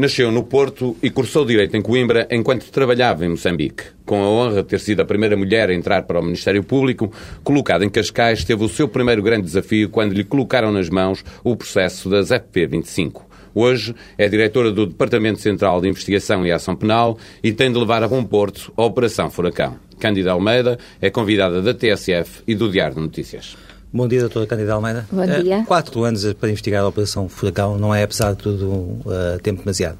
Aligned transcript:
Nasceu 0.00 0.32
no 0.32 0.44
Porto 0.44 0.96
e 1.02 1.10
cursou 1.10 1.44
Direito 1.44 1.76
em 1.76 1.82
Coimbra 1.82 2.26
enquanto 2.30 2.70
trabalhava 2.70 3.26
em 3.26 3.28
Moçambique. 3.28 3.84
Com 4.06 4.22
a 4.22 4.30
honra 4.30 4.62
de 4.62 4.68
ter 4.70 4.80
sido 4.80 5.00
a 5.00 5.04
primeira 5.04 5.36
mulher 5.36 5.68
a 5.68 5.74
entrar 5.74 6.04
para 6.04 6.18
o 6.18 6.22
Ministério 6.22 6.64
Público, 6.64 7.12
colocada 7.44 7.84
em 7.84 7.90
Cascais, 7.90 8.42
teve 8.42 8.64
o 8.64 8.68
seu 8.70 8.88
primeiro 8.88 9.22
grande 9.22 9.42
desafio 9.42 9.90
quando 9.90 10.14
lhe 10.14 10.24
colocaram 10.24 10.72
nas 10.72 10.88
mãos 10.88 11.22
o 11.44 11.54
processo 11.54 12.08
das 12.08 12.30
FP25. 12.30 13.20
Hoje 13.54 13.94
é 14.16 14.26
diretora 14.26 14.72
do 14.72 14.86
Departamento 14.86 15.38
Central 15.38 15.82
de 15.82 15.88
Investigação 15.90 16.46
e 16.46 16.50
Ação 16.50 16.74
Penal 16.74 17.18
e 17.44 17.52
tem 17.52 17.70
de 17.70 17.78
levar 17.78 18.02
a 18.02 18.08
bom 18.08 18.24
porto 18.24 18.72
a 18.78 18.82
Operação 18.82 19.28
Furacão. 19.28 19.76
Cândida 19.98 20.32
Almeida 20.32 20.78
é 20.98 21.10
convidada 21.10 21.60
da 21.60 21.74
TSF 21.74 22.42
e 22.46 22.54
do 22.54 22.70
Diário 22.70 22.94
de 22.94 23.02
Notícias. 23.02 23.54
Bom 23.92 24.06
dia, 24.06 24.20
doutora 24.20 24.46
Cândida 24.46 24.72
Almeida. 24.72 25.04
Bom 25.10 25.26
dia. 25.26 25.58
Uh, 25.58 25.66
quatro 25.66 26.04
anos 26.04 26.32
para 26.34 26.48
investigar 26.48 26.84
a 26.84 26.86
Operação 26.86 27.28
Furacão 27.28 27.76
não 27.76 27.92
é, 27.92 28.04
apesar 28.04 28.32
de 28.32 28.38
tudo, 28.38 28.70
uh, 28.70 29.38
tempo 29.42 29.60
demasiado? 29.60 29.98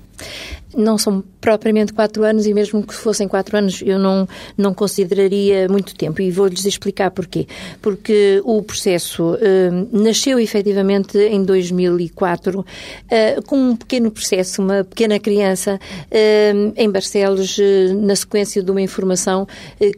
Não 0.74 0.96
são 0.96 1.22
propriamente 1.40 1.92
quatro 1.92 2.22
anos 2.22 2.46
e 2.46 2.54
mesmo 2.54 2.82
que 2.82 2.94
fossem 2.94 3.26
quatro 3.26 3.56
anos 3.56 3.82
eu 3.84 3.98
não, 3.98 4.28
não 4.56 4.74
consideraria 4.74 5.68
muito 5.68 5.94
tempo 5.94 6.20
e 6.20 6.30
vou-lhes 6.30 6.64
explicar 6.64 7.10
porquê. 7.10 7.46
Porque 7.80 8.40
o 8.44 8.62
processo 8.62 9.36
eh, 9.40 9.70
nasceu 9.92 10.38
efetivamente 10.38 11.18
em 11.18 11.42
2004 11.42 12.64
eh, 13.10 13.40
com 13.46 13.56
um 13.56 13.76
pequeno 13.76 14.10
processo, 14.10 14.62
uma 14.62 14.84
pequena 14.84 15.18
criança 15.18 15.80
eh, 16.10 16.52
em 16.76 16.90
Barcelos 16.90 17.58
na 18.02 18.14
sequência 18.14 18.62
de 18.62 18.70
uma 18.70 18.80
informação 18.80 19.46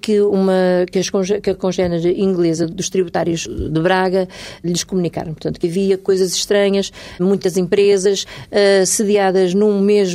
que, 0.01 0.21
uma, 0.21 0.87
que, 0.91 0.99
as, 0.99 1.11
que 1.43 1.51
a 1.51 1.55
congénere 1.55 2.21
inglesa 2.21 2.67
dos 2.67 2.89
tributários 2.89 3.47
de 3.47 3.81
Braga 3.81 4.29
lhes 4.63 4.85
comunicaram. 4.85 5.35
Portanto, 5.35 5.59
que 5.59 5.67
havia 5.67 5.99
coisas 5.99 6.35
estranhas, 6.35 6.93
muitas 7.19 7.57
empresas 7.57 8.27
sediadas 8.87 9.55
num 9.55 9.81
mesmo 9.81 10.12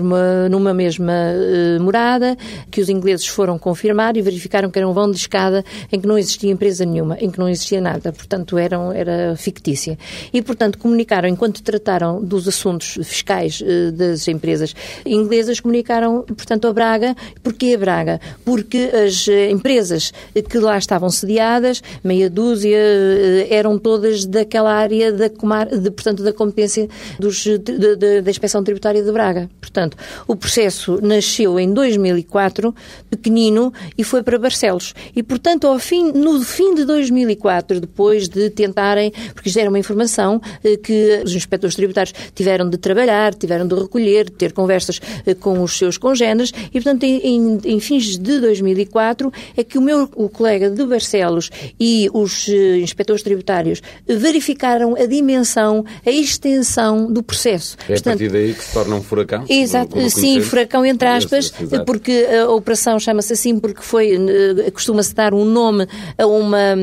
numa 0.50 0.74
mesma 0.74 1.14
uh, 1.14 1.82
morada, 1.82 2.38
que 2.70 2.82
os 2.82 2.90
ingleses 2.90 3.28
foram 3.28 3.58
confirmar 3.58 4.18
e 4.18 4.22
verificaram 4.22 4.70
que 4.70 4.78
era 4.78 4.88
um 4.88 4.94
vão 4.94 5.10
de 5.10 5.18
escada 5.18 5.64
em 5.92 6.00
que 6.00 6.08
não 6.08 6.18
existia 6.18 6.52
empresa 6.52 6.86
nenhuma, 6.86 7.18
em 7.20 7.30
que 7.30 7.40
não 7.40 7.48
existia 7.48 7.80
nada, 7.80 8.12
portanto 8.12 8.58
eram, 8.58 8.92
era 8.92 9.36
fictícia. 9.36 9.98
E, 10.34 10.42
portanto, 10.42 10.78
comunicaram, 10.78 11.28
enquanto 11.30 11.62
trataram 11.62 12.22
dos 12.24 12.48
assuntos 12.48 12.98
fiscais 13.04 13.62
uh, 13.62 13.92
das 13.92 14.28
empresas 14.28 14.76
inglesas, 15.06 15.60
comunicaram, 15.60 16.24
portanto, 16.24 16.68
a 16.68 16.74
Braga. 16.74 17.16
Porquê 17.44 17.74
a 17.76 17.78
Braga? 17.78 18.22
Porque 18.44 18.92
as 19.06 19.28
uh, 19.28 19.32
empresas 19.50 20.14
que 20.50 20.58
lá 20.58 20.78
estavam 20.78 21.10
sediadas, 21.10 21.82
meia 22.04 22.30
dúzia, 22.30 22.78
eram 23.50 23.78
todas 23.78 24.26
daquela 24.26 24.74
área 24.74 25.12
da, 25.12 25.28
de, 25.28 25.92
portanto, 25.92 26.24
da 26.24 26.34
competência 26.34 26.88
dos, 27.20 27.44
de, 27.44 27.58
de, 27.58 28.22
da 28.22 28.30
Inspeção 28.30 28.64
Tributária 28.64 29.04
de 29.04 29.12
Braga. 29.12 29.50
Portanto, 29.62 29.87
o 30.28 30.36
processo 30.36 31.00
nasceu 31.02 31.60
em 31.60 31.74
2004, 31.74 32.74
pequenino, 33.10 33.74
e 33.98 34.04
foi 34.04 34.24
para 34.24 34.38
Barcelos. 34.38 34.94
E, 35.16 35.24
portanto, 35.24 35.68
ao 35.68 35.80
fim, 35.80 36.12
no 36.12 36.42
fim 36.42 36.74
de 36.76 36.86
2004, 36.86 37.80
depois 37.80 38.28
de 38.28 38.50
tentarem, 38.50 39.12
porque 39.34 39.50
isto 39.50 39.60
era 39.60 39.70
uma 39.70 39.80
informação 39.80 40.42
eh, 40.64 40.78
que 40.78 41.22
os 41.24 41.36
inspectores 41.36 41.76
tributários 41.76 42.14
tiveram 42.34 42.70
de 42.70 42.78
trabalhar, 42.78 43.34
tiveram 43.34 43.68
de 43.68 43.76
recolher, 43.76 44.26
de 44.26 44.32
ter 44.32 44.54
conversas 44.54 45.00
eh, 45.26 45.34
com 45.34 45.62
os 45.62 45.78
seus 45.78 45.98
congêneres, 45.98 46.52
e, 46.70 46.82
portanto, 46.82 47.04
em, 47.04 47.60
em, 47.64 47.80
fins 47.80 48.18
de 48.18 48.40
2004 48.40 49.32
é 49.56 49.64
que 49.64 49.78
o 49.78 49.82
meu 49.82 50.10
o 50.16 50.30
colega 50.30 50.70
de 50.70 50.86
Barcelos 50.86 51.50
e 51.80 52.10
os 52.14 52.48
eh, 52.50 52.78
inspectores 52.78 53.24
tributários 53.24 53.82
verificaram 54.08 54.96
a 54.96 55.06
dimensão, 55.06 55.86
a 56.06 56.10
extensão 56.10 57.12
do 57.12 57.22
processo. 57.24 57.78
É 57.84 57.94
portanto, 57.94 58.08
a 58.08 58.10
partir 58.12 58.30
daí 58.30 58.54
que 58.54 58.64
se 58.64 58.74
torna 58.74 58.96
um 58.96 59.02
furacão? 59.02 59.46
Exato, 59.78 60.10
sim, 60.10 60.42
furacão 60.42 60.86
entre 60.86 61.08
aspas, 61.08 61.54
porque 61.86 62.28
a 62.42 62.50
operação 62.50 63.00
chama-se 63.00 63.34
assim 63.34 63.60
porque 63.60 63.82
foi, 63.82 64.16
eh, 64.16 64.72
costuma-se 64.72 65.14
dar 65.14 65.34
um 65.34 65.46
nome 65.46 65.88
a 66.18 66.26
uma, 66.26 66.76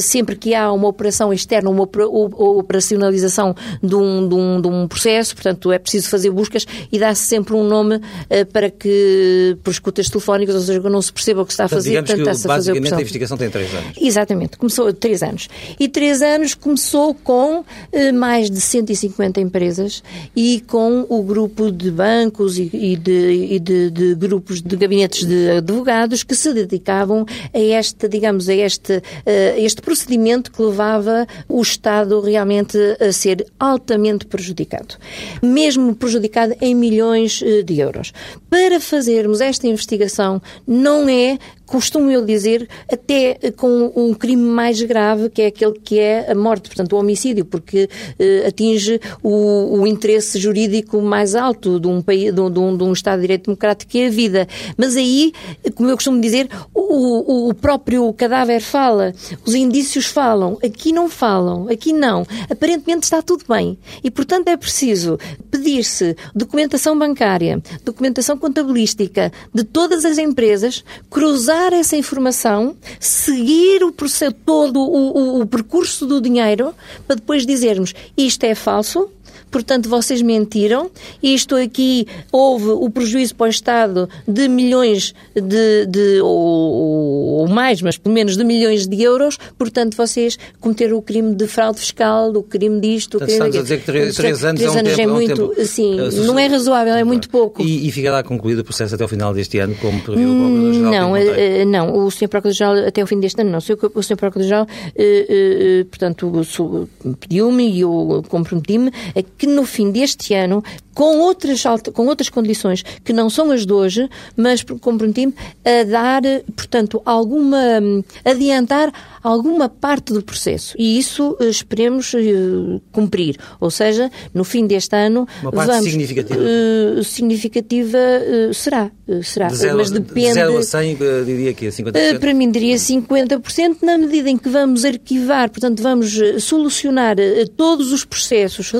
sempre 0.00 0.36
que 0.36 0.54
há 0.54 0.72
uma 0.72 0.88
operação 0.88 1.32
externa, 1.32 1.70
uma 1.70 1.82
operacionalização 1.82 3.54
de 3.82 3.94
um, 3.94 4.28
de 4.28 4.34
um, 4.34 4.60
de 4.60 4.68
um 4.68 4.88
processo, 4.88 5.34
portanto 5.34 5.72
é 5.72 5.78
preciso 5.78 6.08
fazer 6.08 6.30
buscas 6.30 6.66
e 6.92 6.98
dá-se 6.98 7.22
sempre 7.22 7.54
um 7.54 7.64
nome 7.64 8.00
eh, 8.30 8.44
para 8.44 8.70
que, 8.70 9.56
por 9.62 9.70
escutas 9.70 10.08
telefónicas, 10.08 10.54
ou 10.54 10.60
seja, 10.60 10.80
não 10.80 11.02
se 11.02 11.12
perceba 11.12 11.42
o 11.42 11.46
que 11.46 11.52
está 11.52 11.64
a 11.64 11.68
fazer, 11.68 11.92
portanto, 11.92 12.16
portanto 12.16 12.36
está-se 12.36 12.46
a 12.46 12.54
fazer 12.54 12.70
a 12.70 12.74
operação. 12.74 12.98
a 12.98 13.00
investigação 13.00 13.36
tem 13.36 13.50
três 13.50 13.74
anos. 13.74 13.92
Exatamente, 14.00 14.56
começou 14.56 14.92
três 14.92 15.22
anos. 15.22 15.48
E 15.78 15.88
três 15.88 16.22
anos 16.22 16.54
começou 16.54 17.14
com 17.14 17.64
eh, 17.92 18.12
mais 18.12 18.50
de 18.50 18.60
150 18.60 19.40
empresas 19.40 20.02
e 20.34 20.62
com 20.66 21.06
o 21.08 21.22
grupo 21.22 21.70
de 21.70 21.90
bancos 21.90 22.17
e 22.22 22.70
e, 22.72 22.96
de, 22.96 23.32
e 23.54 23.58
de, 23.58 23.90
de, 23.90 24.14
grupos 24.14 24.60
de 24.60 24.76
gabinetes 24.76 25.24
de 25.24 25.50
advogados 25.50 26.22
que 26.22 26.34
se 26.34 26.52
dedicavam 26.52 27.24
a 27.52 27.58
este, 27.58 28.08
digamos, 28.08 28.48
a 28.48 28.54
este, 28.54 29.02
a 29.26 29.58
este 29.58 29.82
procedimento 29.82 30.50
que 30.50 30.62
levava 30.62 31.26
o 31.48 31.60
Estado 31.60 32.20
realmente 32.20 32.78
a 33.00 33.12
ser 33.12 33.46
altamente 33.58 34.26
prejudicado. 34.26 34.96
Mesmo 35.42 35.94
prejudicado 35.94 36.54
em 36.60 36.74
milhões 36.74 37.42
eh, 37.44 37.62
de 37.62 37.80
euros. 37.80 38.12
Para 38.48 38.80
fazermos 38.80 39.40
esta 39.40 39.66
investigação, 39.66 40.40
não 40.66 41.08
é 41.08 41.38
costumo 41.68 42.10
eu 42.10 42.24
dizer, 42.24 42.66
até 42.90 43.52
com 43.56 43.92
um 43.94 44.14
crime 44.14 44.42
mais 44.42 44.80
grave, 44.82 45.28
que 45.28 45.42
é 45.42 45.46
aquele 45.46 45.74
que 45.74 45.98
é 45.98 46.32
a 46.32 46.34
morte, 46.34 46.68
portanto, 46.68 46.94
o 46.94 46.98
homicídio, 46.98 47.44
porque 47.44 47.88
eh, 48.18 48.46
atinge 48.48 48.98
o, 49.22 49.80
o, 49.80 49.86
interesse 49.86 50.38
jurídico 50.38 51.00
mais 51.02 51.34
alto 51.34 51.78
de 51.78 51.86
um, 51.86 52.00
país, 52.00 52.32
de, 52.34 52.40
um, 52.40 52.76
de 52.76 52.84
um 52.84 52.92
Estado 52.92 53.16
de 53.16 53.22
Direito 53.22 53.44
Democrático, 53.44 53.92
que 53.92 53.98
é 53.98 54.06
a 54.06 54.10
vida. 54.10 54.48
Mas 54.78 54.96
aí, 54.96 55.32
como 55.74 55.90
eu 55.90 55.94
costumo 55.94 56.18
dizer, 56.20 56.48
o, 56.74 57.50
o, 57.50 57.54
próprio 57.54 58.10
cadáver 58.14 58.60
fala, 58.60 59.12
os 59.44 59.54
indícios 59.54 60.06
falam, 60.06 60.58
aqui 60.64 60.90
não 60.90 61.08
falam, 61.08 61.68
aqui 61.68 61.92
não. 61.92 62.26
Aparentemente 62.48 63.04
está 63.04 63.20
tudo 63.20 63.44
bem. 63.46 63.78
E, 64.02 64.10
portanto, 64.10 64.48
é 64.48 64.56
preciso 64.56 65.18
pedir-se 65.50 66.16
documentação 66.34 66.98
bancária, 66.98 67.62
documentação 67.84 68.38
contabilística 68.38 69.30
de 69.52 69.64
todas 69.64 70.06
as 70.06 70.16
empresas, 70.16 70.82
cruzar 71.10 71.57
essa 71.72 71.96
informação, 71.96 72.76
seguir 72.98 73.82
o 73.84 73.92
processo 73.92 74.34
todo, 74.44 74.80
o, 74.80 75.18
o, 75.38 75.40
o 75.42 75.46
percurso 75.46 76.06
do 76.06 76.20
dinheiro, 76.20 76.74
para 77.06 77.16
depois 77.16 77.44
dizermos 77.44 77.94
isto 78.16 78.44
é 78.44 78.54
falso, 78.54 79.08
portanto 79.50 79.88
vocês 79.88 80.22
mentiram, 80.22 80.90
isto 81.22 81.54
aqui 81.56 82.06
houve 82.32 82.70
o 82.70 82.90
prejuízo 82.90 83.34
para 83.34 83.46
o 83.46 83.50
Estado 83.50 84.08
de 84.26 84.48
milhões 84.48 85.14
de, 85.34 85.86
de 85.86 86.20
ou, 86.20 87.40
ou, 87.40 87.48
mais, 87.48 87.82
mas 87.82 87.96
pelo 87.96 88.14
menos 88.14 88.36
de 88.36 88.44
milhões 88.44 88.86
de 88.86 89.02
euros, 89.02 89.38
portanto 89.56 89.96
vocês 89.96 90.38
cometeram 90.60 90.96
o 90.96 91.02
crime 91.02 91.34
de 91.34 91.46
fraude 91.46 91.80
fiscal, 91.80 92.30
o 92.30 92.42
crime 92.42 92.80
disto, 92.80 93.16
o 93.16 93.18
crime 93.18 93.32
Estamos 93.32 93.56
a 93.56 93.62
dizer 93.62 93.80
que 93.80 93.86
três, 93.86 94.14
três 94.14 94.44
anos, 94.44 94.60
três 94.60 94.74
é, 94.74 94.76
um 94.76 94.80
anos 94.80 94.96
tempo, 94.96 95.10
é 95.10 95.12
muito, 95.12 95.30
é 95.30 95.34
um 95.34 95.48
tempo, 95.48 95.66
sim, 95.66 96.00
uh, 96.00 96.24
não 96.24 96.38
é 96.38 96.46
razoável, 96.46 96.94
é 96.94 97.04
muito 97.04 97.28
pouco. 97.28 97.62
E, 97.62 97.88
e 97.88 97.92
ficará 97.92 98.22
concluído 98.22 98.60
o 98.60 98.64
processo 98.64 98.94
até 98.94 99.04
o 99.04 99.08
final 99.08 99.32
deste 99.32 99.58
ano, 99.58 99.74
como 99.80 100.00
previu 100.00 100.30
o 100.30 100.36
Procurador-Geral? 100.36 100.92
Não, 100.92 101.12
uh, 101.12 101.66
não, 101.66 102.06
o 102.06 102.10
Sr. 102.10 102.28
Procurador-Geral 102.28 102.86
até 102.86 103.02
o 103.02 103.06
fim 103.06 103.20
deste 103.20 103.40
ano 103.40 103.50
não. 103.50 103.58
O 103.58 104.02
Sr. 104.02 104.16
Procurador-Geral, 104.16 104.66
uh, 104.66 105.84
portanto, 105.86 106.88
pediu-me 107.20 107.70
e 107.70 107.80
eu 107.80 108.24
comprometi-me 108.28 108.90
a 109.14 109.22
que 109.38 109.46
no 109.46 109.64
fim 109.64 109.90
deste 109.90 110.34
ano, 110.34 110.62
com 110.98 111.20
outras, 111.20 111.62
com 111.94 112.08
outras 112.08 112.28
condições 112.28 112.82
que 113.04 113.12
não 113.12 113.30
são 113.30 113.52
as 113.52 113.64
de 113.64 113.72
hoje, 113.72 114.10
mas 114.36 114.64
comprometi-me 114.64 115.32
a 115.64 115.84
dar, 115.84 116.22
portanto, 116.56 117.00
alguma. 117.04 117.80
adiantar 118.24 118.92
alguma 119.22 119.68
parte 119.68 120.12
do 120.12 120.22
processo. 120.22 120.74
E 120.78 120.98
isso 120.98 121.36
eh, 121.40 121.46
esperemos 121.46 122.12
uh, 122.14 122.80
cumprir. 122.92 123.36
Ou 123.60 123.70
seja, 123.70 124.10
no 124.32 124.44
fim 124.44 124.66
deste 124.66 124.96
ano. 124.96 125.26
Uma 125.42 125.52
parte 125.52 125.68
vamos, 125.68 125.84
significativa. 125.84 126.40
Uh, 126.40 127.04
significativa 127.04 127.98
uh, 127.98 128.54
será. 128.54 128.90
será. 129.22 129.48
De 129.48 129.56
zero, 129.56 129.76
mas 129.76 129.90
depende. 129.90 130.28
De 130.28 130.34
0 130.34 130.58
a 130.58 130.62
100, 130.62 130.98
diria 131.24 131.54
que 131.54 131.66
é 131.66 131.70
50%? 131.70 132.18
para 132.18 132.34
mim, 132.34 132.50
diria 132.50 132.76
50%, 132.76 133.78
na 133.82 133.98
medida 133.98 134.30
em 134.30 134.36
que 134.36 134.48
vamos 134.48 134.84
arquivar, 134.84 135.50
portanto, 135.50 135.82
vamos 135.82 136.18
solucionar 136.40 137.16
todos 137.56 137.92
os 137.92 138.04
processos, 138.04 138.72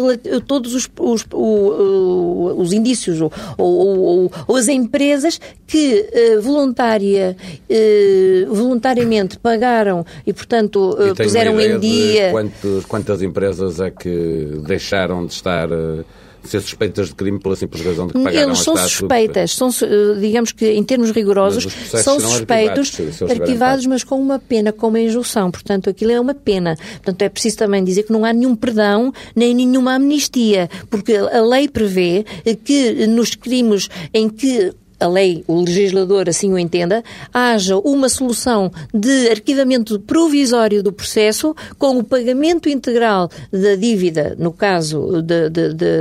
todos 0.46 0.74
os, 0.74 0.88
os, 0.98 1.24
os, 2.08 2.69
os 2.69 2.72
indícios 2.72 3.20
ou, 3.20 3.32
ou, 3.56 4.31
ou, 4.46 4.56
as 4.56 4.69
empresas 4.69 5.40
que 5.66 6.06
voluntária, 6.40 7.37
voluntariamente 8.49 9.38
pagaram 9.38 10.05
e, 10.26 10.32
portanto, 10.32 10.96
e 11.00 11.14
puseram 11.14 11.60
em 11.60 11.78
dia. 11.78 12.32
Quantas 12.88 13.22
empresas 13.22 13.81
é 13.81 13.90
que 13.90 14.60
deixaram 14.66 15.26
de 15.26 15.32
estar 15.32 15.69
ser 16.44 16.61
suspeitas 16.61 17.08
de 17.08 17.14
crime 17.14 17.38
pela 17.38 17.56
simples 17.56 17.85
razão 17.85 18.06
de 18.06 18.12
que 18.12 18.23
pagaram 18.23 18.49
Eles 18.49 18.61
são 18.61 18.76
suspeitas, 18.76 19.55
são, 19.55 19.69
eh, 19.69 20.20
digamos 20.20 20.52
que 20.52 20.70
em 20.70 20.82
termos 20.82 21.11
rigorosos, 21.11 21.67
são 22.02 22.19
suspeitos, 22.20 22.99
arquivados, 22.99 23.31
arquivados 23.31 23.87
mas 23.87 24.05
com 24.05 24.20
uma 24.20 24.38
pena, 24.38 24.73
com 24.73 24.88
uma 24.88 25.00
injunção. 25.00 25.50
Portanto, 25.50 25.90
aquilo 25.90 26.12
é 26.12 26.20
uma 26.20 26.35
pena. 26.35 26.76
Portanto, 26.76 27.23
é 27.23 27.29
preciso 27.29 27.58
também 27.58 27.82
dizer 27.85 28.05
que 28.05 28.12
não 28.12 28.25
há 28.25 28.32
nenhum 28.32 28.55
perdão 28.55 29.12
nem 29.35 29.55
nenhuma 29.55 29.94
amnistia, 29.94 30.69
porque 30.90 31.14
a 31.17 31.40
lei 31.40 31.69
prevê 31.69 32.25
que 32.64 33.06
nos 33.06 33.35
crimes 33.35 33.88
em 34.12 34.29
que 34.29 34.73
a 35.00 35.06
lei, 35.06 35.44
o 35.46 35.60
legislador 35.60 36.28
assim 36.28 36.52
o 36.52 36.58
entenda, 36.58 37.02
haja 37.32 37.76
uma 37.76 38.08
solução 38.08 38.70
de 38.92 39.28
arquivamento 39.28 39.98
provisório 40.00 40.82
do 40.82 40.92
processo 40.92 41.54
com 41.78 41.98
o 41.98 42.04
pagamento 42.04 42.68
integral 42.68 43.30
da 43.52 43.74
dívida, 43.76 44.34
no 44.38 44.52
caso 44.52 45.22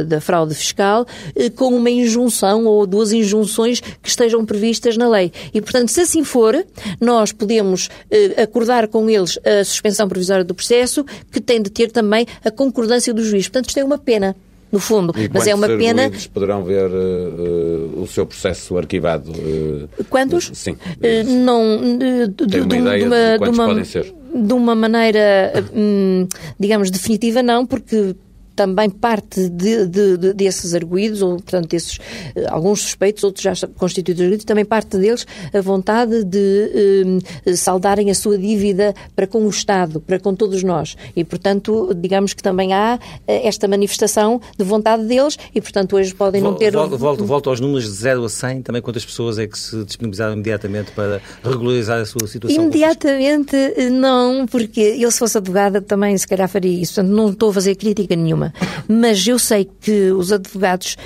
da 0.08 0.22
fraude 0.22 0.56
fiscal, 0.56 1.06
eh, 1.36 1.50
com 1.50 1.76
uma 1.76 1.90
injunção 1.90 2.66
ou 2.66 2.86
duas 2.86 3.12
injunções 3.14 3.80
que 3.80 4.10
estejam 4.10 4.46
previstas 4.46 4.98
na 4.98 5.08
lei. 5.08 5.32
E, 5.54 5.62
portanto, 5.62 5.90
se 5.90 6.02
assim 6.02 6.24
for, 6.24 6.66
nós 7.00 7.32
podemos 7.32 7.90
eh, 8.10 8.42
acordar 8.42 8.88
com 8.88 9.10
eles 9.10 9.40
a 9.46 9.64
suspensão 9.64 10.08
provisória 10.08 10.44
do 10.44 10.56
processo, 10.56 11.06
que 11.32 11.40
tem 11.40 11.62
de 11.62 11.70
ter 11.70 11.92
também 11.92 12.26
a 12.44 12.52
concordância 12.52 13.14
do 13.14 13.24
juiz. 13.24 13.48
Portanto, 13.48 13.70
isto 13.70 13.80
é 13.80 13.84
uma 13.84 13.98
pena 13.98 14.36
no 14.72 14.80
fundo. 14.80 15.14
E 15.18 15.30
Mas 15.32 15.48
é 15.48 15.56
uma 15.56 15.68
pena. 15.68 16.12
poderão 16.34 16.64
ver 16.64 16.90
uh, 16.90 18.02
o 18.02 18.08
seu 18.08 18.26
processo 18.26 18.78
arquivado? 18.78 19.32
Uh, 19.32 20.04
Quantos? 20.10 20.52
Sim. 20.54 20.72
Uh, 20.72 21.24
não. 21.44 21.98
De, 21.98 22.48
Tem 22.48 22.62
uma 22.62 22.68
de, 22.68 22.78
ideia 22.78 23.00
de, 23.00 23.06
uma, 23.06 23.16
de, 23.16 23.38
quantos 23.40 23.54
de 23.56 23.60
uma, 23.60 23.68
podem 23.68 23.84
ser? 23.86 24.14
De 24.34 24.54
uma 24.54 24.76
maneira, 24.76 25.54
hum, 25.76 26.28
digamos, 26.60 26.92
definitiva, 26.92 27.42
não, 27.42 27.66
porque 27.66 28.16
também 28.58 28.90
parte 28.90 29.50
de, 29.50 29.86
de, 29.86 30.18
de, 30.18 30.34
desses 30.34 30.74
arguídos, 30.74 31.22
ou 31.22 31.36
portanto 31.36 31.70
desses 31.70 31.98
uh, 31.98 32.48
alguns 32.50 32.82
suspeitos, 32.82 33.24
outros 33.24 33.44
já 33.44 33.54
constituídos 33.78 34.24
arguídos, 34.24 34.46
também 34.46 34.66
parte 34.66 34.98
deles 34.98 35.28
a 35.54 35.62
vontade 35.62 36.24
de 36.24 37.22
uh, 37.46 37.56
saldarem 37.56 38.10
a 38.10 38.16
sua 38.16 38.36
dívida 38.36 38.96
para 39.16 39.28
com 39.28 39.46
o 39.46 39.50
Estado, 39.50 40.02
para 40.02 40.20
com 40.20 40.34
todos 40.34 40.64
nós. 40.64 40.98
E 41.16 41.24
portanto, 41.24 41.94
digamos 41.96 42.34
que 42.34 42.42
também 42.42 42.74
há 42.74 42.96
uh, 42.96 43.20
esta 43.28 43.68
manifestação 43.68 44.42
de 44.58 44.66
vontade 44.66 45.06
deles 45.06 45.38
e 45.54 45.62
portanto 45.62 45.96
hoje 45.96 46.16
podem 46.16 46.42
não 46.42 46.56
ter... 46.56 46.74
Volto, 46.74 46.98
volto, 46.98 47.26
volto 47.26 47.50
aos 47.52 47.60
números 47.60 47.84
de 47.84 47.92
0 47.92 48.26
a 48.26 48.30
100, 48.30 48.64
também 48.64 48.82
quantas 48.82 49.06
pessoas 49.06 49.38
é 49.38 49.46
que 49.46 49.58
se 49.58 49.84
disponibilizaram 49.86 50.34
imediatamente 50.34 50.92
para 50.94 51.22
regularizar 51.44 52.02
a 52.02 52.06
sua 52.08 52.28
situação? 52.28 52.64
Imediatamente 52.64 53.56
não, 53.92 54.48
porque 54.48 54.82
eu 55.00 55.12
se 55.12 55.20
fosse 55.20 55.38
advogada 55.38 55.80
também 55.80 56.18
se 56.18 56.28
calhar 56.28 56.50
faria 56.50 56.82
isso. 56.82 56.96
Portanto, 56.96 57.14
não 57.14 57.30
estou 57.30 57.52
a 57.52 57.54
fazer 57.54 57.76
crítica 57.76 58.16
nenhuma 58.16 58.47
mas 58.88 59.26
eu 59.28 59.38
sei 59.40 59.70
que 59.82 60.12
os 60.12 60.32
advogados 60.32 60.98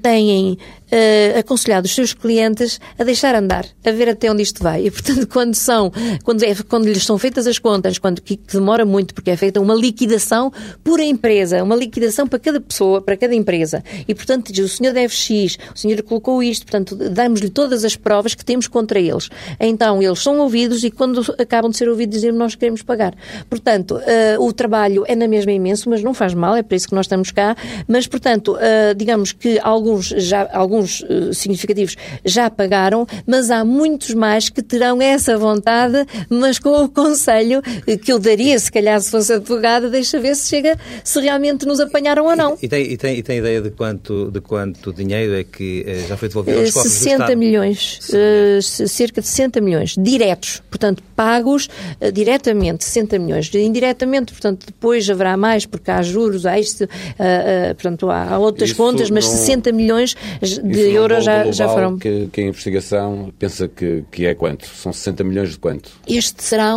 têm 0.00 0.58
uh, 0.92 1.38
aconselhado 1.38 1.86
os 1.86 1.94
seus 1.94 2.12
clientes 2.12 2.78
a 2.98 3.04
deixar 3.04 3.34
andar, 3.34 3.64
a 3.84 3.90
ver 3.90 4.10
até 4.10 4.30
onde 4.30 4.42
isto 4.42 4.62
vai. 4.62 4.86
E, 4.86 4.90
portanto, 4.90 5.26
quando 5.32 5.54
são, 5.54 5.90
quando, 6.22 6.44
é, 6.44 6.54
quando 6.68 6.86
lhes 6.86 7.04
são 7.04 7.18
feitas 7.18 7.46
as 7.46 7.58
contas, 7.58 7.98
quando 7.98 8.20
que, 8.20 8.38
demora 8.52 8.84
muito, 8.84 9.14
porque 9.14 9.30
é 9.30 9.36
feita 9.36 9.60
uma 9.60 9.74
liquidação 9.74 10.52
por 10.84 11.00
empresa, 11.00 11.62
uma 11.62 11.74
liquidação 11.74 12.26
para 12.26 12.38
cada 12.38 12.60
pessoa, 12.60 13.00
para 13.00 13.16
cada 13.16 13.34
empresa. 13.34 13.82
E, 14.06 14.14
portanto, 14.14 14.52
diz, 14.52 14.64
o 14.64 14.68
senhor 14.68 14.92
deve 14.92 15.14
X, 15.14 15.58
o 15.74 15.78
senhor 15.78 16.02
colocou 16.02 16.42
isto, 16.42 16.66
portanto, 16.66 16.94
damos-lhe 16.94 17.48
todas 17.48 17.84
as 17.84 17.96
provas 17.96 18.34
que 18.34 18.44
temos 18.44 18.68
contra 18.68 19.00
eles. 19.00 19.28
Então, 19.58 20.02
eles 20.02 20.18
são 20.18 20.38
ouvidos 20.38 20.84
e 20.84 20.90
quando 20.90 21.20
acabam 21.38 21.70
de 21.70 21.76
ser 21.76 21.88
ouvidos, 21.88 22.16
dizem 22.16 22.32
nós 22.32 22.54
queremos 22.54 22.82
pagar. 22.82 23.14
Portanto, 23.48 23.96
uh, 23.96 24.44
o 24.44 24.52
trabalho 24.52 25.04
é 25.06 25.14
na 25.14 25.26
mesma 25.26 25.52
imenso, 25.52 25.88
mas 25.88 26.02
não 26.02 26.12
faz 26.12 26.34
mal, 26.34 26.56
é 26.56 26.62
para 26.62 26.76
isso 26.76 26.88
que 26.88 26.94
nós 26.94 27.06
estamos 27.06 27.30
cá. 27.30 27.56
Mas, 27.88 28.06
portanto, 28.06 28.54
uh, 28.56 28.94
digamos 28.94 29.32
que 29.32 29.58
alguns, 29.72 30.08
já, 30.08 30.48
alguns 30.52 31.04
eh, 31.08 31.32
significativos 31.32 31.96
já 32.24 32.50
pagaram, 32.50 33.06
mas 33.26 33.50
há 33.50 33.64
muitos 33.64 34.14
mais 34.14 34.48
que 34.48 34.62
terão 34.62 35.00
essa 35.00 35.36
vontade, 35.36 36.06
mas 36.28 36.58
com 36.58 36.84
o 36.84 36.88
conselho 36.88 37.62
eh, 37.86 37.96
que 37.96 38.12
eu 38.12 38.18
daria, 38.18 38.58
se 38.58 38.70
calhar 38.70 39.00
se 39.00 39.10
fosse 39.10 39.32
advogada, 39.32 39.88
deixa 39.88 40.18
ver 40.18 40.34
se 40.36 40.48
chega, 40.48 40.78
se 41.02 41.20
realmente 41.20 41.66
nos 41.66 41.80
apanharam 41.80 42.26
ou 42.26 42.36
não. 42.36 42.56
E, 42.60 42.66
e, 42.66 42.68
tem, 42.68 42.92
e 42.92 42.96
tem, 42.96 43.18
e 43.18 43.22
tem, 43.22 43.38
ideia 43.38 43.60
de 43.60 43.70
quanto, 43.70 44.30
de 44.30 44.40
quanto 44.40 44.92
dinheiro 44.92 45.34
é 45.34 45.44
que 45.44 45.84
eh, 45.86 46.04
já 46.08 46.16
foi 46.16 46.28
devolvido 46.28 46.58
aos 46.58 46.72
60 46.72 47.34
milhões, 47.36 48.00
uh, 48.10 48.62
cerca 48.88 49.20
de 49.20 49.26
60 49.26 49.60
milhões, 49.60 49.94
diretos, 49.98 50.62
portanto, 50.70 51.02
pagos 51.16 51.68
uh, 52.00 52.12
diretamente, 52.12 52.84
60 52.84 53.18
milhões. 53.18 53.50
Indiretamente, 53.54 54.32
portanto, 54.32 54.66
depois 54.66 55.08
haverá 55.08 55.36
mais, 55.36 55.66
porque 55.66 55.90
há 55.90 56.02
juros, 56.02 56.46
há 56.46 56.58
isto, 56.58 56.88
portanto, 57.74 58.10
há, 58.10 58.34
há 58.34 58.38
outras 58.38 58.72
contas, 58.72 59.10
mas 59.10 59.26
60 59.26 59.61
50 59.62 59.72
milhões 59.72 60.16
de 60.40 60.80
é 60.80 60.90
euros 60.90 61.24
já, 61.24 61.50
já 61.50 61.68
foram. 61.68 61.98
Que, 61.98 62.28
que 62.32 62.40
a 62.40 62.44
investigação 62.44 63.32
pensa 63.38 63.68
que, 63.68 64.04
que 64.10 64.26
é 64.26 64.34
quanto? 64.34 64.66
São 64.66 64.92
60 64.92 65.22
milhões 65.24 65.50
de 65.50 65.58
quanto? 65.58 65.90
Este 66.06 66.42
será, 66.42 66.76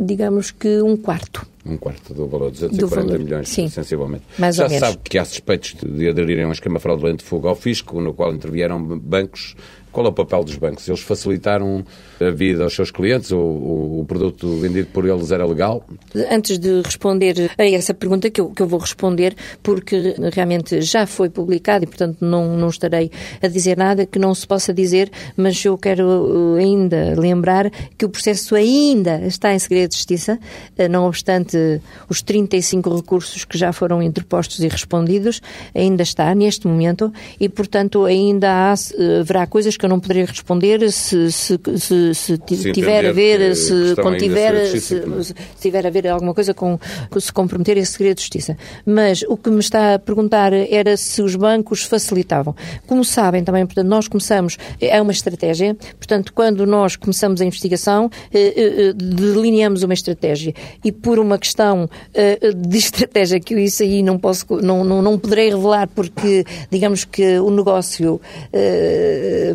digamos 0.00 0.50
que, 0.50 0.82
um 0.82 0.96
quarto. 0.96 1.46
Um 1.64 1.78
quarto 1.78 2.12
do 2.12 2.26
valor, 2.26 2.50
240 2.50 2.76
do 2.76 2.88
valor. 2.88 3.24
milhões, 3.24 3.48
Sim. 3.48 3.68
sensivelmente. 3.68 4.24
Mais 4.38 4.56
Já 4.56 4.68
se 4.68 4.78
sabe 4.78 4.98
que 5.02 5.16
há 5.16 5.24
suspeitos 5.24 5.74
de 5.82 6.08
aderirem 6.08 6.44
a 6.44 6.48
um 6.48 6.52
esquema 6.52 6.78
fraudulento 6.78 7.24
de 7.24 7.24
fuga 7.24 7.48
ao 7.48 7.54
fisco, 7.54 8.00
no 8.00 8.12
qual 8.12 8.34
intervieram 8.34 8.82
bancos. 8.82 9.56
Qual 9.90 10.04
é 10.04 10.08
o 10.08 10.12
papel 10.12 10.42
dos 10.42 10.56
bancos? 10.56 10.88
Eles 10.88 11.00
facilitaram 11.00 11.84
a 12.20 12.30
vida 12.30 12.64
aos 12.64 12.74
seus 12.74 12.90
clientes? 12.90 13.32
ou 13.32 14.00
o, 14.00 14.04
produto 14.06 14.56
vendido 14.58 14.88
por 14.92 15.06
eles 15.06 15.30
era 15.30 15.46
legal? 15.46 15.84
Antes 16.30 16.58
de 16.58 16.82
responder 16.82 17.50
a 17.56 17.64
essa 17.64 17.94
pergunta, 17.94 18.30
que 18.30 18.40
eu, 18.40 18.50
que 18.50 18.62
eu 18.62 18.66
vou 18.66 18.78
responder, 18.78 19.34
porque 19.62 20.14
realmente 20.32 20.82
já 20.82 21.06
foi 21.06 21.28
publicado 21.28 21.84
e, 21.84 21.86
portanto, 21.86 22.18
não, 22.20 22.56
não 22.56 22.68
estarei 22.68 23.10
a 23.42 23.48
dizer 23.48 23.76
nada 23.76 24.06
que 24.06 24.18
não 24.18 24.34
se 24.34 24.46
possa 24.46 24.72
dizer, 24.72 25.10
mas 25.36 25.64
eu 25.64 25.76
quero 25.76 26.04
uh, 26.04 26.54
ainda 26.56 27.14
lembrar 27.18 27.70
que 27.96 28.04
o 28.04 28.08
processo 28.08 28.54
ainda 28.54 29.20
está 29.26 29.54
em 29.54 29.58
segredo 29.58 29.90
de 29.90 29.96
justiça, 29.96 30.38
uh, 30.78 30.88
não 30.88 31.06
obstante 31.06 31.80
os 32.08 32.22
35 32.22 32.94
recursos 32.96 33.44
que 33.44 33.56
já 33.56 33.72
foram 33.72 34.02
interpostos 34.02 34.60
e 34.60 34.68
respondidos, 34.68 35.40
ainda 35.74 36.02
está 36.02 36.34
neste 36.34 36.66
momento 36.66 37.12
e, 37.40 37.48
portanto, 37.48 38.04
ainda 38.04 38.50
há, 38.50 38.74
uh, 38.74 39.20
haverá 39.20 39.46
coisas 39.46 39.76
que 39.76 39.84
eu 39.84 39.88
não 39.88 40.00
poderia 40.00 40.26
responder 40.26 40.90
se, 40.90 41.32
se, 41.32 41.58
se, 41.76 42.03
se 42.12 42.36
tiver 42.38 43.06
a 43.06 43.12
ver, 43.12 43.54
se 43.54 43.94
contiver, 43.96 44.66
se, 44.66 44.80
se 44.80 45.34
tiver 45.60 45.86
a 45.86 45.90
ver 45.90 46.08
alguma 46.08 46.34
coisa 46.34 46.52
com 46.52 46.78
se 47.18 47.32
comprometer 47.32 47.76
esse 47.76 47.92
segredo 47.92 48.16
de 48.16 48.22
justiça. 48.22 48.56
Mas 48.84 49.22
o 49.22 49.36
que 49.36 49.50
me 49.50 49.60
está 49.60 49.94
a 49.94 49.98
perguntar 49.98 50.52
era 50.52 50.96
se 50.96 51.22
os 51.22 51.36
bancos 51.36 51.84
facilitavam. 51.84 52.54
Como 52.86 53.04
sabem 53.04 53.44
também, 53.44 53.64
portanto, 53.64 53.86
nós 53.86 54.08
começamos, 54.08 54.56
é 54.80 55.00
uma 55.00 55.12
estratégia, 55.12 55.76
portanto, 55.96 56.32
quando 56.32 56.66
nós 56.66 56.96
começamos 56.96 57.40
a 57.40 57.44
investigação, 57.44 58.10
eh, 58.32 58.54
eh, 58.56 58.92
delineamos 58.92 59.82
uma 59.82 59.94
estratégia 59.94 60.54
e 60.84 60.90
por 60.90 61.18
uma 61.18 61.38
questão 61.38 61.88
eh, 62.12 62.52
de 62.54 62.78
estratégia 62.78 63.40
que 63.40 63.54
eu 63.54 63.58
isso 63.58 63.82
aí 63.82 64.02
não 64.02 64.18
posso, 64.18 64.46
não, 64.62 64.84
não, 64.84 65.02
não 65.02 65.18
poderei 65.18 65.50
revelar 65.50 65.88
porque, 65.88 66.44
digamos 66.70 67.04
que 67.04 67.38
o 67.38 67.50
negócio, 67.50 68.20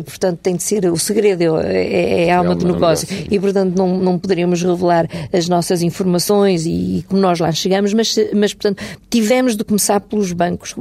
portanto, 0.04 0.38
tem 0.42 0.56
de 0.56 0.62
ser 0.62 0.86
o 0.86 0.98
segredo, 0.98 1.58
é, 1.58 2.26
é 2.26 2.32
a 2.32 2.39
alma 2.40 2.54
do 2.54 2.66
negócio. 2.66 3.08
negócio. 3.08 3.28
E, 3.30 3.38
portanto, 3.38 3.76
não, 3.76 3.98
não 3.98 4.18
poderíamos 4.18 4.62
revelar 4.62 5.08
as 5.32 5.48
nossas 5.48 5.82
informações 5.82 6.66
e, 6.66 6.98
e, 6.98 7.04
como 7.08 7.20
nós 7.20 7.38
lá 7.38 7.52
chegamos, 7.52 7.92
mas, 7.92 8.14
mas, 8.34 8.54
portanto, 8.54 8.82
tivemos 9.08 9.56
de 9.56 9.64
começar 9.64 10.00
pelos 10.00 10.32
bancos, 10.32 10.74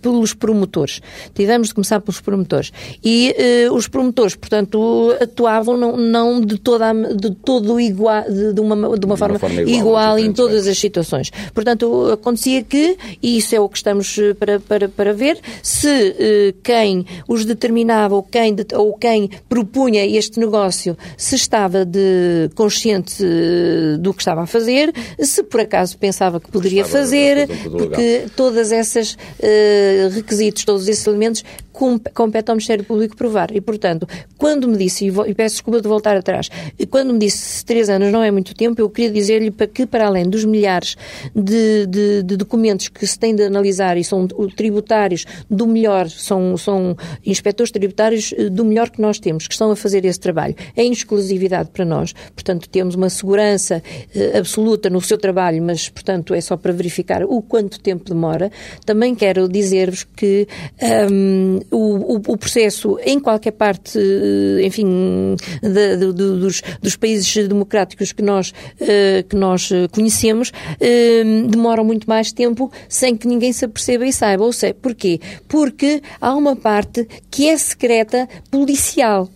pelos 0.00 0.34
promotores. 0.34 1.00
Tivemos 1.34 1.68
de 1.68 1.74
começar 1.74 2.00
pelos 2.00 2.20
promotores. 2.20 2.72
E 3.02 3.34
uh, 3.68 3.74
os 3.74 3.88
promotores, 3.88 4.34
portanto, 4.34 5.14
atuavam 5.20 5.76
não, 5.76 5.96
não 5.96 6.40
de, 6.40 6.58
toda, 6.58 6.92
de 7.14 7.30
todo 7.30 7.80
igual, 7.80 8.24
de, 8.24 8.52
de, 8.52 8.60
uma, 8.60 8.98
de 8.98 9.06
uma 9.06 9.16
forma, 9.16 9.38
forma 9.38 9.62
igual, 9.62 9.78
igual 9.78 10.18
em 10.18 10.32
todas 10.32 10.66
as 10.66 10.78
situações. 10.78 11.30
Portanto, 11.52 12.10
acontecia 12.12 12.62
que, 12.62 12.96
e 13.22 13.38
isso 13.38 13.54
é 13.54 13.60
o 13.60 13.68
que 13.68 13.76
estamos 13.76 14.18
eh, 14.18 14.34
para, 14.34 14.60
para, 14.60 14.88
para 14.88 15.12
ver, 15.12 15.38
se 15.62 15.86
uh, 15.86 16.60
quem 16.62 17.06
os 17.28 17.44
determinava 17.44 18.14
ou 18.14 18.22
quem, 18.22 18.54
de, 18.54 18.66
ou 18.74 18.94
quem 18.94 19.30
propunha 19.48 20.04
este 20.04 20.38
negócio 20.38 20.96
se 21.16 21.34
estava 21.36 21.84
de 21.84 22.50
consciente 22.54 23.22
eh, 23.22 23.96
do 23.98 24.12
que 24.12 24.20
estava 24.20 24.42
a 24.42 24.46
fazer, 24.46 24.92
se 25.18 25.42
por 25.42 25.60
acaso 25.60 25.98
pensava 25.98 26.40
que 26.40 26.50
poderia 26.50 26.84
fazer, 26.84 27.48
porque 27.70 28.26
todas 28.36 28.72
essas 28.72 29.14
uh, 29.14 30.08
requisitos, 30.14 30.64
todos 30.64 30.88
esses 30.88 31.06
elementos 31.06 31.44
compete 32.14 32.50
ao 32.50 32.54
Ministério 32.54 32.84
Público 32.84 33.16
provar. 33.16 33.54
E, 33.54 33.60
portanto, 33.60 34.06
quando 34.38 34.68
me 34.68 34.76
disse, 34.76 35.06
e 35.06 35.34
peço 35.34 35.56
desculpa 35.56 35.80
de 35.80 35.88
voltar 35.88 36.16
atrás, 36.16 36.48
quando 36.88 37.12
me 37.12 37.18
disse 37.18 37.64
três 37.64 37.88
anos 37.88 38.12
não 38.12 38.22
é 38.22 38.30
muito 38.30 38.54
tempo, 38.54 38.80
eu 38.80 38.88
queria 38.88 39.10
dizer-lhe 39.10 39.50
que, 39.50 39.84
para 39.84 40.06
além 40.06 40.28
dos 40.28 40.44
milhares 40.44 40.96
de, 41.34 41.86
de, 41.86 42.22
de, 42.22 42.36
documentos 42.36 42.88
que 42.88 43.04
se 43.06 43.18
tem 43.18 43.34
de 43.34 43.42
analisar 43.42 43.96
e 43.96 44.04
são 44.04 44.26
tributários 44.54 45.26
do 45.50 45.66
melhor, 45.66 46.08
são, 46.08 46.56
são 46.56 46.96
inspectores 47.26 47.72
tributários 47.72 48.32
eh, 48.36 48.48
do 48.48 48.64
melhor 48.64 48.90
que 48.90 49.00
nós 49.00 49.18
temos, 49.18 49.48
que 49.48 49.54
estão 49.54 49.70
a 49.70 49.76
fazer 49.76 50.04
esse 50.04 50.20
trabalho, 50.20 50.54
em 50.76 50.93
exclusividade 50.94 51.70
para 51.70 51.84
nós. 51.84 52.14
Portanto, 52.34 52.68
temos 52.68 52.94
uma 52.94 53.10
segurança 53.10 53.82
eh, 54.14 54.38
absoluta 54.38 54.88
no 54.88 55.00
seu 55.00 55.18
trabalho, 55.18 55.62
mas, 55.62 55.88
portanto, 55.88 56.34
é 56.34 56.40
só 56.40 56.56
para 56.56 56.72
verificar 56.72 57.22
o 57.24 57.42
quanto 57.42 57.80
tempo 57.80 58.04
demora. 58.08 58.50
Também 58.84 59.14
quero 59.14 59.48
dizer-vos 59.48 60.04
que 60.04 60.46
um, 61.10 61.60
o, 61.70 62.32
o, 62.32 62.36
processo, 62.36 62.98
em 63.04 63.20
qualquer 63.20 63.52
parte, 63.52 63.98
eh, 63.98 64.64
enfim, 64.64 65.36
dos, 66.14 66.62
dos 66.80 66.96
países 66.96 67.48
democráticos 67.48 68.12
que 68.12 68.22
nós, 68.22 68.50
uh, 68.80 69.24
que 69.28 69.36
nós 69.36 69.70
conhecemos, 69.92 70.50
uh, 70.50 71.48
demoram 71.48 71.84
muito 71.84 72.08
mais 72.08 72.32
tempo 72.32 72.70
sem 72.88 73.16
que 73.16 73.26
ninguém 73.26 73.52
se 73.52 73.64
aperceba 73.64 74.06
e 74.06 74.12
saiba. 74.12 74.44
Ou 74.44 74.52
seja, 74.52 74.74
porquê? 74.74 75.20
Porque 75.48 76.02
há 76.20 76.34
uma 76.34 76.56
parte 76.56 77.06
que 77.30 77.48
é 77.48 77.56
secreta 77.56 78.28
policial. 78.50 79.28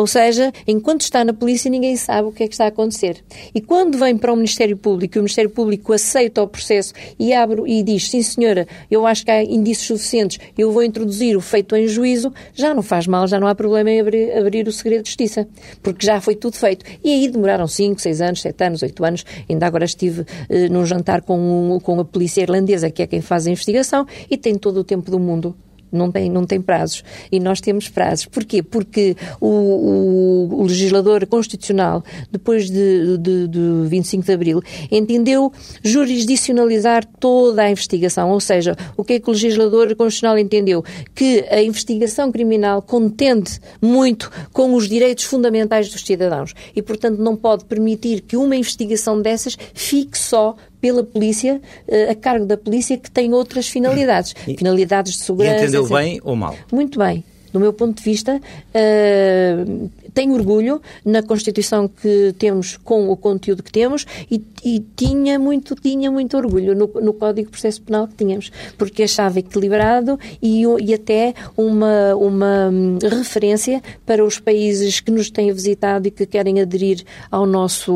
Ou 0.00 0.06
seja, 0.06 0.50
enquanto 0.66 1.02
está 1.02 1.22
na 1.22 1.34
polícia, 1.34 1.70
ninguém 1.70 1.94
sabe 1.94 2.26
o 2.26 2.32
que 2.32 2.44
é 2.44 2.48
que 2.48 2.54
está 2.54 2.64
a 2.64 2.68
acontecer. 2.68 3.22
E 3.54 3.60
quando 3.60 3.98
vem 3.98 4.16
para 4.16 4.32
o 4.32 4.36
Ministério 4.36 4.74
Público, 4.74 5.18
o 5.18 5.18
Ministério 5.18 5.50
Público 5.50 5.92
aceita 5.92 6.42
o 6.42 6.48
processo 6.48 6.94
e 7.18 7.34
abre 7.34 7.60
e 7.66 7.82
diz: 7.82 8.08
sim, 8.08 8.22
senhora, 8.22 8.66
eu 8.90 9.06
acho 9.06 9.26
que 9.26 9.30
há 9.30 9.44
indícios 9.44 9.88
suficientes, 9.88 10.38
eu 10.56 10.72
vou 10.72 10.82
introduzir 10.82 11.36
o 11.36 11.40
feito 11.42 11.76
em 11.76 11.86
juízo, 11.86 12.32
já 12.54 12.72
não 12.72 12.82
faz 12.82 13.06
mal, 13.06 13.26
já 13.26 13.38
não 13.38 13.46
há 13.46 13.54
problema 13.54 13.90
em 13.90 14.00
abrir, 14.00 14.32
abrir 14.38 14.66
o 14.66 14.72
segredo 14.72 15.02
de 15.02 15.10
justiça, 15.10 15.46
porque 15.82 16.06
já 16.06 16.18
foi 16.18 16.34
tudo 16.34 16.56
feito. 16.56 16.82
E 17.04 17.12
aí 17.12 17.28
demoraram 17.28 17.68
5, 17.68 18.00
6 18.00 18.22
anos, 18.22 18.40
7 18.40 18.64
anos, 18.64 18.82
8 18.82 19.04
anos. 19.04 19.26
Ainda 19.50 19.66
agora 19.66 19.84
estive 19.84 20.24
eh, 20.48 20.70
num 20.70 20.86
jantar 20.86 21.20
com, 21.20 21.78
com 21.82 22.00
a 22.00 22.06
polícia 22.06 22.40
irlandesa, 22.40 22.90
que 22.90 23.02
é 23.02 23.06
quem 23.06 23.20
faz 23.20 23.46
a 23.46 23.50
investigação, 23.50 24.06
e 24.30 24.38
tem 24.38 24.54
todo 24.54 24.80
o 24.80 24.84
tempo 24.84 25.10
do 25.10 25.18
mundo 25.18 25.54
não 25.92 26.10
tem, 26.10 26.30
não 26.30 26.44
tem 26.44 26.60
prazos. 26.60 27.02
E 27.30 27.40
nós 27.40 27.60
temos 27.60 27.88
prazos. 27.88 28.26
Porquê? 28.26 28.62
Porque 28.62 29.16
o, 29.40 29.48
o, 29.48 30.60
o 30.60 30.62
legislador 30.64 31.26
constitucional, 31.26 32.02
depois 32.30 32.70
de, 32.70 33.18
de, 33.18 33.48
de 33.48 33.88
25 33.88 34.24
de 34.24 34.32
Abril, 34.32 34.62
entendeu 34.90 35.52
jurisdicionalizar 35.82 37.04
toda 37.18 37.62
a 37.62 37.70
investigação. 37.70 38.30
Ou 38.30 38.40
seja, 38.40 38.76
o 38.96 39.04
que 39.04 39.14
é 39.14 39.20
que 39.20 39.28
o 39.28 39.32
legislador 39.32 39.94
constitucional 39.94 40.38
entendeu? 40.38 40.84
Que 41.14 41.44
a 41.50 41.62
investigação 41.62 42.30
criminal 42.30 42.82
contende 42.82 43.60
muito 43.80 44.30
com 44.52 44.74
os 44.74 44.88
direitos 44.88 45.24
fundamentais 45.24 45.88
dos 45.88 46.04
cidadãos 46.04 46.54
e, 46.74 46.82
portanto, 46.82 47.18
não 47.18 47.36
pode 47.36 47.64
permitir 47.64 48.20
que 48.22 48.36
uma 48.36 48.56
investigação 48.56 49.20
dessas 49.20 49.56
fique 49.74 50.18
só 50.18 50.56
pela 50.80 51.02
polícia, 51.02 51.60
eh, 51.86 52.10
a 52.10 52.14
cargo 52.14 52.46
da 52.46 52.56
polícia, 52.56 52.96
que 52.96 53.10
tem 53.10 53.32
outras 53.32 53.68
finalidades. 53.68 54.34
E, 54.46 54.56
finalidades 54.56 55.14
de 55.14 55.18
segurança. 55.20 55.56
E 55.56 55.62
entendeu 55.62 55.82
etc. 55.82 55.96
bem 55.96 56.20
ou 56.24 56.34
mal? 56.34 56.56
Muito 56.72 56.98
bem. 56.98 57.24
Do 57.52 57.58
meu 57.58 57.72
ponto 57.72 57.96
de 57.96 58.02
vista, 58.02 58.36
uh, 58.36 59.90
tenho 60.12 60.34
orgulho 60.34 60.80
na 61.04 61.22
Constituição 61.22 61.88
que 61.88 62.34
temos 62.38 62.76
com 62.76 63.10
o 63.10 63.16
conteúdo 63.16 63.62
que 63.62 63.72
temos 63.72 64.06
e, 64.30 64.42
e 64.64 64.80
tinha 64.96 65.38
muito 65.38 65.74
tinha 65.74 66.10
muito 66.10 66.36
orgulho 66.36 66.74
no, 66.74 66.90
no, 67.00 67.12
Código 67.12 67.46
de 67.46 67.52
Processo 67.52 67.82
Penal 67.82 68.08
que 68.08 68.14
tínhamos, 68.14 68.50
porque 68.76 69.02
achava 69.02 69.38
equilibrado 69.38 70.18
e, 70.42 70.62
e 70.80 70.94
até 70.94 71.34
uma, 71.56 72.14
uma 72.16 72.70
hum, 72.70 72.98
referência 73.02 73.82
para 74.04 74.24
os 74.24 74.38
países 74.38 75.00
que 75.00 75.10
nos 75.10 75.30
têm 75.30 75.52
visitado 75.52 76.08
e 76.08 76.10
que 76.10 76.26
querem 76.26 76.60
aderir 76.60 77.04
ao 77.30 77.46
nosso, 77.46 77.92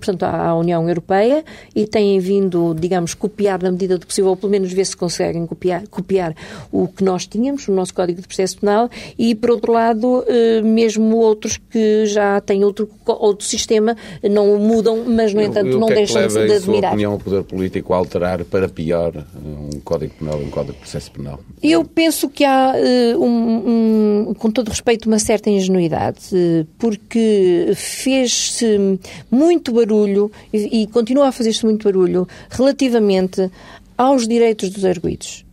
portanto, 0.00 0.22
à 0.24 0.54
União 0.54 0.88
Europeia 0.88 1.44
e 1.74 1.86
têm 1.86 2.18
vindo, 2.18 2.74
digamos, 2.74 3.14
copiar 3.14 3.62
na 3.62 3.70
medida 3.70 3.98
do 3.98 4.06
possível, 4.06 4.30
ou 4.30 4.36
pelo 4.36 4.50
menos 4.50 4.72
ver 4.72 4.84
se 4.86 4.96
conseguem 4.96 5.46
copiar, 5.46 5.86
copiar 5.88 6.34
o 6.72 6.88
que 6.88 7.04
nós 7.04 7.26
tínhamos, 7.26 7.68
o 7.68 7.72
nosso 7.72 7.94
Código 7.94 8.20
de 8.20 8.26
Processo 8.26 8.58
Penal, 8.58 8.88
e, 9.18 9.34
por 9.34 9.50
outro 9.50 9.72
lado, 9.72 10.24
eh, 10.26 10.62
mesmo 10.62 11.16
outros 11.16 11.57
que 11.70 12.06
já 12.06 12.40
têm 12.40 12.64
outro, 12.64 12.88
outro 13.06 13.46
sistema, 13.46 13.96
não 14.22 14.58
mudam, 14.58 15.04
mas, 15.06 15.34
no 15.34 15.42
entanto, 15.42 15.78
não 15.78 15.88
é 15.90 15.94
deixam 15.94 16.26
de, 16.26 16.46
de 16.46 16.52
admirar. 16.52 16.92
opinião, 16.92 17.14
o 17.14 17.18
poder 17.18 17.42
político 17.44 17.92
a 17.92 17.96
alterar 17.96 18.44
para 18.44 18.68
pior 18.68 19.12
um 19.44 19.80
Código 19.80 20.14
Penal 20.18 20.38
um 20.38 20.50
Código 20.50 20.74
de 20.74 20.78
Processo 20.78 21.10
Penal? 21.10 21.40
Eu 21.62 21.84
penso 21.84 22.28
que 22.28 22.44
há, 22.44 22.72
eh, 22.76 23.16
um, 23.16 24.28
um, 24.30 24.34
com 24.34 24.50
todo 24.50 24.68
respeito, 24.68 25.06
uma 25.06 25.18
certa 25.18 25.50
ingenuidade, 25.50 26.18
eh, 26.32 26.64
porque 26.78 27.72
fez-se 27.74 28.98
muito 29.30 29.72
barulho 29.72 30.30
e, 30.52 30.82
e 30.82 30.86
continua 30.86 31.28
a 31.28 31.32
fazer-se 31.32 31.64
muito 31.64 31.84
barulho 31.84 32.26
relativamente 32.50 33.50
aos 33.96 34.26
direitos 34.26 34.70
dos 34.70 34.84
arguídos. 34.84 35.44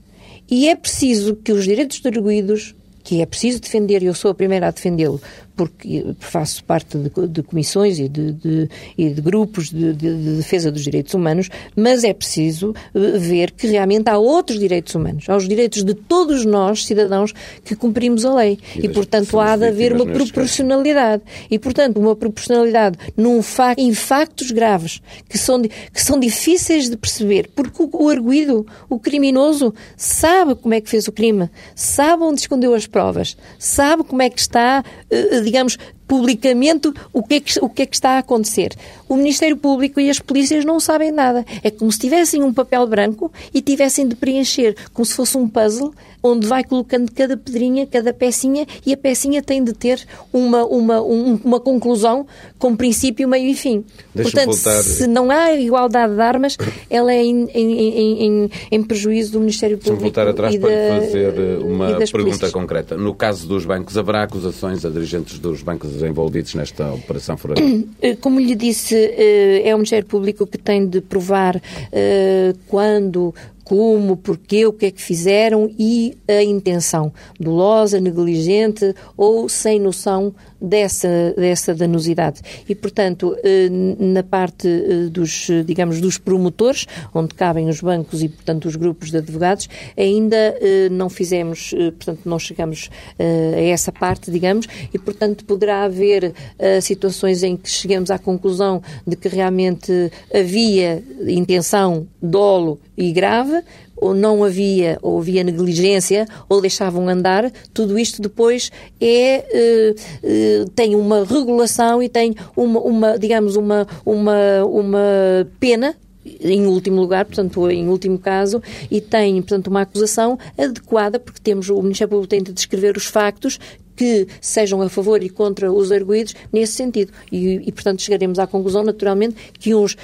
E 0.49 0.69
é 0.69 0.75
preciso 0.75 1.35
que 1.35 1.51
os 1.51 1.63
direitos 1.63 1.99
dos 1.99 2.05
arguídos 2.05 2.75
que 3.05 3.21
é 3.21 3.25
preciso 3.25 3.61
defender, 3.61 4.01
e 4.01 4.07
eu 4.07 4.15
sou 4.15 4.31
a 4.31 4.33
primeira 4.33 4.67
a 4.67 4.71
defendê-lo, 4.71 5.21
porque 5.55 6.05
faço 6.19 6.63
parte 6.63 6.97
de, 6.97 7.27
de 7.27 7.43
comissões 7.43 7.99
e 7.99 8.07
de, 8.07 8.31
de, 8.33 8.69
e 8.97 9.09
de 9.09 9.21
grupos 9.21 9.69
de, 9.69 9.93
de, 9.93 10.37
defesa 10.37 10.71
dos 10.71 10.83
direitos 10.83 11.13
humanos, 11.13 11.49
mas 11.75 12.03
é 12.03 12.13
preciso 12.13 12.73
eh, 12.93 13.17
ver 13.17 13.51
que 13.51 13.67
realmente 13.67 14.09
há 14.09 14.17
outros 14.17 14.59
direitos 14.59 14.93
humanos, 14.95 15.29
há 15.29 15.35
os 15.35 15.47
direitos 15.47 15.83
de 15.83 15.93
todos 15.93 16.45
nós, 16.45 16.85
cidadãos, 16.85 17.33
que 17.63 17.75
cumprimos 17.75 18.25
a 18.25 18.33
lei. 18.33 18.59
E, 18.75 18.85
e 18.85 18.89
portanto, 18.89 19.39
há 19.39 19.55
de 19.55 19.65
haver 19.65 19.93
uma 19.93 20.05
proporcionalidade. 20.05 21.23
E, 21.49 21.57
portanto, 21.57 21.99
uma 21.99 22.15
proporcionalidade 22.15 22.97
num 23.15 23.41
fa 23.41 23.73
em 23.77 23.93
factos 23.93 24.51
graves, 24.51 25.01
que 25.29 25.37
são, 25.37 25.61
que 25.61 26.01
são 26.01 26.19
difíceis 26.19 26.89
de 26.89 26.97
perceber, 26.97 27.49
porque 27.55 27.81
o, 27.81 27.89
o 27.93 28.09
arguído, 28.09 28.65
o 28.89 28.99
criminoso, 28.99 29.73
sabe 29.95 30.55
como 30.55 30.73
é 30.73 30.81
que 30.81 30.89
fez 30.89 31.07
o 31.07 31.11
crime, 31.11 31.49
sabe 31.75 32.23
onde 32.23 32.41
escondeu 32.41 32.73
as 32.73 32.87
provas, 32.87 33.37
sabe 33.57 34.03
como 34.03 34.21
é 34.21 34.29
que 34.29 34.39
está 34.39 34.83
uh, 34.83 35.44
digamos, 35.45 35.77
publicamente 36.07 36.91
o 37.13 37.23
que, 37.23 37.35
é 37.35 37.39
que, 37.39 37.59
o 37.61 37.69
que 37.69 37.83
é 37.83 37.85
que 37.85 37.95
está 37.95 38.11
a 38.11 38.17
acontecer. 38.19 38.75
O 39.07 39.15
Ministério 39.15 39.57
Público 39.57 39.99
e 39.99 40.09
as 40.09 40.19
polícias 40.19 40.65
não 40.65 40.79
sabem 40.79 41.11
nada. 41.11 41.45
É 41.63 41.69
como 41.69 41.91
se 41.91 41.99
tivessem 41.99 42.43
um 42.43 42.53
papel 42.53 42.85
branco 42.87 43.31
e 43.53 43.61
tivessem 43.61 44.07
de 44.07 44.15
preencher, 44.15 44.75
como 44.93 45.05
se 45.05 45.13
fosse 45.13 45.37
um 45.37 45.47
puzzle, 45.47 45.93
onde 46.23 46.47
vai 46.47 46.63
colocando 46.63 47.11
cada 47.11 47.37
pedrinha, 47.37 47.85
cada 47.85 48.11
pecinha, 48.11 48.65
e 48.85 48.91
a 48.91 48.97
pecinha 48.97 49.43
tem 49.43 49.63
de 49.63 49.73
ter 49.73 50.03
uma, 50.33 50.65
uma, 50.65 51.01
um, 51.01 51.39
uma 51.43 51.59
conclusão 51.59 52.25
com 52.57 52.75
princípio, 52.75 53.27
meio 53.27 53.47
e 53.47 53.53
fim. 53.53 53.83
Portanto, 54.13 54.55
voltar... 54.55 54.81
se 54.81 55.05
não 55.05 55.29
há 55.29 55.53
igualdade 55.53 56.15
de 56.15 56.21
armas, 56.21 56.57
ela 56.89 57.13
é 57.13 57.23
em, 57.23 57.47
em, 57.53 58.25
em, 58.25 58.49
em 58.71 58.83
prejuízo 58.83 59.33
do 59.33 59.39
Ministério 59.39 59.77
Público. 59.77 60.01
Deixa-me 60.01 60.25
voltar 60.25 60.27
atrás 60.27 60.57
para 60.57 60.69
da, 60.69 61.01
fazer 61.01 61.39
eh, 61.39 61.57
uma 61.57 61.87
pergunta 61.87 62.11
polícias. 62.11 62.51
concreta. 62.51 62.97
No 62.97 63.13
caso 63.13 63.47
dos 63.47 63.65
bancos, 63.65 63.95
haverá 63.95 64.23
acusações 64.23 64.83
a 64.83 64.89
dirigentes 64.89 65.37
dos 65.37 65.61
bancos 65.61 66.01
envolvidos 66.01 66.55
nesta 66.55 66.91
operação 66.91 67.37
forense? 67.37 67.87
Eh, 68.01 68.15
como 68.15 68.39
lhe 68.39 68.55
disse, 68.55 68.94
eh, 68.97 69.61
é 69.65 69.73
o 69.73 69.77
Ministério 69.77 70.07
Público 70.07 70.47
que 70.47 70.57
tem 70.57 70.87
de 70.87 71.01
provar 71.01 71.61
eh, 71.91 72.53
quando 72.67 73.33
como, 73.65 74.15
porquê, 74.15 74.65
o 74.67 74.71
que 74.71 74.85
é 74.85 74.91
que 74.91 75.01
fizeram 75.01 75.69
e 75.77 76.15
a 76.27 76.43
intenção. 76.43 77.11
Dolosa, 77.39 77.99
negligente 77.99 78.93
ou 79.17 79.49
sem 79.49 79.79
noção 79.79 80.33
dessa, 80.59 81.33
dessa 81.35 81.73
danosidade. 81.73 82.41
E, 82.67 82.75
portanto, 82.75 83.35
eh, 83.43 83.69
na 83.69 84.23
parte 84.23 84.67
eh, 84.67 85.09
dos, 85.09 85.47
digamos, 85.65 85.99
dos 86.01 86.17
promotores, 86.17 86.85
onde 87.13 87.33
cabem 87.33 87.67
os 87.69 87.81
bancos 87.81 88.23
e, 88.23 88.29
portanto, 88.29 88.65
os 88.65 88.75
grupos 88.75 89.11
de 89.11 89.17
advogados, 89.17 89.69
ainda 89.97 90.35
eh, 90.35 90.89
não 90.89 91.09
fizemos, 91.09 91.71
portanto, 91.71 92.21
não 92.25 92.39
chegamos 92.39 92.89
a 93.19 93.61
essa 93.61 93.91
parte, 93.91 94.31
digamos, 94.31 94.67
e, 94.93 94.97
portanto, 94.97 95.45
poderá 95.45 95.83
haver 95.83 96.33
situações 96.81 97.43
em 97.43 97.55
que 97.55 97.69
cheguemos 97.69 98.11
à 98.11 98.17
conclusão 98.17 98.81
de 99.05 99.15
que 99.15 99.27
realmente 99.27 100.11
havia 100.33 101.03
intenção, 101.27 102.07
dolo 102.21 102.79
e 102.97 103.11
grave, 103.11 103.61
ou 103.95 104.13
não 104.13 104.43
havia, 104.43 104.97
ou 105.01 105.19
havia 105.19 105.43
negligência, 105.43 106.27
ou 106.49 106.61
deixavam 106.61 107.07
andar, 107.07 107.51
tudo 107.73 107.97
isto 107.97 108.21
depois 108.21 108.71
é, 108.99 109.45
eh, 109.51 109.95
eh, 110.23 110.65
tem 110.75 110.95
uma 110.95 111.23
regulação 111.23 112.01
e 112.01 112.09
tem 112.09 112.35
uma, 112.55 112.79
uma 112.79 113.19
digamos, 113.19 113.55
uma, 113.55 113.87
uma, 114.05 114.65
uma 114.65 115.47
pena 115.59 115.95
em 116.41 116.65
último 116.65 116.99
lugar, 116.99 117.25
portanto, 117.25 117.69
em 117.69 117.87
último 117.87 118.17
caso, 118.17 118.61
e 118.89 118.99
tem, 118.99 119.35
portanto, 119.41 119.67
uma 119.67 119.81
acusação 119.81 120.39
adequada, 120.57 121.19
porque 121.19 121.39
temos, 121.39 121.69
o 121.69 121.81
Ministério 121.81 122.09
Público 122.09 122.43
de 122.43 122.51
descrever 122.51 122.97
os 122.97 123.05
factos 123.05 123.59
que 123.95 124.27
sejam 124.41 124.81
a 124.81 124.89
favor 124.89 125.23
e 125.23 125.29
contra 125.29 125.71
os 125.71 125.91
arguídos 125.91 126.35
nesse 126.51 126.73
sentido. 126.73 127.11
E, 127.31 127.61
e, 127.67 127.71
portanto, 127.71 128.01
chegaremos 128.01 128.39
à 128.39 128.47
conclusão, 128.47 128.83
naturalmente, 128.83 129.35
que 129.59 129.73
uns 129.73 129.95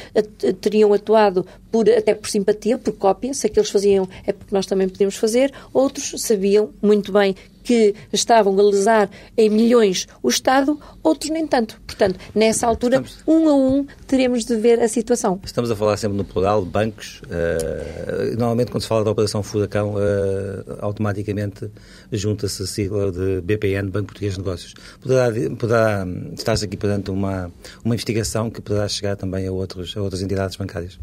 teriam 0.61 0.93
atuado 0.93 1.45
por, 1.71 1.89
até 1.89 2.13
por 2.13 2.29
simpatia, 2.29 2.77
por 2.77 2.93
cópia, 2.93 3.33
se 3.33 3.47
aqueles 3.47 3.69
faziam 3.69 4.07
é 4.25 4.33
porque 4.33 4.53
nós 4.53 4.65
também 4.65 4.89
podemos 4.89 5.15
fazer, 5.15 5.51
outros 5.73 6.13
sabiam 6.21 6.69
muito 6.81 7.11
bem 7.11 7.35
que 7.63 7.95
estavam 8.11 8.57
a 8.57 8.63
lesar 8.63 9.09
em 9.37 9.49
milhões 9.49 10.07
o 10.21 10.29
Estado, 10.29 10.79
outros 11.03 11.29
nem 11.29 11.45
tanto. 11.47 11.79
Portanto, 11.85 12.19
nessa 12.33 12.67
altura, 12.67 13.01
Estamos... 13.03 13.23
um 13.27 13.49
a 13.49 13.55
um, 13.55 13.85
teremos 14.07 14.45
de 14.45 14.55
ver 14.55 14.79
a 14.79 14.87
situação. 14.87 15.39
Estamos 15.43 15.71
a 15.71 15.75
falar 15.75 15.97
sempre 15.97 16.17
no 16.17 16.25
plural, 16.25 16.63
bancos. 16.63 17.21
Uh, 17.25 18.37
normalmente, 18.37 18.71
quando 18.71 18.81
se 18.81 18.87
fala 18.87 19.03
da 19.03 19.11
Operação 19.11 19.43
Furacão, 19.43 19.95
uh, 19.95 20.77
automaticamente 20.79 21.69
junta-se 22.11 22.63
a 22.63 22.65
sigla 22.65 23.11
de 23.11 23.41
BPN, 23.41 23.89
Banco 23.89 24.07
Português 24.07 24.33
de 24.33 24.39
Negócios. 24.39 24.73
Poderá, 24.99 25.31
poderá 25.57 26.05
estar-se 26.33 26.65
aqui 26.65 26.77
perante 26.77 27.11
uma, 27.11 27.51
uma 27.83 27.93
investigação 27.93 28.49
que 28.49 28.61
poderá 28.61 28.87
chegar 28.87 29.15
também 29.15 29.47
a, 29.47 29.51
outros, 29.51 29.95
a 29.95 30.01
outras 30.01 30.21
entidades 30.21 30.55
bancárias? 30.55 30.99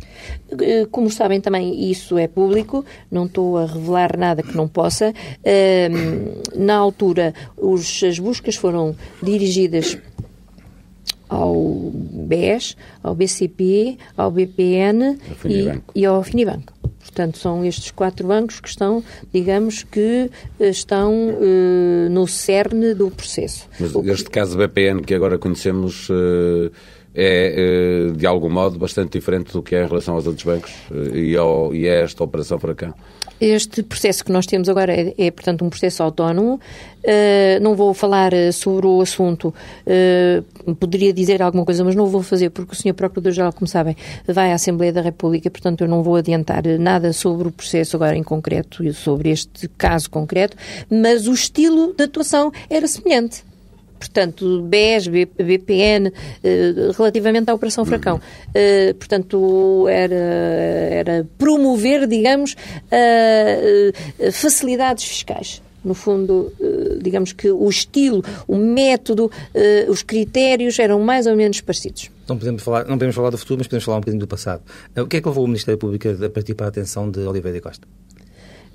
Eh, 0.60 0.86
como 0.90 1.10
sabem 1.10 1.40
também, 1.40 1.90
isso 1.90 2.18
é 2.18 2.26
público, 2.26 2.84
não 3.10 3.26
estou 3.26 3.58
a 3.58 3.66
revelar 3.66 4.16
nada 4.16 4.42
que 4.42 4.56
não 4.56 4.68
possa. 4.68 5.12
Na 6.54 6.76
altura, 6.76 7.34
os, 7.56 8.02
as 8.02 8.18
buscas 8.18 8.56
foram 8.56 8.96
dirigidas 9.22 9.98
ao 11.28 11.92
BES, 11.92 12.76
ao 13.02 13.14
BCP, 13.14 13.98
ao 14.16 14.30
BPN 14.30 15.18
e, 15.44 16.00
e, 16.00 16.06
ao 16.06 16.22
Finibanco. 16.22 16.72
Portanto, 17.00 17.38
são 17.38 17.64
estes 17.64 17.90
quatro 17.90 18.26
bancos 18.26 18.60
que 18.60 18.68
estão, 18.68 19.02
digamos 19.32 19.82
que 19.82 20.30
eh, 20.60 20.68
estão 20.68 21.30
uh, 21.30 22.10
no 22.10 22.26
cerne 22.26 22.94
do 22.94 23.10
processo. 23.10 23.66
Mas 23.80 23.94
este 23.94 24.30
caso 24.30 24.58
BPN 24.58 25.02
que 25.02 25.14
agora 25.14 25.38
conhecemos 25.38 26.08
uh, 26.10 26.70
é, 27.20 28.12
de 28.14 28.26
algum 28.26 28.48
modo, 28.48 28.78
bastante 28.78 29.18
diferente 29.18 29.52
do 29.52 29.62
que 29.62 29.74
é 29.74 29.84
em 29.84 29.86
relação 29.88 30.14
aos 30.14 30.26
outros 30.26 30.44
bancos 30.44 30.72
e, 31.12 31.36
ao, 31.36 31.74
e 31.74 31.86
é 31.86 32.02
esta 32.02 32.22
operação 32.22 32.58
Furacão. 32.58 32.94
Este 33.40 33.84
processo 33.84 34.24
que 34.24 34.32
nós 34.32 34.46
temos 34.46 34.68
agora 34.68 34.92
é, 34.92 35.14
é 35.16 35.30
portanto, 35.30 35.64
um 35.64 35.70
processo 35.70 36.02
autónomo. 36.02 36.60
Uh, 37.04 37.62
não 37.62 37.76
vou 37.76 37.94
falar 37.94 38.32
eh, 38.32 38.50
sobre 38.50 38.86
o 38.86 39.00
assunto, 39.00 39.54
uh, 39.86 40.74
poderia 40.74 41.12
dizer 41.12 41.40
alguma 41.40 41.64
coisa, 41.64 41.84
mas 41.84 41.94
não 41.94 42.06
vou 42.06 42.22
fazer 42.24 42.50
porque 42.50 42.72
o 42.72 42.76
Sr. 42.76 42.92
Procurador-Geral, 42.92 43.52
como 43.52 43.68
sabem, 43.68 43.96
vai 44.26 44.50
à 44.50 44.56
Assembleia 44.56 44.92
da 44.92 45.00
República, 45.00 45.48
portanto 45.48 45.82
eu 45.82 45.88
não 45.88 46.02
vou 46.02 46.16
adiantar 46.16 46.64
nada 46.78 47.12
sobre 47.12 47.46
o 47.46 47.52
processo 47.52 47.96
agora 47.96 48.16
em 48.16 48.22
concreto 48.24 48.82
e 48.84 48.92
sobre 48.92 49.30
este 49.30 49.68
caso 49.78 50.10
concreto, 50.10 50.56
mas 50.90 51.28
o 51.28 51.32
estilo 51.32 51.94
de 51.96 52.02
atuação 52.02 52.52
era 52.68 52.86
semelhante 52.88 53.47
portanto, 53.98 54.62
BES, 54.62 55.08
BPN, 55.08 56.12
eh, 56.42 56.72
relativamente 56.96 57.50
à 57.50 57.54
Operação 57.54 57.84
Fracão. 57.84 58.20
Eh, 58.54 58.94
portanto, 58.98 59.86
era, 59.88 60.14
era 60.14 61.26
promover, 61.36 62.06
digamos, 62.06 62.56
facilidades 64.32 65.04
fiscais 65.04 65.62
no 65.84 65.94
fundo, 65.94 66.52
eh, 66.60 66.98
digamos 67.00 67.32
que 67.32 67.50
o 67.50 67.68
estilo, 67.68 68.22
o 68.46 68.56
método, 68.56 69.30
os 69.88 70.02
critérios 70.02 70.78
eram 70.78 71.00
mais 71.00 71.26
ou 71.26 71.36
menos 71.36 71.60
parecidos. 71.60 72.10
Não 72.28 72.36
podemos 72.36 72.62
falar, 72.62 72.84
não 72.84 72.96
podemos 72.96 73.16
falar 73.16 73.30
do 73.30 73.38
futuro, 73.38 73.58
mas 73.58 73.66
podemos 73.66 73.84
falar 73.84 73.96
um 73.98 74.00
bocadinho 74.00 74.20
do 74.20 74.26
passado. 74.26 74.62
O 74.96 75.06
que 75.06 75.16
é 75.16 75.20
que 75.20 75.28
levou 75.28 75.44
o 75.44 75.46
Ministério 75.46 75.78
Público 75.78 76.08
a 76.08 76.28
partir 76.28 76.54
para 76.54 76.66
a 76.66 76.68
atenção 76.68 77.10
de 77.10 77.20
Oliveira 77.20 77.60
Costa? 77.60 77.86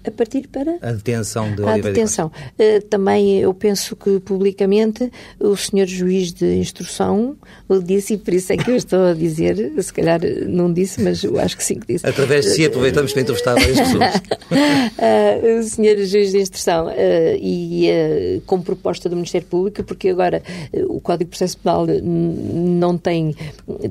A 0.06 0.12
partir 0.12 0.48
para 0.48 0.78
a 0.82 0.92
detenção 0.92 1.54
de 1.56 1.64
a 1.64 1.78
detenção. 1.78 2.32
Uh, 2.60 2.82
também 2.90 3.40
eu 3.40 3.54
penso 3.54 3.96
que 3.96 4.20
publicamente 4.20 5.12
o 5.40 5.56
senhor 5.56 5.88
juiz 5.88 6.34
de 6.34 6.56
instrução 6.56 7.36
o 7.68 7.80
disse 7.80 8.14
e 8.14 8.18
por 8.18 8.34
isso 8.34 8.52
é 8.54 8.58
que 8.58 8.70
eu 8.70 8.76
estou 8.76 9.06
a 9.06 9.14
dizer, 9.14 9.72
se 9.82 9.94
calhar 9.94 10.20
não 10.48 10.72
disse, 10.72 11.02
mas 11.02 11.24
eu 11.24 11.40
acho 11.40 11.58
que 11.58 11.64
sim 11.64 11.80
que 11.80 11.94
disse. 11.94 12.08
Através 12.08 12.46
de 12.46 12.52
si 12.52 12.66
aproveitamos 12.66 13.14
para 13.14 13.22
entrevistar 13.22 13.54
várias 13.56 13.80
pessoas. 13.80 14.16
uh, 14.16 15.60
o 15.60 15.64
senhor 15.64 15.98
juiz 16.06 16.32
de 16.32 16.40
instrução 16.40 16.88
uh, 16.88 16.92
e 17.40 18.42
com 18.46 18.62
proposta 18.62 19.10
do 19.10 19.16
Ministério 19.16 19.48
Público, 19.48 19.84
porque 19.84 20.10
agora 20.10 20.42
o 20.88 21.00
Código 21.00 21.26
de 21.26 21.38
Processo 21.38 21.58
Penal 21.58 21.86
não 21.86 22.98
tem, 22.98 23.36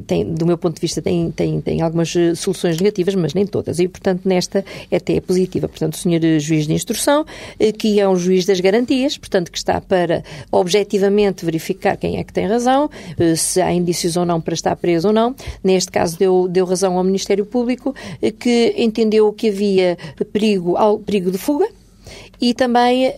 tem, 0.07 0.33
do 0.33 0.47
meu 0.47 0.59
ponto 0.59 0.75
de 0.77 0.81
vista, 0.81 1.01
tem, 1.01 1.31
tem, 1.31 1.61
tem 1.61 1.81
algumas 1.81 2.13
soluções 2.37 2.79
negativas, 2.79 3.15
mas 3.15 3.35
nem 3.35 3.47
todas. 3.47 3.79
E, 3.79 3.89
portanto, 3.89 4.23
nesta 4.25 4.65
até 4.93 5.17
é 5.17 5.21
positiva. 5.21 5.69
Portanto, 5.69 5.97
senhor 6.03 6.21
juiz 6.39 6.67
de 6.67 6.73
instrução, 6.73 7.25
eh, 7.59 7.73
que 7.73 8.01
é 8.01 8.09
um 8.09 8.17
juiz 8.17 8.45
das 8.45 8.61
garantias, 8.61 9.17
portanto, 9.17 9.51
que 9.51 9.59
está 9.59 9.81
para 9.81 10.23
objetivamente 10.51 11.45
verificar 11.45 11.97
quem 11.97 12.19
é 12.19 12.25
que 12.25 12.33
tem 12.33 12.47
razão, 12.47 12.91
eh, 13.19 13.37
se 13.37 13.61
há 13.61 13.73
indícios 13.73 14.17
ou 14.17 14.25
não 14.25 14.41
para 14.41 14.55
estar 14.55 14.77
preso 14.77 15.09
ou 15.09 15.15
não. 15.15 15.35
Neste 15.63 15.91
caso, 15.91 16.19
deu, 16.19 16.49
deu 16.49 16.65
razão 16.65 16.97
ao 16.99 17.05
Ministério 17.05 17.47
Público, 17.47 17.95
eh, 18.21 18.31
que 18.31 18.75
entendeu 18.77 19.33
que 19.33 19.49
havia 19.49 19.97
perigo, 20.33 20.77
perigo 21.05 21.31
de 21.31 21.39
fuga, 21.39 21.69
e 22.41 22.53
também 22.53 23.09
uh, 23.09 23.13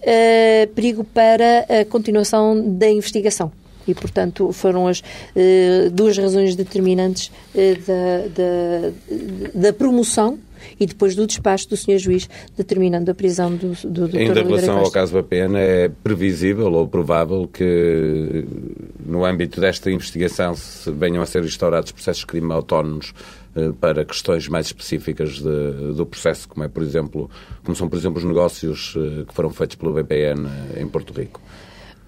perigo 0.74 1.02
para 1.02 1.60
a 1.60 1.84
continuação 1.86 2.76
da 2.76 2.90
investigação. 2.90 3.50
E, 3.88 3.94
portanto, 3.94 4.52
foram 4.52 4.86
as 4.86 5.00
uh, 5.00 5.90
duas 5.90 6.16
razões 6.16 6.54
determinantes 6.54 7.28
uh, 7.54 7.60
da, 7.86 8.28
da, 9.54 9.68
da 9.68 9.72
promoção 9.72 10.38
e 10.78 10.86
depois 10.86 11.14
do 11.14 11.26
despacho 11.26 11.68
do 11.68 11.76
Sr. 11.76 11.98
Juiz 11.98 12.28
determinando 12.56 13.10
a 13.10 13.14
prisão 13.14 13.54
do, 13.54 13.72
do 13.88 14.08
Dr. 14.08 14.16
Em 14.16 14.32
relação 14.32 14.78
ao 14.78 14.90
caso 14.90 15.14
pena, 15.22 15.58
é 15.58 15.88
previsível 15.88 16.72
ou 16.72 16.86
provável 16.86 17.48
que 17.52 18.46
no 19.04 19.24
âmbito 19.24 19.60
desta 19.60 19.90
investigação 19.90 20.54
se 20.54 20.90
venham 20.90 21.22
a 21.22 21.26
ser 21.26 21.44
instaurados 21.44 21.92
processos 21.92 22.20
de 22.20 22.26
crime 22.26 22.52
autónomos 22.52 23.12
eh, 23.56 23.72
para 23.80 24.04
questões 24.04 24.48
mais 24.48 24.66
específicas 24.66 25.34
de, 25.34 25.92
do 25.94 26.04
processo, 26.04 26.48
como 26.48 26.64
é, 26.64 26.68
por 26.68 26.82
exemplo, 26.82 27.30
como 27.62 27.76
são, 27.76 27.88
por 27.88 27.96
exemplo, 27.96 28.18
os 28.18 28.24
negócios 28.24 28.94
eh, 28.96 29.24
que 29.26 29.34
foram 29.34 29.50
feitos 29.50 29.76
pelo 29.76 29.92
BPN 29.92 30.48
em 30.76 30.86
Porto 30.88 31.12
Rico. 31.12 31.40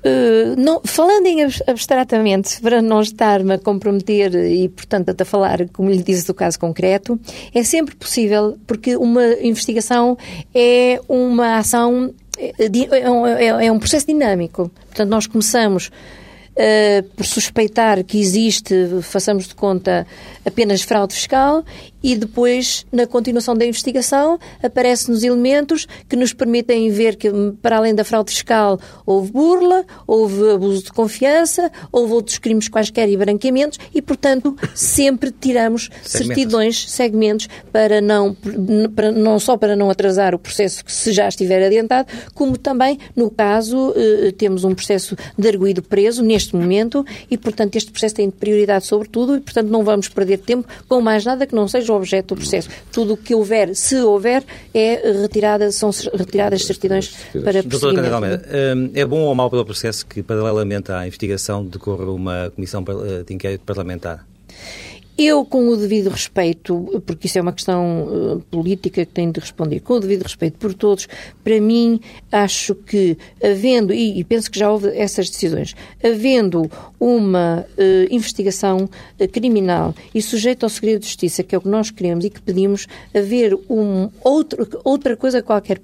Uh, 0.04 0.54
não, 0.56 0.80
falando 0.84 1.26
em 1.26 1.42
abstratamente, 1.66 2.60
para 2.60 2.80
não 2.80 3.00
estar-me 3.00 3.54
a 3.54 3.58
comprometer 3.58 4.34
e, 4.34 4.68
portanto, 4.68 5.14
a 5.20 5.24
falar, 5.24 5.68
como 5.70 5.90
lhe 5.90 6.02
disse, 6.02 6.26
do 6.26 6.34
caso 6.34 6.60
concreto, 6.60 7.18
é 7.52 7.64
sempre 7.64 7.96
possível, 7.96 8.56
porque 8.66 8.96
uma 8.96 9.24
investigação 9.40 10.16
é 10.54 11.00
uma 11.08 11.58
ação, 11.58 12.14
é, 12.38 12.52
é, 12.58 13.66
é 13.66 13.72
um 13.72 13.78
processo 13.78 14.06
dinâmico. 14.06 14.70
Portanto, 14.88 15.08
nós 15.08 15.26
começamos 15.26 15.90
uh, 16.56 17.02
por 17.16 17.26
suspeitar 17.26 18.04
que 18.04 18.20
existe, 18.20 18.74
façamos 19.02 19.48
de 19.48 19.54
conta, 19.54 20.06
apenas 20.44 20.82
fraude 20.82 21.14
fiscal 21.14 21.64
e 22.06 22.14
depois, 22.14 22.86
na 22.92 23.04
continuação 23.04 23.56
da 23.56 23.66
investigação, 23.66 24.38
aparecem-nos 24.62 25.24
elementos 25.24 25.88
que 26.08 26.14
nos 26.14 26.32
permitem 26.32 26.88
ver 26.88 27.16
que, 27.16 27.28
para 27.60 27.78
além 27.78 27.96
da 27.96 28.04
fraude 28.04 28.30
fiscal, 28.30 28.78
houve 29.04 29.32
burla, 29.32 29.84
houve 30.06 30.52
abuso 30.52 30.84
de 30.84 30.92
confiança, 30.92 31.68
houve 31.90 32.12
outros 32.12 32.38
crimes 32.38 32.68
quaisquer 32.68 33.08
e 33.08 33.16
branqueamentos 33.16 33.80
e, 33.92 34.00
portanto, 34.00 34.56
sempre 34.72 35.32
tiramos 35.32 35.90
certidões, 36.04 36.88
segmentos, 36.88 37.48
para 37.72 38.00
não, 38.00 38.36
para, 38.94 39.10
não 39.10 39.40
só 39.40 39.56
para 39.56 39.74
não 39.74 39.90
atrasar 39.90 40.32
o 40.32 40.38
processo 40.38 40.84
que 40.84 40.92
se 40.92 41.10
já 41.10 41.26
estiver 41.26 41.60
adiantado, 41.60 42.08
como 42.36 42.56
também, 42.56 43.00
no 43.16 43.28
caso, 43.28 43.92
eh, 43.96 44.30
temos 44.30 44.62
um 44.62 44.76
processo 44.76 45.16
de 45.36 45.48
arguído 45.48 45.82
preso 45.82 46.22
neste 46.22 46.54
momento 46.54 47.04
e, 47.28 47.36
portanto, 47.36 47.74
este 47.74 47.90
processo 47.90 48.14
tem 48.14 48.30
prioridade 48.30 48.86
sobre 48.86 49.08
tudo 49.08 49.36
e, 49.36 49.40
portanto, 49.40 49.70
não 49.70 49.82
vamos 49.82 50.08
perder 50.08 50.38
tempo 50.38 50.68
com 50.86 51.00
mais 51.00 51.24
nada 51.24 51.44
que 51.44 51.54
não 51.54 51.66
seja 51.66 51.95
objeto 51.96 52.34
do 52.34 52.38
processo. 52.38 52.68
Tudo 52.92 53.14
o 53.14 53.16
que 53.16 53.34
houver, 53.34 53.74
se 53.74 53.96
houver, 53.96 54.44
é 54.74 55.12
retirada, 55.22 55.70
são 55.72 55.90
retiradas 56.14 56.64
certidões 56.64 57.14
para. 57.44 57.62
Doutora 57.62 58.14
Almeida, 58.14 58.42
hum, 58.76 58.90
é 58.94 59.04
bom 59.04 59.20
ou 59.20 59.34
mau 59.34 59.50
para 59.50 59.60
o 59.60 59.64
processo 59.64 60.06
que, 60.06 60.22
paralelamente 60.22 60.92
à 60.92 61.06
investigação, 61.06 61.64
decorra 61.64 62.04
uma 62.10 62.52
comissão 62.54 62.84
de 63.26 63.34
inquérito 63.34 63.64
parlamentar? 63.64 64.26
Eu, 65.18 65.46
com 65.46 65.68
o 65.68 65.76
devido 65.76 66.10
respeito, 66.10 67.02
porque 67.06 67.26
isso 67.26 67.38
é 67.38 67.40
uma 67.40 67.52
questão 67.52 68.02
uh, 68.02 68.40
política 68.50 69.04
que 69.06 69.12
tenho 69.12 69.32
de 69.32 69.40
responder, 69.40 69.80
com 69.80 69.94
o 69.94 70.00
devido 70.00 70.22
respeito 70.22 70.58
por 70.58 70.74
todos, 70.74 71.08
para 71.42 71.58
mim, 71.58 71.98
acho 72.30 72.74
que, 72.74 73.16
havendo, 73.42 73.94
e, 73.94 74.18
e 74.18 74.24
penso 74.24 74.50
que 74.50 74.58
já 74.58 74.70
houve 74.70 74.88
essas 74.88 75.30
decisões, 75.30 75.74
havendo 76.04 76.70
uma 77.00 77.66
uh, 77.78 78.14
investigação 78.14 78.84
uh, 78.84 79.28
criminal 79.28 79.94
e 80.14 80.20
sujeita 80.20 80.66
ao 80.66 80.70
segredo 80.70 81.00
de 81.00 81.06
justiça, 81.06 81.42
que 81.42 81.54
é 81.54 81.58
o 81.58 81.62
que 81.62 81.68
nós 81.68 81.90
queremos 81.90 82.22
e 82.24 82.30
que 82.30 82.42
pedimos, 82.42 82.86
haver 83.14 83.54
um, 83.70 84.10
outro, 84.22 84.68
outra 84.84 85.16
coisa 85.16 85.42
qualquer 85.42 85.80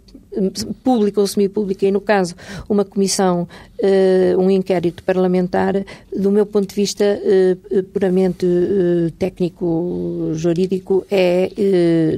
pública 0.82 1.20
ou 1.20 1.26
semipública, 1.26 1.86
e 1.86 1.90
no 1.90 2.00
caso 2.00 2.34
uma 2.68 2.84
comissão 2.84 3.48
uh, 3.82 4.40
um 4.40 4.50
inquérito 4.50 5.02
parlamentar, 5.02 5.84
do 6.16 6.30
meu 6.30 6.46
ponto 6.46 6.68
de 6.68 6.74
vista 6.74 7.04
uh, 7.04 7.82
puramente 7.84 8.46
uh, 8.46 9.10
técnico-jurídico, 9.18 11.04
é 11.10 11.50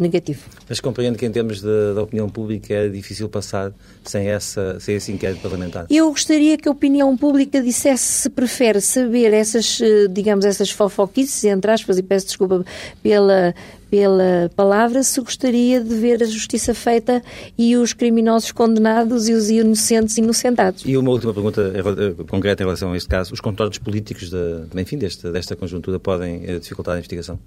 negativo. 0.01 0.43
Mas 0.69 0.81
compreendo 0.81 1.17
que, 1.17 1.27
em 1.27 1.31
termos 1.31 1.61
da 1.63 2.03
opinião 2.03 2.29
pública, 2.29 2.75
é 2.75 2.89
difícil 2.89 3.29
passar 3.29 3.73
sem, 4.05 4.29
essa, 4.29 4.79
sem 4.81 4.97
esse 4.97 5.13
inquérito 5.13 5.41
parlamentar? 5.41 5.87
Eu 5.91 6.11
gostaria 6.11 6.57
que 6.57 6.69
a 6.69 6.73
opinião 6.73 7.17
pública 7.17 7.63
dissesse 7.63 8.23
se 8.23 8.31
prefere 8.31 8.81
saber 8.81 9.33
essas, 9.33 9.81
digamos, 10.11 10.45
essas 10.45 10.71
fofoquices, 10.71 11.45
entre 11.45 11.71
aspas, 11.71 11.99
e 11.99 12.03
peço 12.03 12.27
desculpa 12.27 12.65
pela 13.03 13.55
pela 13.95 14.51
palavra, 14.57 15.05
se 15.05 15.21
gostaria 15.21 15.81
de 15.81 15.95
ver 15.95 16.21
a 16.21 16.27
justiça 16.27 16.75
feita 16.75 17.23
e 17.57 17.77
os 17.77 17.93
criminosos 17.93 18.51
condenados 18.51 19.29
e 19.29 19.33
os 19.33 19.49
inocentes 19.51 20.19
inocentados. 20.19 20.83
E 20.85 20.97
uma 20.97 21.13
última 21.13 21.33
pergunta 21.33 21.54
eh, 21.61 22.25
concreta 22.29 22.63
em 22.63 22.67
relação 22.67 22.93
a 22.93 22.97
este 22.97 23.09
caso. 23.09 23.33
Os 23.33 23.41
contornos 23.41 23.79
políticos 23.79 24.31
de, 24.31 24.81
enfim, 24.81 24.99
desta, 24.99 25.31
desta 25.33 25.57
conjuntura 25.57 25.99
podem 25.99 26.45
eh, 26.47 26.59
dificultar 26.59 26.95
a 26.95 26.99
investigação? 26.99 27.39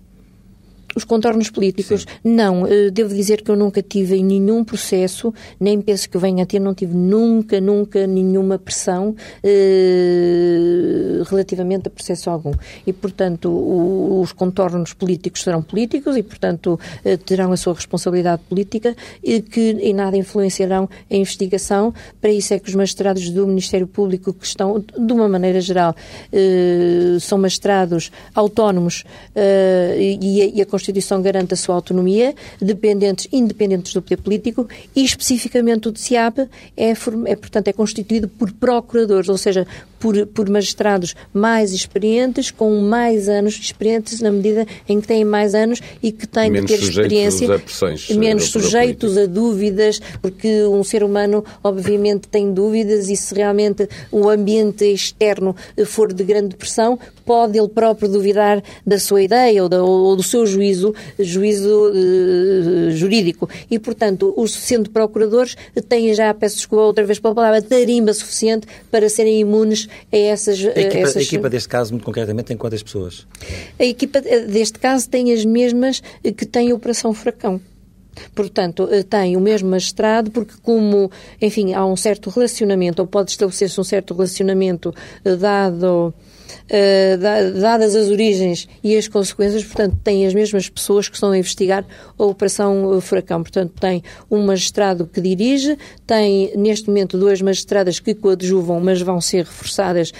Os 0.95 1.04
contornos 1.04 1.50
políticos, 1.50 2.02
Sim. 2.02 2.08
não. 2.23 2.65
Eh, 2.65 2.89
devo 2.89 3.13
dizer 3.13 3.41
que 3.41 3.52
eu 3.52 3.56
nunca 3.56 3.82
tive 3.82 4.15
em 4.15 4.23
nenhum 4.23 4.63
processo, 4.63 5.34
nem 5.60 5.80
penso 5.82 6.10
que 6.10 6.17
venha 6.17 6.43
a 6.43 6.45
ter, 6.45 6.60
não 6.60 6.73
tive 6.73 6.95
nunca, 6.95 7.62
nunca 7.62 8.08
nenhuma 8.08 8.58
pressão 8.58 9.15
eh, 9.43 11.21
relativamente 11.30 11.88
a 11.88 11.91
processo 11.91 12.30
algum. 12.30 12.54
E, 12.86 12.93
portanto, 12.93 13.50
o, 13.50 14.21
os 14.21 14.32
contornos 14.32 14.93
políticos 14.93 15.43
serão 15.43 15.62
políticos 15.62 16.17
e, 16.17 16.23
portanto, 16.23 16.80
eh, 17.04 17.17
terão 17.17 17.52
a 17.52 17.58
sua 17.58 17.73
responsabilidade 17.73 18.41
política 18.50 18.95
e 19.23 19.41
que 19.41 19.71
em 19.82 19.93
nada 19.93 20.17
influenciarão 20.17 20.89
a 21.10 21.15
investigação. 21.15 21.93
Para 22.19 22.32
isso 22.32 22.54
é 22.54 22.60
que 22.60 22.69
os 22.69 22.76
magistrados 22.76 23.30
do 23.30 23.45
Ministério 23.47 23.88
Público, 23.88 24.34
que 24.34 24.45
estão, 24.45 24.80
de 24.80 25.13
uma 25.13 25.28
maneira 25.28 25.62
geral, 25.62 25.95
eh, 26.32 27.17
são 27.19 27.38
magistrados 27.38 28.12
autónomos 28.34 29.04
eh, 29.36 29.97
e, 30.00 30.58
e 30.58 30.62
a 30.62 30.65
Constituição 30.78 31.24
garante 31.24 31.56
a 31.56 31.58
sua 31.58 31.74
autonomia, 31.74 32.36
dependentes, 32.62 33.28
independentes 33.32 33.94
do 33.94 34.02
poder 34.02 34.18
político, 34.18 34.68
e 34.96 35.04
especificamente 35.04 35.88
o 35.88 35.92
DCAP 35.92 36.48
é, 36.78 36.92
é, 36.92 37.36
portanto, 37.36 37.68
é 37.68 37.74
constituído 37.74 38.28
por 38.28 38.52
procuradores, 38.52 39.28
ou 39.28 39.40
seja, 39.40 39.66
por, 40.00 40.28
por 40.28 40.48
magistrados 40.48 41.16
mais 41.34 41.72
experientes, 41.74 42.52
com 42.52 42.80
mais 42.80 43.28
anos 43.28 43.56
de 43.56 43.62
experiência, 43.62 44.18
na 44.22 44.32
medida 44.32 44.68
em 44.88 45.02
que 45.02 45.08
têm 45.08 45.26
mais 45.26 45.56
anos 45.56 45.82
e 46.02 46.12
que 46.12 46.28
têm 46.28 46.52
menos 46.52 46.70
de 46.70 46.78
ter 46.78 46.84
experiência. 46.84 47.56
A 47.56 47.60
pressões, 47.60 48.10
menos 48.12 48.52
sujeitos 48.52 49.18
a 49.18 49.26
dúvidas, 49.26 50.00
porque 50.22 50.63
um 50.66 50.84
ser 50.84 51.04
humano, 51.04 51.44
obviamente, 51.63 52.28
tem 52.28 52.54
dúvidas 52.54 53.10
e 53.10 53.16
se 53.16 53.34
realmente 53.34 53.90
o 54.12 54.30
ambiente 54.30 54.86
externo 54.86 55.56
for 55.86 56.13
de 56.13 56.24
grande 56.24 56.56
pressão, 56.56 57.00
pode 57.26 57.58
ele 57.58 57.68
próprio 57.68 58.08
duvidar 58.08 58.63
da 58.86 59.00
sua 59.00 59.24
ideia 59.24 59.63
ou, 59.63 59.70
da, 59.70 59.84
ou 59.84 60.16
do 60.16 60.24
seu 60.24 60.46
juízo, 60.46 60.67
juízo 61.20 61.92
uh, 61.92 62.92
jurídico. 62.92 63.50
E, 63.70 63.80
portanto, 63.80 64.34
os, 64.36 64.52
sendo 64.52 64.90
procuradores, 64.90 65.56
têm 65.88 66.14
já, 66.14 66.34
peço 66.34 66.58
desculpa 66.58 66.84
outra 66.84 67.06
vez 67.06 67.20
pela 67.20 67.34
palavra, 67.34 67.62
tarimba 67.62 68.14
suficiente 68.14 68.68
para 68.92 69.10
serem 69.10 69.40
imunes 69.40 69.88
a 70.12 70.18
essas... 70.18 70.60
A 70.60 70.80
equipa, 70.80 70.98
essas... 70.98 71.18
a 71.18 71.22
equipa 71.22 71.50
deste 71.50 71.70
caso, 71.70 71.94
muito 71.94 72.04
concretamente, 72.04 72.48
tem 72.48 72.58
quantas 72.58 72.84
pessoas? 72.84 73.28
A 73.80 73.86
equipa 73.86 74.22
eh, 74.26 74.42
deste 74.42 74.80
caso 74.80 75.10
tem 75.10 75.32
as 75.34 75.46
mesmas 75.46 76.02
que 76.36 76.46
tem 76.46 76.72
a 76.72 76.76
Operação 76.76 77.14
Furacão. 77.14 77.62
Portanto, 78.34 78.88
eh, 78.92 79.04
tem 79.04 79.36
o 79.36 79.40
mesmo 79.40 79.70
magistrado, 79.70 80.32
porque 80.32 80.54
como, 80.62 81.12
enfim, 81.42 81.74
há 81.74 81.86
um 81.86 81.96
certo 81.96 82.30
relacionamento, 82.30 83.02
ou 83.02 83.08
pode 83.08 83.32
estabelecer-se 83.32 83.80
um 83.80 83.84
certo 83.84 84.14
relacionamento 84.14 84.94
dado 85.40 86.14
dadas 87.60 87.96
as 87.96 88.10
origens 88.10 88.68
e 88.84 88.96
as 88.96 89.08
consequências, 89.08 89.64
portanto, 89.64 89.98
tem 90.04 90.26
as 90.26 90.34
mesmas 90.34 90.70
pessoas 90.70 91.08
que 91.08 91.16
estão 91.16 91.32
a 91.32 91.38
investigar 91.38 91.86
a 92.18 92.24
Operação 92.24 93.00
Furacão. 93.02 93.42
Portanto, 93.42 93.74
tem 93.80 94.04
um 94.30 94.46
magistrado 94.46 95.08
que 95.08 95.22
dirige, 95.22 95.78
tem 96.06 96.52
neste 96.56 96.88
momento 96.88 97.18
duas 97.18 97.42
magistradas 97.42 98.00
que 98.00 98.14
coadjuvam, 98.14 98.80
mas 98.80 99.02
vão 99.02 99.20
ser 99.22 99.46
reforçadas 99.46 100.12
uh, 100.12 100.14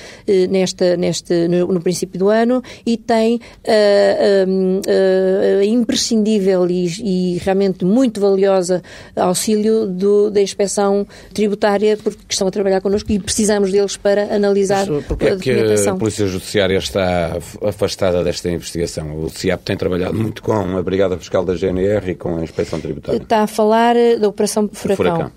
nesta, 0.50 0.98
neste, 0.98 1.48
no, 1.48 1.68
no, 1.68 1.82
princípio 1.82 2.20
do 2.20 2.30
ano, 2.30 2.64
e 2.86 2.98
tem 2.98 3.40
uh, 3.66 5.64
imprescindível 5.64 6.70
e, 6.70 6.88
e, 7.36 7.38
realmente 7.40 7.86
muito 7.86 8.20
valiosa 8.20 8.82
auxílio 9.16 9.88
do, 9.88 10.30
da 10.30 10.42
inspeção 10.42 11.08
tributária, 11.34 11.98
porque 11.98 12.20
estão 12.30 12.48
a 12.48 12.52
trabalhar 12.52 12.82
connosco 12.82 13.12
e 13.12 13.20
precisamos 13.20 13.72
deles 13.72 13.98
para 13.98 14.34
analisar 14.36 14.86
mas, 14.88 15.06
a 15.32 15.36
documentação. 15.36 15.96
A 15.96 16.00
Polícia 16.18 16.28
Judiciária 16.28 16.78
está 16.78 17.38
afastada 17.62 18.24
desta 18.24 18.50
investigação. 18.50 19.24
O 19.24 19.30
CIAP 19.30 19.62
tem 19.64 19.78
trabalhado 19.78 20.16
muito 20.16 20.42
com 20.42 20.76
a 20.76 20.82
Brigada 20.82 21.16
Fiscal 21.18 21.46
da 21.46 21.54
GNR 21.56 22.12
e 22.12 22.16
com 22.16 22.38
a 22.38 22.44
Inspeção 22.44 22.82
Tributária. 22.82 23.22
Está 23.22 23.44
a 23.44 23.48
falar 23.48 23.96
eh, 23.96 24.18
da 24.18 24.28
Operação 24.28 24.68
Furacão. 24.74 24.96
Furacão. 24.96 25.32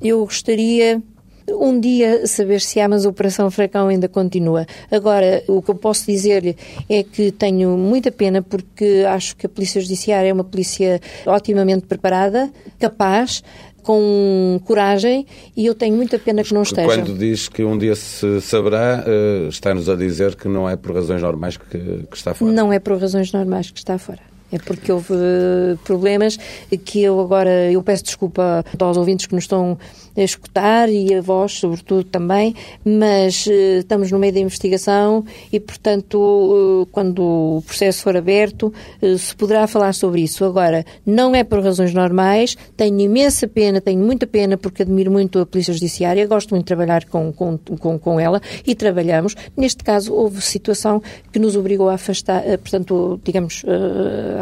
Eu 0.00 0.24
gostaria 0.24 1.02
um 1.50 1.78
dia 1.78 2.26
saber 2.26 2.62
se 2.62 2.80
há, 2.80 2.88
mas 2.88 3.04
a 3.04 3.10
Operação 3.10 3.50
Furacão 3.50 3.88
ainda 3.88 4.08
continua. 4.08 4.66
Agora, 4.90 5.42
o 5.48 5.60
que 5.60 5.70
eu 5.70 5.74
posso 5.74 6.06
dizer-lhe 6.06 6.56
é 6.88 7.02
que 7.02 7.30
tenho 7.30 7.76
muita 7.76 8.10
pena 8.10 8.40
porque 8.40 9.04
acho 9.06 9.36
que 9.36 9.44
a 9.44 9.48
Polícia 9.50 9.82
Judiciária 9.82 10.30
é 10.30 10.32
uma 10.32 10.44
polícia 10.44 10.98
otimamente 11.26 11.86
preparada, 11.86 12.50
capaz, 12.78 13.42
com 13.86 14.60
coragem 14.64 15.24
e 15.56 15.64
eu 15.64 15.72
tenho 15.72 15.94
muita 15.94 16.18
pena 16.18 16.42
que 16.42 16.52
não 16.52 16.62
esteja. 16.62 16.88
Quando 16.88 17.16
diz 17.16 17.48
que 17.48 17.62
um 17.62 17.78
dia 17.78 17.94
se 17.94 18.40
saberá, 18.40 19.04
eh, 19.06 19.46
está-nos 19.48 19.88
a 19.88 19.94
dizer 19.94 20.34
que 20.34 20.48
não 20.48 20.68
é 20.68 20.74
por 20.74 20.92
razões 20.92 21.22
normais 21.22 21.56
que, 21.56 21.78
que 22.10 22.16
está 22.16 22.34
fora. 22.34 22.50
Não 22.50 22.72
é 22.72 22.80
por 22.80 22.98
razões 22.98 23.30
normais 23.32 23.70
que 23.70 23.78
está 23.78 23.96
fora. 23.96 24.18
É 24.52 24.58
porque 24.58 24.92
houve 24.92 25.12
eh, 25.12 25.76
problemas 25.84 26.38
que 26.84 27.02
eu 27.02 27.20
agora, 27.20 27.70
eu 27.70 27.82
peço 27.82 28.04
desculpa 28.04 28.64
aos 28.78 28.96
ouvintes 28.96 29.26
que 29.26 29.34
nos 29.34 29.44
estão 29.44 29.76
a 30.16 30.22
escutar 30.22 30.88
e 30.88 31.14
a 31.14 31.20
vós, 31.20 31.52
sobretudo, 31.52 32.04
também, 32.04 32.54
mas 32.84 33.46
uh, 33.46 33.80
estamos 33.80 34.10
no 34.10 34.18
meio 34.18 34.32
da 34.32 34.40
investigação 34.40 35.24
e, 35.52 35.60
portanto, 35.60 36.16
uh, 36.16 36.86
quando 36.90 37.22
o 37.22 37.62
processo 37.66 38.02
for 38.02 38.16
aberto, 38.16 38.72
se 39.18 39.36
poderá 39.36 39.66
falar 39.66 39.92
sobre 39.92 40.22
isso. 40.22 40.44
Agora, 40.44 40.84
não 41.04 41.34
é 41.34 41.44
por 41.44 41.62
razões 41.62 41.92
normais, 41.92 42.56
tenho 42.76 42.98
imensa 43.00 43.46
pena, 43.46 43.80
tenho 43.80 44.00
muita 44.02 44.26
pena, 44.26 44.56
porque 44.56 44.82
admiro 44.82 45.10
muito 45.10 45.38
a 45.38 45.46
Polícia 45.46 45.74
Judiciária, 45.74 46.26
gosto 46.26 46.50
muito 46.50 46.64
de 46.64 46.68
trabalhar 46.68 47.04
com, 47.04 47.32
com, 47.32 47.58
com, 47.58 47.98
com 47.98 48.20
ela 48.20 48.40
e 48.66 48.74
trabalhamos. 48.74 49.34
Neste 49.56 49.84
caso, 49.84 50.14
houve 50.14 50.40
situação 50.40 51.02
que 51.32 51.38
nos 51.38 51.56
obrigou 51.56 51.90
a 51.90 51.94
afastar, 51.94 52.42
portanto, 52.58 53.20
digamos, 53.22 53.64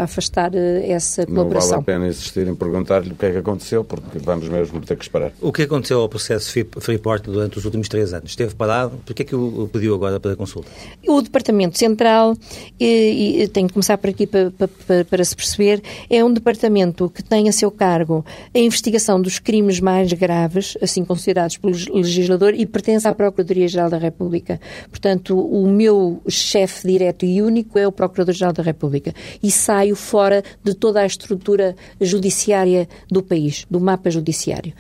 afastar 0.03 0.55
essa 0.55 1.27
colaboração. 1.27 1.79
Não 1.79 1.85
vale 1.85 1.97
a 1.97 2.01
pena 2.01 2.09
insistir 2.09 2.47
em 2.47 2.55
perguntar-lhe 2.55 3.13
o 3.13 3.15
que 3.15 3.27
é 3.27 3.33
que 3.33 3.39
aconteceu, 3.39 3.85
porque 3.85 4.19
vamos 4.19 4.49
mesmo 4.49 4.81
ter 4.81 4.97
que 4.97 5.05
esperar. 5.05 5.33
O 5.41 5.53
que 5.53 5.63
aconteceu 5.63 6.01
ao 6.01 6.09
processo 6.09 6.53
Freeport 6.79 7.25
durante 7.25 7.59
os 7.59 7.65
últimos 7.65 7.89
três 7.89 8.13
anos? 8.13 8.31
Esteve 8.31 8.55
parado? 8.55 8.99
Por 9.05 9.15
que 9.15 9.23
é 9.23 9.25
que 9.25 9.35
o 9.35 9.69
pediu 9.73 9.95
agora 9.95 10.19
para 10.19 10.33
a 10.33 10.37
consulta? 10.37 10.69
O 11.07 11.21
Departamento 11.21 11.79
Central, 11.79 12.37
e, 12.79 13.43
e 13.43 13.49
tenho 13.49 13.69
que 13.69 13.75
começar 13.75 13.99
por 13.99 14.11
aqui 14.11 14.27
para, 14.27 14.51
para, 14.51 15.05
para, 15.05 15.25
se 15.25 15.35
perceber, 15.35 15.83
é 16.09 16.25
um 16.25 16.33
departamento 16.33 17.09
que 17.09 17.23
tem 17.23 17.49
a 17.49 17.53
seu 17.53 17.71
cargo 17.71 18.25
a 18.55 18.59
investigação 18.59 19.21
dos 19.21 19.39
crimes 19.39 19.81
mais 19.81 20.13
graves, 20.13 20.77
assim 20.83 21.05
considerados 21.05 21.57
pelo 21.57 21.75
legislador, 21.95 22.55
e 22.55 22.67
pertence 22.67 23.07
à 23.07 23.15
Procuradoria-Geral 23.15 23.91
da 23.91 23.99
República. 23.99 24.61
Portanto, 24.91 25.39
o 25.39 25.67
meu 25.69 26.23
chefe 26.29 26.87
direto 26.87 27.25
e 27.25 27.43
único 27.43 27.79
é 27.79 27.87
o 27.87 27.93
Procurador-Geral 27.93 28.53
da 28.53 28.63
República. 28.63 29.13
E 29.43 29.51
saio 29.85 29.95
fora 29.95 30.43
de 30.63 30.75
toda 30.75 31.01
a 31.01 31.07
estrutura 31.07 31.77
judiciária 32.01 32.89
do 33.11 33.23
país, 33.23 33.67
do 33.71 33.79
mapa 33.79 34.11
judiciário, 34.11 34.73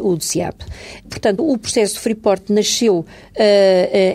o 0.00 0.16
do 0.16 0.22
CIAP. 0.22 0.62
Portanto, 1.08 1.48
o 1.48 1.56
processo 1.56 1.94
de 1.94 2.00
Freeport 2.00 2.50
nasceu 2.50 2.98
uh, 2.98 3.06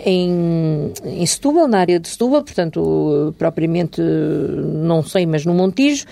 em, 0.04 0.92
em 1.04 1.26
Setúbal, 1.26 1.66
na 1.66 1.80
área 1.80 1.98
de 1.98 2.08
Setúbal, 2.08 2.44
portanto, 2.44 3.34
propriamente, 3.38 4.00
não 4.00 5.02
sei, 5.02 5.26
mas 5.26 5.44
no 5.44 5.54
Montijo, 5.54 6.06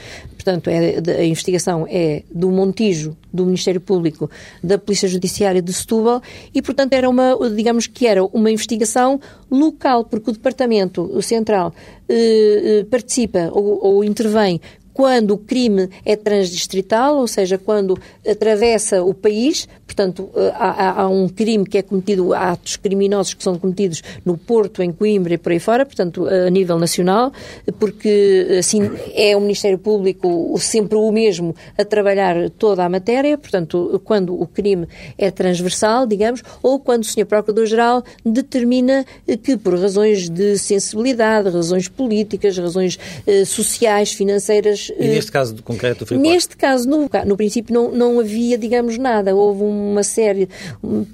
portanto, 0.45 0.69
é, 0.69 1.01
a 1.19 1.25
investigação 1.25 1.87
é 1.89 2.23
do 2.31 2.51
Montijo, 2.51 3.17
do 3.33 3.47
Ministério 3.47 3.81
Público, 3.81 4.31
da 4.63 4.77
Polícia 4.77 5.09
Judiciária 5.09 5.63
de 5.63 5.73
Setúbal 5.73 6.23
e, 6.55 6.61
portanto, 6.61 6.93
era 6.93 7.09
uma, 7.09 7.37
digamos 7.57 7.87
que 7.87 8.07
era 8.07 8.23
uma 8.23 8.51
investigação 8.51 9.19
local, 9.51 10.05
porque 10.05 10.31
o 10.31 10.33
Departamento 10.33 11.23
Central 11.23 11.73
eh, 12.09 12.85
participa 12.91 13.51
ou, 13.53 13.83
ou 13.83 14.05
intervém 14.05 14.61
quando 14.95 15.33
o 15.33 15.39
crime 15.39 15.91
é 16.05 16.15
transdistrital, 16.15 17.17
ou 17.17 17.27
seja, 17.27 17.59
quando 17.59 17.99
atravessa 18.27 19.03
o 19.03 19.13
país, 19.13 19.69
portanto, 19.85 20.31
eh, 20.37 20.53
há, 20.55 21.03
há, 21.03 21.09
um 21.09 21.29
crime 21.29 21.67
que 21.67 21.77
é 21.77 21.83
cometido, 21.83 22.33
há 22.33 22.53
atos 22.53 22.77
criminosos 22.77 23.35
que 23.35 23.43
são 23.43 23.59
cometidos 23.59 24.03
no 24.25 24.39
Porto, 24.39 24.83
em 24.83 24.93
Coimbra 24.93 25.35
e 25.35 25.39
por 25.39 25.51
aí 25.51 25.59
fora, 25.59 25.85
portanto, 25.85 26.27
a 26.27 26.49
nível 26.49 26.79
nacional, 26.79 27.33
porque 27.79 28.47
assim 28.59 28.89
é 29.15 29.37
o 29.37 29.41
Ministério 29.41 29.79
Público 29.79 30.55
sempre 30.61 30.97
o 30.97 31.11
mesmo 31.11 31.57
a 31.77 31.85
trabalhar 31.85 32.49
toda 32.51 32.85
a 32.85 32.89
matéria, 32.89 33.37
portanto, 33.37 34.01
quando 34.05 34.41
o 34.41 34.47
crime 34.47 34.87
é 35.19 35.31
transversal, 35.31 36.07
digamos, 36.07 36.43
ou 36.63 36.79
quando 36.79 37.03
o 37.03 37.07
Sr. 37.07 37.27
Procurador-Geral 37.27 38.05
determina 38.25 39.05
que, 39.43 39.57
por 39.57 39.77
razões 39.79 40.29
de 40.29 40.57
sensibilidade, 40.57 41.49
razões 41.49 41.89
políticas, 41.89 42.57
razões 42.57 42.99
eh, 43.27 43.45
sociais, 43.45 44.13
financeiras. 44.13 44.84
E 44.99 45.09
neste 45.09 45.31
caso 45.31 45.63
concreto 45.63 46.01
do 46.01 46.07
Freeport? 46.07 46.33
Neste 46.33 46.57
caso, 46.57 46.89
no, 46.89 47.09
no 47.27 47.37
princípio, 47.37 47.73
não, 47.75 47.91
não 47.91 48.21
havia, 48.21 48.59
digamos, 48.59 48.99
nada. 48.99 49.35
Houve 49.35 49.63
uma 49.63 50.03
série, 50.03 50.49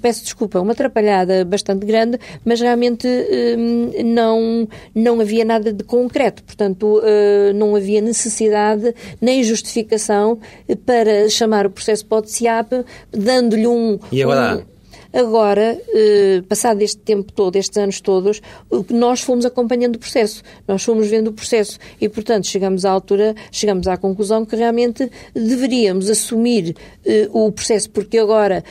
peço 0.01 0.23
desculpa, 0.23 0.59
uma 0.59 0.73
atrapalhada 0.73 1.45
bastante 1.45 1.85
grande, 1.85 2.19
mas 2.43 2.59
realmente 2.61 3.07
hum, 3.07 3.91
não, 4.05 4.67
não 4.93 5.19
havia 5.19 5.45
nada 5.45 5.71
de 5.71 5.83
concreto. 5.83 6.43
Portanto, 6.43 7.01
eh, 7.03 7.53
não 7.53 7.75
havia 7.75 8.01
necessidade 8.01 8.93
nem 9.19 9.43
justificação 9.43 10.39
para 10.85 11.29
chamar 11.29 11.65
o 11.65 11.69
processo 11.69 12.05
PODCIAP, 12.05 12.85
dando-lhe 13.11 13.67
um. 13.67 13.99
E 14.11 14.21
agora? 14.21 14.65
Agora, 15.13 15.77
eh, 15.89 16.41
passado 16.47 16.81
este 16.81 16.99
tempo 16.99 17.31
todo, 17.33 17.55
estes 17.57 17.77
anos 17.77 17.99
todos, 17.99 18.41
nós 18.89 19.21
fomos 19.21 19.45
acompanhando 19.45 19.95
o 19.95 19.99
processo, 19.99 20.41
nós 20.67 20.83
fomos 20.83 21.07
vendo 21.07 21.27
o 21.27 21.33
processo 21.33 21.77
e, 21.99 22.07
portanto, 22.07 22.47
chegamos 22.47 22.85
à 22.85 22.91
altura, 22.91 23.35
chegamos 23.51 23.87
à 23.87 23.97
conclusão 23.97 24.45
que 24.45 24.55
realmente 24.55 25.11
deveríamos 25.33 26.09
assumir 26.09 26.75
eh, 27.05 27.27
o 27.31 27.51
processo, 27.51 27.89
porque 27.89 28.17
agora, 28.17 28.63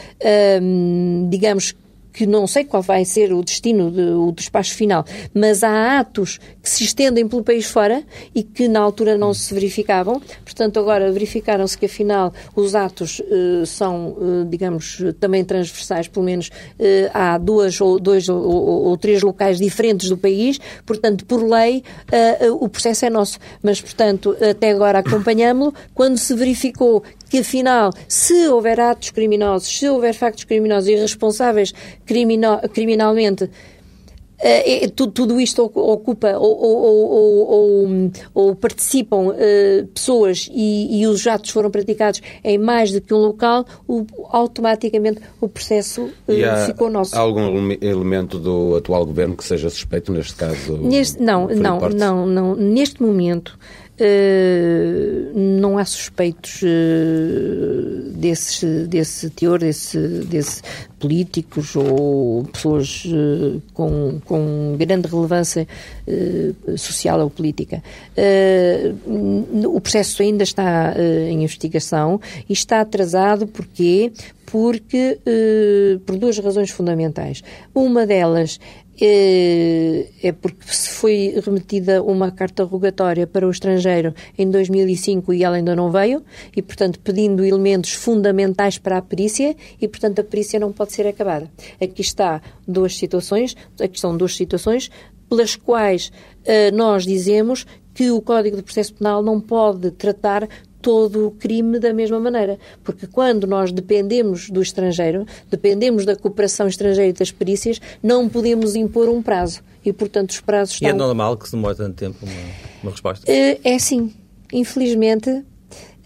digamos, 1.29 1.73
que 1.73 1.90
não 2.27 2.47
sei 2.47 2.65
qual 2.65 2.83
vai 2.83 3.05
ser 3.05 3.33
o 3.33 3.43
destino, 3.43 3.91
de, 3.91 4.33
despacho 4.35 4.75
final, 4.75 5.05
mas 5.35 5.63
há 5.63 6.01
atos 6.01 6.39
que 6.63 6.69
se 6.69 6.85
estendem 6.85 7.27
pelo 7.27 7.43
país 7.43 7.67
fora 7.67 8.03
e 8.35 8.43
que 8.43 8.69
na 8.69 8.81
altura 8.81 9.17
não 9.17 9.33
se 9.33 9.53
verificavam. 9.55 10.21
Portanto, 10.45 10.79
agora 10.79 11.11
verificaram-se 11.13 11.77
que 11.77 11.87
afinal 11.87 12.33
os 12.55 12.75
atos 12.75 13.21
uh, 13.21 13.65
são, 13.67 14.09
uh, 14.09 14.45
digamos, 14.49 15.03
também 15.19 15.45
transversais, 15.45 16.09
pelo 16.09 16.25
menos 16.25 16.49
uh, 16.49 17.11
há 17.13 17.39
duas 17.39 17.81
ou 17.81 17.99
dois 17.99 18.29
ou, 18.29 18.39
ou, 18.39 18.85
ou, 18.87 18.97
três 18.97 19.23
locais 19.23 19.59
diferentes 19.59 20.09
do 20.09 20.17
país. 20.17 20.59
Portanto, 20.85 21.25
por 21.25 21.43
lei, 21.43 21.83
o 22.61 22.69
processo 22.69 23.05
é 23.07 23.11
nosso. 23.11 23.39
Mas, 23.63 23.81
portanto, 23.81 24.37
até 24.41 24.71
agora 24.71 24.99
acompanhámo-lo. 24.99 25.73
Quando 25.95 26.19
se 26.19 26.35
verificou 26.35 27.03
que 27.31 27.39
afinal, 27.39 27.93
se 28.09 28.49
houver 28.49 28.81
atos 28.81 29.11
criminosos, 29.11 29.79
se 29.79 29.89
houver 29.89 30.13
factos 30.13 30.43
criminosos 30.45 30.89
e 30.91 30.97
responsáveis 30.97 31.73
crimino, 32.05 32.59
criminalmente, 32.75 33.49
é, 34.43 34.89
tudo, 34.89 35.13
tudo, 35.13 35.41
isto 35.41 35.63
ocupa 35.63 36.33
ou, 36.39 36.59
ou, 36.59 37.51
ou, 37.51 38.11
ou 38.33 38.57
participam 38.57 39.29
uh, 39.29 39.87
pessoas 39.89 40.49
e, 40.51 41.03
e, 41.03 41.07
os 41.07 41.27
atos 41.27 41.51
foram 41.51 41.71
praticados 41.71 42.23
em 42.43 42.57
mais 42.57 42.91
do 42.91 43.03
que 43.03 43.13
um 43.13 43.19
local, 43.19 43.67
o, 43.87 44.07
automaticamente 44.31 45.21
o 45.43 45.49
processo 45.49 46.05
uh, 46.05 46.67
ficou 46.67 46.89
nosso. 46.89 47.15
Há 47.15 47.19
algum 47.21 47.71
elemento 47.83 48.39
do 48.39 48.77
atual 48.77 49.05
governo 49.05 49.37
que 49.37 49.45
seja 49.45 49.69
suspeito 49.69 50.11
neste 50.11 50.35
caso? 50.35 50.79
Neste, 50.79 51.23
não, 51.23 51.47
não, 51.49 51.79
não, 51.91 52.27
não. 52.27 52.57
Neste 52.57 53.03
momento 53.03 53.59
Uh, 54.01 55.39
não 55.39 55.77
há 55.77 55.85
suspeitos 55.85 56.63
uh, 56.63 58.11
desses, 58.15 58.89
desse 58.89 59.29
teor, 59.29 59.59
desse, 59.59 59.99
desse 59.99 60.63
políticos 60.99 61.77
ou 61.77 62.45
pessoas 62.45 63.05
uh, 63.05 63.61
com, 63.75 64.19
com 64.25 64.75
grande 64.79 65.07
relevância 65.07 65.69
social 66.79 67.21
ou 67.21 67.29
política. 67.29 67.83
o 69.67 69.81
processo 69.81 70.23
ainda 70.23 70.43
está 70.43 70.95
em 71.29 71.43
investigação 71.43 72.21
e 72.49 72.53
está 72.53 72.81
atrasado 72.81 73.47
porque 73.47 74.13
porque 74.47 75.21
por 76.05 76.19
duas 76.19 76.37
razões 76.39 76.71
fundamentais. 76.71 77.43
Uma 77.73 78.05
delas 78.05 78.59
é, 79.01 80.09
é 80.23 80.33
porque 80.33 80.65
se 80.67 80.91
foi 80.91 81.41
remetida 81.45 82.03
uma 82.03 82.31
carta 82.31 82.65
rogatória 82.65 83.27
para 83.27 83.47
o 83.47 83.51
estrangeiro 83.51 84.15
em 84.37 84.51
2005 84.51 85.33
e 85.33 85.43
ela 85.43 85.57
ainda 85.57 85.75
não 85.75 85.91
veio, 85.91 86.23
e, 86.55 86.61
portanto, 86.61 87.01
pedindo 87.01 87.45
elementos 87.45 87.93
fundamentais 87.93 88.79
para 88.79 88.99
a 88.99 89.03
perícia, 89.03 89.57
e, 89.81 89.89
portanto, 89.89 90.21
a 90.21 90.25
perícia 90.25 90.61
não 90.61 90.73
pode 90.73 90.93
ser 90.93 91.07
acabada. 91.07 91.51
Aqui 91.81 92.03
está 92.03 92.43
duas 92.67 92.97
situações, 92.97 93.57
aqui 93.81 93.99
são 93.99 94.17
duas 94.17 94.37
situações 94.37 94.91
pelas 95.29 95.57
quais 95.57 96.09
uh, 96.41 96.77
nós 96.77 97.05
dizemos 97.05 97.65
que 97.95 98.11
o 98.11 98.21
Código 98.21 98.57
de 98.57 98.63
Processo 98.63 98.95
Penal 98.95 99.23
não 99.23 99.41
pode 99.41 99.91
tratar 99.93 100.49
todo 100.81 101.29
o 101.29 101.31
crime 101.31 101.79
da 101.79 101.93
mesma 101.93 102.19
maneira. 102.19 102.59
Porque 102.83 103.07
quando 103.07 103.47
nós 103.47 103.73
dependemos 103.73 104.51
do 104.51 104.63
estrangeiro, 104.63 105.27
dependemos 105.51 106.05
da 106.05 106.17
cooperação 106.17 106.67
estrangeira 106.67 107.11
e 107.11 107.13
das 107.13 107.31
perícias, 107.31 107.81
não 108.03 108.29
podemos 108.29 108.75
impor 108.75 109.09
um 109.09 109.23
prazo. 109.23 109.63
E, 109.85 109.93
portanto, 109.93 110.31
os 110.31 110.41
prazos 110.41 110.75
estão... 110.75 110.89
E 110.89 110.93
é 110.93 110.95
normal 110.95 111.37
que 111.37 111.47
se 111.47 111.53
demore 111.53 111.77
tanto 111.77 111.95
tempo 111.95 112.19
uma, 112.23 112.33
uma 112.83 112.93
resposta? 112.93 113.31
É, 113.31 113.59
é 113.63 113.79
sim. 113.79 114.13
Infelizmente, 114.53 115.45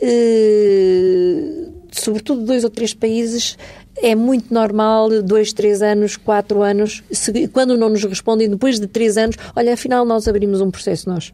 é, 0.01 1.67
sobretudo 1.91 2.45
dois 2.45 2.65
ou 2.65 2.71
três 2.71 2.93
países, 2.93 3.57
é 3.97 4.15
muito 4.15 4.53
normal, 4.53 5.23
dois, 5.23 5.53
três 5.53 5.83
anos, 5.83 6.17
quatro 6.17 6.63
anos, 6.63 7.03
se, 7.11 7.49
quando 7.49 7.77
não 7.77 7.89
nos 7.89 8.05
respondem, 8.05 8.49
depois 8.49 8.79
de 8.79 8.87
três 8.87 9.17
anos, 9.17 9.37
olha, 9.55 9.73
afinal 9.73 10.05
nós 10.05 10.27
abrimos 10.29 10.61
um 10.61 10.71
processo 10.71 11.09
nós. 11.09 11.33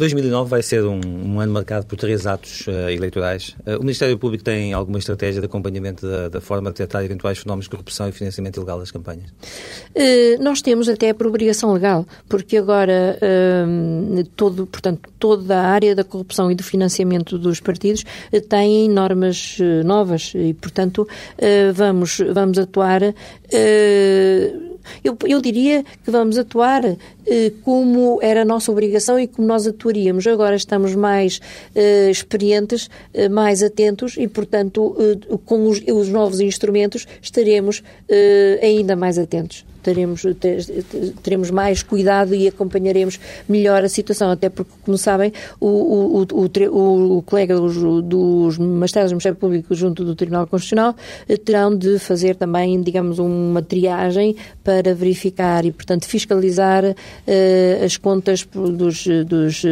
2009 0.00 0.48
vai 0.48 0.62
ser 0.62 0.82
um, 0.82 0.98
um 1.04 1.40
ano 1.40 1.52
marcado 1.52 1.84
por 1.84 1.96
três 1.96 2.26
atos 2.26 2.66
uh, 2.66 2.88
eleitorais. 2.88 3.54
Uh, 3.66 3.76
o 3.76 3.80
Ministério 3.80 4.16
Público 4.16 4.42
tem 4.42 4.72
alguma 4.72 4.98
estratégia 4.98 5.42
de 5.42 5.46
acompanhamento 5.46 6.06
da, 6.06 6.28
da, 6.30 6.40
forma 6.40 6.70
de 6.70 6.76
tratar 6.76 7.04
eventuais 7.04 7.36
fenómenos 7.36 7.66
de 7.66 7.70
corrupção 7.70 8.08
e 8.08 8.12
financiamento 8.12 8.56
ilegal 8.56 8.78
das 8.78 8.90
campanhas? 8.90 9.28
Uh, 9.28 10.42
nós 10.42 10.62
temos 10.62 10.88
até 10.88 11.12
por 11.12 11.26
obrigação 11.26 11.74
legal, 11.74 12.06
porque 12.28 12.56
agora 12.56 13.18
todo, 14.36 14.66
portanto, 14.66 15.10
toda 15.18 15.58
a 15.58 15.66
área 15.66 15.94
da 15.94 16.02
corrupção 16.02 16.50
e 16.50 16.54
do 16.54 16.62
financiamento 16.62 17.36
dos 17.36 17.60
partidos 17.60 18.04
tem 18.48 18.88
normas 18.88 19.58
novas 19.84 20.32
e, 20.34 20.54
portanto, 20.54 21.06
vamos, 21.74 22.20
vamos 22.32 22.58
atuar 22.58 23.02
eu, 25.02 25.16
eu 25.26 25.40
diria 25.40 25.84
que 26.04 26.10
vamos 26.10 26.38
atuar 26.38 26.84
eh, 26.84 27.52
como 27.62 28.18
era 28.22 28.42
a 28.42 28.44
nossa 28.44 28.70
obrigação 28.72 29.18
e 29.18 29.26
como 29.26 29.46
nós 29.46 29.66
atuaríamos. 29.66 30.26
Agora 30.26 30.56
estamos 30.56 30.94
mais 30.94 31.40
eh, 31.74 32.10
experientes, 32.10 32.90
eh, 33.14 33.28
mais 33.28 33.62
atentos 33.62 34.16
e, 34.16 34.26
portanto, 34.28 34.96
eh, 34.98 35.38
com 35.44 35.68
os, 35.68 35.80
os, 35.80 36.08
novos 36.08 36.40
instrumentos 36.40 37.06
estaremos 37.22 37.82
eh, 38.08 38.58
ainda 38.62 38.96
mais 38.96 39.18
atentos 39.18 39.64
teremos, 39.82 40.22
teremos 41.22 41.50
mais 41.50 41.82
cuidado 41.82 42.34
e 42.34 42.48
acompanharemos 42.48 43.18
melhor 43.48 43.84
a 43.84 43.88
situação, 43.88 44.30
até 44.30 44.48
porque, 44.48 44.70
como 44.84 44.96
sabem, 44.98 45.32
o, 45.58 45.66
o, 45.66 46.26
o, 46.32 47.18
o 47.18 47.22
colega 47.22 47.56
dos, 47.56 47.76
dos 48.02 48.58
do 48.58 48.64
Ministério 48.64 49.36
Público 49.36 49.74
junto 49.74 50.04
do 50.04 50.14
Tribunal 50.14 50.46
Constitucional 50.46 50.94
eh, 51.28 51.36
terão 51.36 51.74
de 51.74 51.98
fazer 51.98 52.36
também, 52.36 52.80
digamos, 52.82 53.18
uma 53.18 53.62
triagem 53.62 54.36
para 54.62 54.94
verificar 54.94 55.64
e, 55.64 55.72
portanto, 55.72 56.06
fiscalizar 56.06 56.84
uh, 56.84 57.84
as 57.84 57.96
contas 57.96 58.46
dos, 58.46 59.06
dos, 59.26 59.64
uh, 59.64 59.68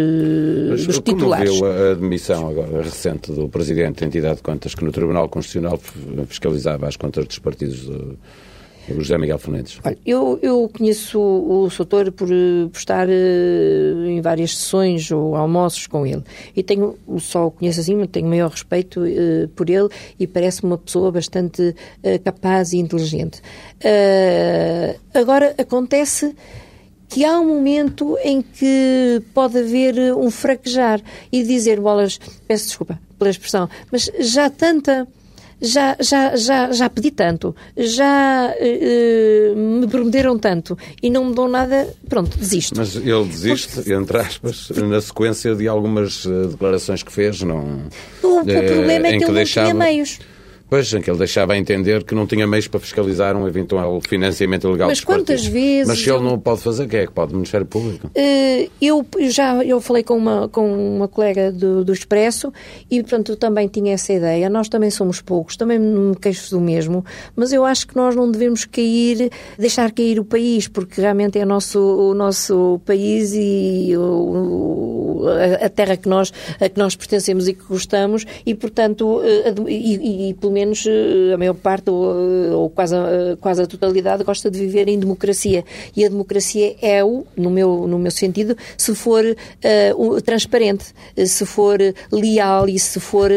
Mas, 0.71 0.87
dos 0.87 0.99
titulares. 1.01 1.51
Como 1.51 1.73
viu 1.73 1.89
a 1.89 1.93
admissão 1.93 2.49
agora 2.49 2.83
recente 2.83 3.33
do 3.33 3.49
Presidente 3.49 4.01
da 4.01 4.07
Entidade 4.07 4.37
de 4.37 4.43
Contas 4.43 4.75
que 4.75 4.85
no 4.85 4.93
Tribunal 4.93 5.29
Constitucional 5.29 5.79
fiscalizava 6.27 6.87
as 6.87 6.97
contas 6.97 7.27
dos 7.27 7.39
partidos 7.39 7.89
José 8.97 9.19
Miguel 9.19 9.39
Fernandes. 9.39 9.79
Olha, 9.85 9.99
eu, 10.05 10.39
eu 10.43 10.71
conheço 10.77 11.19
o, 11.19 11.65
o 11.65 11.71
Soutor 11.71 12.11
por, 12.13 12.29
por 12.29 12.79
estar 12.79 13.09
uh, 13.09 14.05
em 14.07 14.21
várias 14.21 14.57
sessões 14.57 15.11
ou 15.11 15.37
almoços 15.37 15.87
com 15.87 16.07
ele. 16.07 16.23
E 16.55 16.63
tenho, 16.63 16.97
só 17.19 17.47
o 17.47 17.51
conheço 17.51 17.81
assim, 17.81 17.97
mas 17.97 18.09
tenho 18.09 18.27
maior 18.27 18.51
respeito 18.51 19.01
uh, 19.01 19.49
por 19.49 19.69
ele 19.69 19.89
e 20.19 20.27
parece 20.27 20.65
uma 20.65 20.79
pessoa 20.79 21.11
bastante 21.13 21.63
uh, 21.63 22.23
capaz 22.25 22.73
e 22.73 22.79
inteligente. 22.79 23.41
agora, 25.15 25.55
acontece 25.59 26.35
que 27.09 27.25
há 27.25 27.41
um 27.41 27.49
momento 27.49 28.19
em 28.23 28.43
que 28.43 29.23
pode 29.33 29.59
haver 29.59 30.15
um 30.15 30.31
fraquejar 30.31 31.01
e 31.33 31.43
dizer, 31.43 31.81
bolas, 31.81 32.19
peço 32.47 32.67
desculpa 32.67 33.01
pela 33.19 33.31
expressão, 33.31 33.69
mas 33.91 34.11
já 34.21 34.51
tanta 34.51 35.09
já, 35.61 35.97
já, 36.01 36.37
já, 36.37 36.73
já 36.73 36.91
pedi 36.91 37.11
tanto, 37.11 37.55
já 37.77 38.53
uh, 38.53 39.57
me 39.57 39.87
prometeram 39.87 40.39
tanto 40.39 40.77
e 41.03 41.11
não 41.11 41.27
me 41.27 41.35
dão 41.35 41.49
nada, 41.49 41.89
pronto, 42.09 42.37
desisto. 42.37 42.75
Mas 42.77 42.95
ele 42.97 43.25
desiste, 43.25 43.75
Porque... 43.75 43.93
entre 43.93 44.19
aspas, 44.19 44.71
na 44.71 45.01
sequência 45.01 45.55
de 45.55 45.67
algumas 45.67 46.27
declarações 46.51 47.03
que 47.03 47.13
fez, 47.13 47.43
não... 47.43 47.83
O, 48.23 48.41
o 48.41 48.45
problema 48.45 49.09
é 49.09 49.13
que, 49.13 49.19
que 49.19 49.25
ele 49.25 49.33
deixava... 49.33 49.73
não 49.73 49.81
tinha 49.81 49.93
meios. 49.93 50.19
Pois, 50.69 50.93
em 50.93 51.01
que 51.01 51.11
ele 51.11 51.19
deixava 51.19 51.55
a 51.55 51.59
entender 51.59 52.05
que 52.05 52.15
não 52.15 52.27
tinha 52.27 52.47
meios 52.47 52.69
para 52.69 52.79
fiscalizar 52.79 53.35
um 53.37 53.49
eventual 53.49 54.01
financiamento 54.01 54.69
ilegal 54.69 54.89
Mas 54.89 55.01
quantas 55.01 55.47
vezes... 55.47 55.89
Mas 55.89 55.99
se 55.99 56.11
ele 56.11 56.23
não 56.23 56.39
pode 56.39 56.61
fazer, 56.61 56.87
quem 56.87 57.01
é 57.01 57.07
que 57.07 57.13
pode? 57.13 57.33
O 57.33 57.37
Ministério 57.37 57.67
Público? 57.67 58.09
Uh, 58.09 58.71
eu 58.81 59.07
já 59.31 59.65
eu 59.65 59.81
falei 59.81 60.03
com 60.03 60.17
uma, 60.17 60.49
com 60.49 60.97
uma 60.97 61.09
colega 61.09 61.51
do, 61.51 61.85
do 61.85 61.93
Expresso 61.93 62.53
e, 62.91 63.01
portanto, 63.01 63.35
também 63.37 63.67
tinha 63.67 63.95
essa 63.95 64.13
ideia. 64.13 64.51
Nós 64.51 64.69
também 64.69 64.91
somos 64.91 65.23
poucos, 65.23 65.57
também 65.57 65.79
me 65.79 66.15
queixo 66.17 66.51
do 66.51 66.61
mesmo, 66.61 67.05
mas 67.35 67.53
eu 67.53 67.65
acho 67.65 67.87
que 67.87 67.97
nós 67.97 68.15
não 68.15 68.31
devemos 68.31 68.67
cair, 68.67 69.31
deixar 69.59 69.91
cair 69.93 70.21
o 70.21 70.25
país, 70.25 70.69
porque 70.69 71.01
realmente 71.01 71.39
é 71.39 71.45
o 71.45 71.47
nosso, 71.47 71.81
o 71.81 72.15
nosso 72.15 72.81
país 72.85 73.33
e 73.35 73.97
o, 73.97 75.25
a, 75.63 75.69
terra 75.69 75.97
que 75.97 76.09
nós, 76.09 76.33
a 76.61 76.69
que 76.69 76.79
nós 76.79 76.95
pertencemos 76.95 77.49
e 77.49 77.55
que 77.55 77.65
gostamos 77.65 78.27
e, 78.45 78.55
portanto, 78.55 79.19
uh, 79.19 79.69
e, 79.69 79.97
e, 79.97 80.31
e 80.31 80.35
pelo 80.35 80.53
menos 80.59 80.85
eh, 80.87 81.35
a 81.35 81.39
maior 81.39 81.55
parte 81.55 81.91
ou, 81.91 82.13
eh, 82.13 82.55
ou 82.55 82.71
quase, 82.71 82.95
a, 82.95 83.37
quase 83.41 83.63
a 83.63 83.67
totalidade 83.67 84.25
gosta 84.25 84.51
de 84.51 84.59
viver 84.59 84.89
em 84.89 84.99
democracia. 84.99 85.65
E 85.97 86.05
a 86.05 86.09
democracia 86.09 86.75
é 86.83 87.05
o, 87.05 87.25
no 87.37 87.51
meu, 87.51 87.87
no 87.87 87.99
meu 87.99 88.11
sentido, 88.11 88.57
se 88.77 88.95
for 88.95 89.25
uh, 89.25 90.23
transparente, 90.23 90.87
se 91.27 91.45
for 91.47 91.79
leal 92.11 92.69
e 92.69 92.79
se 92.79 92.99
for 92.99 93.31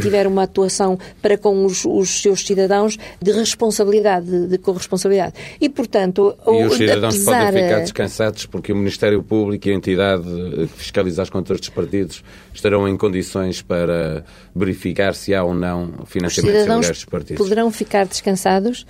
tiver 0.00 0.26
uma 0.26 0.44
atuação 0.44 0.98
para 1.20 1.36
com 1.36 1.64
os, 1.64 1.84
os 1.84 2.22
seus 2.22 2.46
cidadãos 2.46 2.96
de 3.20 3.32
responsabilidade, 3.32 4.26
de, 4.26 4.46
de 4.46 4.58
corresponsabilidade. 4.58 5.34
E, 5.60 5.68
portanto... 5.68 6.36
E 6.46 6.64
os 6.64 6.76
cidadãos 6.76 7.14
apesar... 7.14 7.46
podem 7.46 7.64
ficar 7.64 7.80
descansados 7.80 8.46
porque 8.46 8.72
o 8.72 8.76
Ministério 8.76 9.22
Público 9.22 9.68
e 9.68 9.72
a 9.72 9.74
entidade 9.74 10.24
que 10.24 10.66
fiscaliza 10.76 11.22
as 11.22 11.30
contas 11.30 11.58
dos 11.58 11.68
partidos 11.68 12.22
estarão 12.54 12.88
em 12.88 12.96
condições 12.96 13.62
para 13.62 14.24
verificar 14.54 15.14
se 15.14 15.34
há 15.34 15.42
ou 15.44 15.54
não 15.54 16.04
financiamento 16.06 16.67
cidadãos 16.68 17.04
poderão 17.36 17.70
ficar 17.70 18.06
descansados 18.06 18.86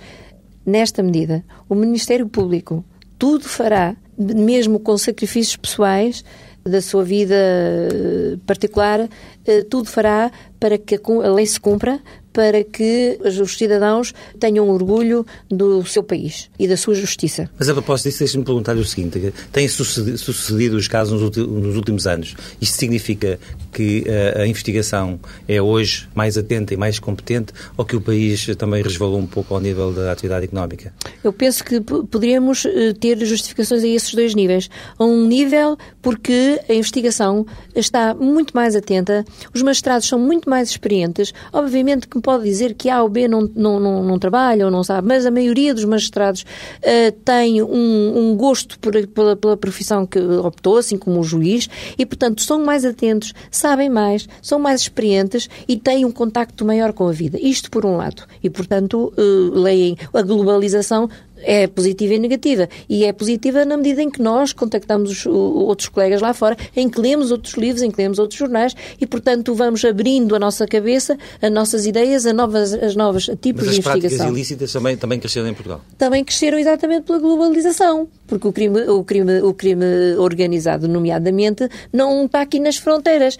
nesta 0.65 1.01
medida. 1.01 1.43
O 1.67 1.75
Ministério 1.75 2.27
Público 2.27 2.83
tudo 3.17 3.43
fará, 3.43 3.95
mesmo 4.17 4.79
com 4.79 4.97
sacrifícios 4.97 5.57
pessoais 5.57 6.23
da 6.63 6.81
sua 6.81 7.03
vida 7.03 7.35
eh, 7.35 8.37
particular, 8.45 9.09
eh, 9.45 9.63
tudo 9.63 9.89
fará 9.89 10.31
para 10.59 10.77
que 10.77 10.95
a 10.95 11.29
lei 11.29 11.45
se 11.45 11.59
cumpra, 11.59 11.99
para 12.31 12.63
que 12.63 13.19
os 13.23 13.57
cidadãos 13.57 14.13
tenham 14.39 14.69
orgulho 14.69 15.25
do 15.49 15.85
seu 15.85 16.03
país 16.03 16.49
e 16.57 16.67
da 16.67 16.77
sua 16.77 16.95
justiça. 16.95 17.49
Mas 17.57 17.69
a 17.69 17.73
propósito 17.73 18.09
disso, 18.09 18.19
deixe-me 18.19 18.43
perguntar-lhe 18.43 18.81
o 18.81 18.85
seguinte: 18.85 19.33
têm 19.51 19.67
sucedido, 19.67 20.77
os 20.77 20.87
casos 20.87 21.21
nos 21.37 21.75
últimos 21.75 22.07
anos. 22.07 22.35
Isto 22.61 22.77
significa 22.77 23.39
que 23.71 24.05
a, 24.35 24.41
a 24.41 24.47
investigação 24.47 25.19
é 25.47 25.61
hoje 25.61 26.07
mais 26.13 26.37
atenta 26.37 26.73
e 26.73 26.77
mais 26.77 26.99
competente 26.99 27.53
ou 27.77 27.85
que 27.85 27.95
o 27.95 28.01
país 28.01 28.45
também 28.57 28.81
resvalou 28.81 29.19
um 29.19 29.27
pouco 29.27 29.53
ao 29.53 29.59
nível 29.59 29.91
da 29.91 30.11
atividade 30.11 30.45
económica? 30.45 30.93
Eu 31.23 31.33
penso 31.33 31.63
que 31.63 31.79
poderíamos 31.81 32.65
eh, 32.65 32.93
ter 32.93 33.17
justificações 33.25 33.83
a 33.83 33.87
esses 33.87 34.13
dois 34.13 34.35
níveis. 34.35 34.69
A 34.97 35.05
um 35.05 35.25
nível 35.25 35.77
porque 36.01 36.59
a 36.67 36.73
investigação 36.73 37.45
está 37.75 38.13
muito 38.13 38.51
mais 38.53 38.75
atenta, 38.75 39.25
os 39.53 39.61
magistrados 39.61 40.07
são 40.07 40.19
muito 40.19 40.49
mais 40.49 40.69
experientes. 40.69 41.33
Obviamente 41.51 42.07
que 42.07 42.18
pode 42.19 42.43
dizer 42.43 42.73
que 42.73 42.89
A 42.89 43.01
ou 43.01 43.09
B 43.09 43.27
não, 43.27 43.49
não, 43.55 43.79
não, 43.79 44.03
não 44.03 44.19
trabalha 44.19 44.65
ou 44.65 44.71
não 44.71 44.83
sabe, 44.83 45.07
mas 45.07 45.25
a 45.25 45.31
maioria 45.31 45.73
dos 45.73 45.85
magistrados 45.85 46.41
uh, 46.41 47.11
tem 47.23 47.61
um, 47.61 48.31
um 48.31 48.35
gosto 48.35 48.79
por, 48.79 48.93
pela, 49.07 49.35
pela 49.35 49.57
profissão 49.57 50.05
que 50.05 50.19
optou, 50.19 50.77
assim 50.77 50.97
como 50.97 51.19
o 51.19 51.23
juiz, 51.23 51.69
e, 51.97 52.05
portanto, 52.05 52.41
são 52.41 52.63
mais 52.63 52.85
atentos, 52.85 53.33
sabem 53.51 53.89
mais, 53.89 54.27
são 54.41 54.59
mais 54.59 54.81
experientes 54.81 55.49
e 55.67 55.77
têm 55.77 56.05
um 56.05 56.11
contacto 56.11 56.65
maior 56.65 56.93
com 56.93 57.07
a 57.07 57.11
vida. 57.11 57.37
Isto 57.41 57.69
por 57.69 57.85
um 57.85 57.97
lado. 57.97 58.23
E, 58.43 58.49
portanto, 58.49 59.13
uh, 59.17 59.59
leem 59.59 59.97
a 60.13 60.21
globalização 60.21 61.09
é 61.41 61.67
positiva 61.67 62.13
e 62.13 62.19
negativa. 62.19 62.69
E 62.87 63.05
é 63.05 63.13
positiva 63.13 63.65
na 63.65 63.77
medida 63.77 64.01
em 64.01 64.09
que 64.09 64.21
nós 64.21 64.53
contactamos 64.53 65.11
os, 65.11 65.25
outros 65.25 65.89
colegas 65.89 66.21
lá 66.21 66.33
fora, 66.33 66.57
em 66.75 66.89
que 66.89 66.99
lemos 66.99 67.31
outros 67.31 67.53
livros, 67.55 67.81
em 67.81 67.91
que 67.91 68.01
lemos 68.01 68.19
outros 68.19 68.37
jornais 68.37 68.75
e, 68.99 69.05
portanto, 69.05 69.53
vamos 69.53 69.83
abrindo 69.83 70.35
a 70.35 70.39
nossa 70.39 70.67
cabeça, 70.67 71.17
as 71.41 71.51
nossas 71.51 71.85
ideias, 71.85 72.25
a 72.25 72.33
novas, 72.33 72.73
as 72.73 72.95
novas 72.95 73.25
tipos 73.41 73.65
Mas 73.65 73.75
de 73.75 73.79
investigação. 73.79 73.95
as 73.95 74.01
práticas 74.01 74.35
ilícitas 74.35 74.73
também, 74.73 74.97
também 74.97 75.19
cresceram 75.19 75.47
em 75.47 75.53
Portugal? 75.53 75.81
Também 75.97 76.23
cresceram 76.23 76.57
exatamente 76.57 77.03
pela 77.03 77.19
globalização, 77.19 78.07
porque 78.27 78.47
o 78.47 78.51
crime, 78.51 78.81
o 78.89 79.03
crime, 79.03 79.41
o 79.41 79.53
crime 79.53 79.85
organizado, 80.17 80.87
nomeadamente, 80.87 81.69
não 81.91 82.25
está 82.25 82.41
aqui 82.41 82.59
nas 82.59 82.77
fronteiras, 82.77 83.37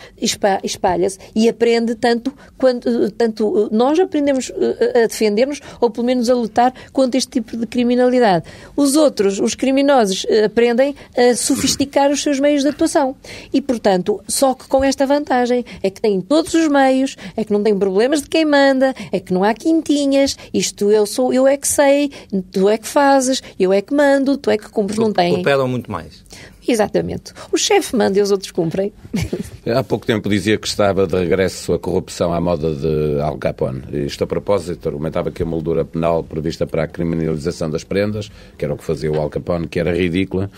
espalha-se 0.64 1.18
e 1.36 1.48
aprende 1.48 1.96
tanto 1.96 2.34
quanto 2.58 3.12
tanto 3.12 3.70
nós 3.72 4.00
aprendemos 4.00 4.52
eh, 4.56 5.04
a 5.04 5.08
defender-nos 5.08 5.60
ou 5.80 5.90
pelo 5.90 6.06
menos 6.06 6.30
a 6.30 6.34
lutar 6.34 6.74
contra 6.92 7.18
este 7.18 7.30
tipo 7.30 7.58
de 7.58 7.66
crime 7.66 7.89
criminalidade. 7.90 8.46
Os 8.76 8.96
outros, 8.96 9.40
os 9.40 9.56
criminosos, 9.56 10.26
eh, 10.30 10.46
aprendem 10.46 10.96
a 11.18 11.36
sofisticar 11.36 12.12
os 12.12 12.22
seus 12.22 12.40
meios 12.40 12.62
de 12.62 12.70
atuação. 12.70 13.16
E, 13.52 13.62
portanto, 13.62 14.22
só 14.28 14.54
que 14.54 14.68
com 14.68 14.84
esta 14.84 15.08
vantagem 15.08 15.66
é 15.82 15.90
que 15.90 16.00
têm 16.00 16.22
todos 16.22 16.54
os 16.54 16.68
meios, 16.68 17.16
é 17.36 17.44
que 17.44 17.52
não 17.52 17.64
têm 17.64 17.78
problemas 17.78 18.22
de 18.22 18.30
quem 18.30 18.46
manda, 18.46 18.94
é 19.12 19.20
que 19.20 19.34
não 19.34 19.44
há 19.44 19.54
quintinhas, 19.54 20.38
isto 20.54 20.92
eu 20.92 21.06
sou, 21.06 21.34
eu 21.34 21.48
é 21.48 21.58
que 21.58 21.68
sei, 21.68 22.12
tu 22.52 22.70
é 22.70 22.78
que 22.78 22.88
fazes, 22.88 23.42
eu 23.60 23.74
é 23.74 23.82
que 23.82 23.94
mando, 23.94 24.38
tu 24.38 24.52
é 24.52 24.58
que 24.58 24.70
cumpres, 24.70 25.00
não 25.00 25.12
tem. 25.12 25.34
Cooperam 25.34 25.68
muito 25.68 25.92
mais. 25.92 26.24
Exatamente. 26.70 27.34
O 27.52 27.58
chefe 27.58 27.96
manda 27.96 28.20
e 28.20 28.22
os 28.22 28.30
outros 28.30 28.52
cumprem. 28.52 28.94
Há 29.66 29.84
pouco 29.84 30.06
tempo 30.06 30.30
dizia 30.30 30.56
que 30.56 30.68
estava 30.68 31.08
de 31.08 31.18
regresso 31.18 31.74
a 31.74 31.80
corrupção 31.80 32.32
à 32.32 32.40
moda 32.40 32.74
de 32.76 33.20
Al 33.22 33.38
Capone. 33.38 33.82
Isto 34.06 34.24
a 34.24 34.28
propósito, 34.28 34.88
argumentava 34.88 35.32
que 35.32 35.42
a 35.42 35.46
moldura 35.46 35.84
penal 35.84 36.24
prevista 36.24 36.68
para 36.68 36.84
a 36.84 36.88
criminalização 36.88 37.72
das 37.72 37.84
prendas, 37.84 38.32
que 38.56 38.64
era 38.64 38.74
o 38.74 38.78
que 38.78 38.84
fazia 38.84 39.12
o 39.12 39.20
Al 39.20 39.30
Capone, 39.30 39.68
que 39.68 39.80
era 39.80 39.92
ridícula. 39.92 40.52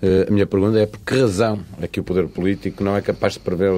Eh, 0.00 0.26
a 0.26 0.30
minha 0.30 0.46
pergunta 0.46 0.78
é 0.78 0.86
por 0.86 1.00
que 1.00 1.20
razão 1.20 1.60
é 1.82 1.86
que 1.86 2.00
o 2.00 2.02
poder 2.02 2.28
político 2.28 2.82
não 2.82 2.96
é 2.96 3.02
capaz 3.02 3.34
de 3.34 3.40
prever 3.40 3.72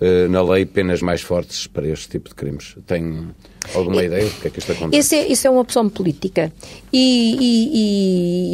eh, 0.00 0.28
na 0.28 0.42
lei 0.42 0.64
penas 0.64 1.02
mais 1.02 1.20
fortes 1.20 1.66
para 1.66 1.86
este 1.86 2.08
tipo 2.08 2.30
de 2.30 2.34
crimes? 2.34 2.76
Tem 2.86 3.28
alguma 3.74 4.04
ideia 4.04 4.24
do 4.24 4.30
que 4.40 4.48
é 4.48 4.50
que 4.50 4.58
isto 4.58 4.72
acontece? 4.72 4.98
Isso 4.98 5.14
é, 5.14 5.32
isso 5.32 5.46
é 5.46 5.50
uma 5.50 5.60
opção 5.60 5.88
política. 5.88 6.52
E, 6.92 7.36
e, 7.40 7.70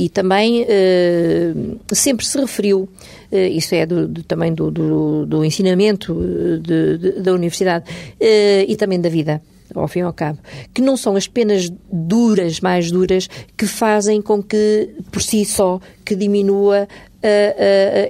e, 0.02 0.04
e 0.06 0.08
também 0.10 0.62
uh, 0.62 1.94
sempre 1.94 2.24
se 2.24 2.38
referiu, 2.38 2.88
uh, 3.30 3.36
isso 3.36 3.74
é 3.74 3.86
do, 3.86 4.08
do, 4.08 4.22
também 4.22 4.52
do, 4.54 4.70
do, 4.70 5.26
do 5.26 5.44
ensinamento 5.44 6.14
de, 6.60 6.98
de, 6.98 7.10
da 7.20 7.32
universidade 7.32 7.84
uh, 7.90 8.64
e 8.66 8.76
também 8.76 9.00
da 9.00 9.08
vida 9.08 9.40
ao 9.74 9.88
fim 9.88 10.00
e 10.00 10.02
ao 10.02 10.12
cabo, 10.12 10.38
que 10.72 10.82
não 10.82 10.96
são 10.96 11.16
as 11.16 11.26
penas 11.26 11.70
duras, 11.90 12.60
mais 12.60 12.90
duras, 12.90 13.28
que 13.56 13.66
fazem 13.66 14.20
com 14.20 14.42
que, 14.42 14.90
por 15.10 15.22
si 15.22 15.44
só, 15.44 15.80
que 16.04 16.14
diminua 16.14 16.88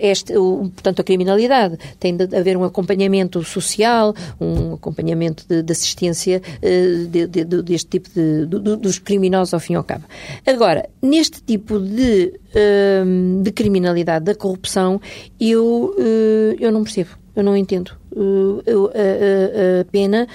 este, 0.01 0.37
o, 0.37 0.71
portanto, 0.75 1.01
a 1.01 1.05
criminalidade. 1.05 1.79
Tem 1.99 2.17
de 2.17 2.35
haver 2.37 2.57
um 2.57 2.65
acompanhamento 2.65 3.43
social, 3.45 4.15
um 4.41 4.75
acompanhamento 4.75 5.45
de, 5.49 5.63
de 5.63 5.73
assistência 5.73 6.41
uh, 6.41 7.07
de, 7.09 7.27
de, 7.27 7.45
deste 7.45 7.89
tipo 7.89 8.09
de, 8.11 8.47
dos 8.47 8.99
criminosos 8.99 9.55
ao 9.55 9.61
fim 9.61 9.75
e 9.75 9.77
ao 9.77 9.85
cabo. 9.85 10.05
Agora, 10.47 10.89
neste 11.01 11.43
tipo 11.43 11.79
de, 11.79 12.33
uh, 12.55 13.43
de 13.43 13.53
criminalidade, 13.53 14.25
da 14.25 14.35
corrupção, 14.35 15.01
eu, 15.39 15.95
uh, 15.99 16.57
eu 16.59 16.73
não 16.73 16.83
percebo. 16.83 17.11
Eu 17.35 17.43
não 17.43 17.57
entendo. 17.57 18.02
A, 18.15 19.81
a, 19.81 19.85
pena 19.87 20.27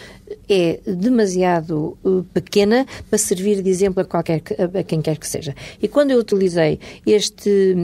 é 0.50 0.80
demasiado 0.86 1.98
pequena 2.34 2.86
para 3.10 3.18
servir 3.18 3.62
de 3.62 3.70
exemplo 3.70 4.02
a, 4.02 4.06
qualquer, 4.06 4.42
a 4.80 4.84
quem 4.84 5.02
quer 5.02 5.18
que 5.18 5.28
seja. 5.28 5.56
E 5.82 5.88
quando 5.88 6.12
eu 6.12 6.20
utilizei 6.20 6.80
este, 7.06 7.76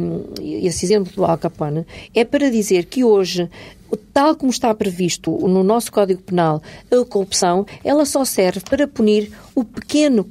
esse 0.42 0.86
exemplo 0.86 1.14
do 1.14 1.26
Al 1.26 1.38
Capone, 1.38 1.86
é 2.14 2.26
para 2.26 2.50
dizer 2.50 2.86
que 2.86 3.04
hoje 3.04 3.50
tal 4.12 4.36
como 4.36 4.52
está 4.52 4.74
previsto 4.74 5.32
no 5.48 5.64
nosso 5.64 5.92
Código 5.92 6.22
Penal, 6.22 6.62
a 6.92 7.06
corrupção, 7.06 7.66
ela 7.84 8.06
só 8.06 8.26
serve 8.26 8.62
para 8.62 8.88
punir 8.88 9.32
o 9.54 9.64
pequeno 9.64 10.26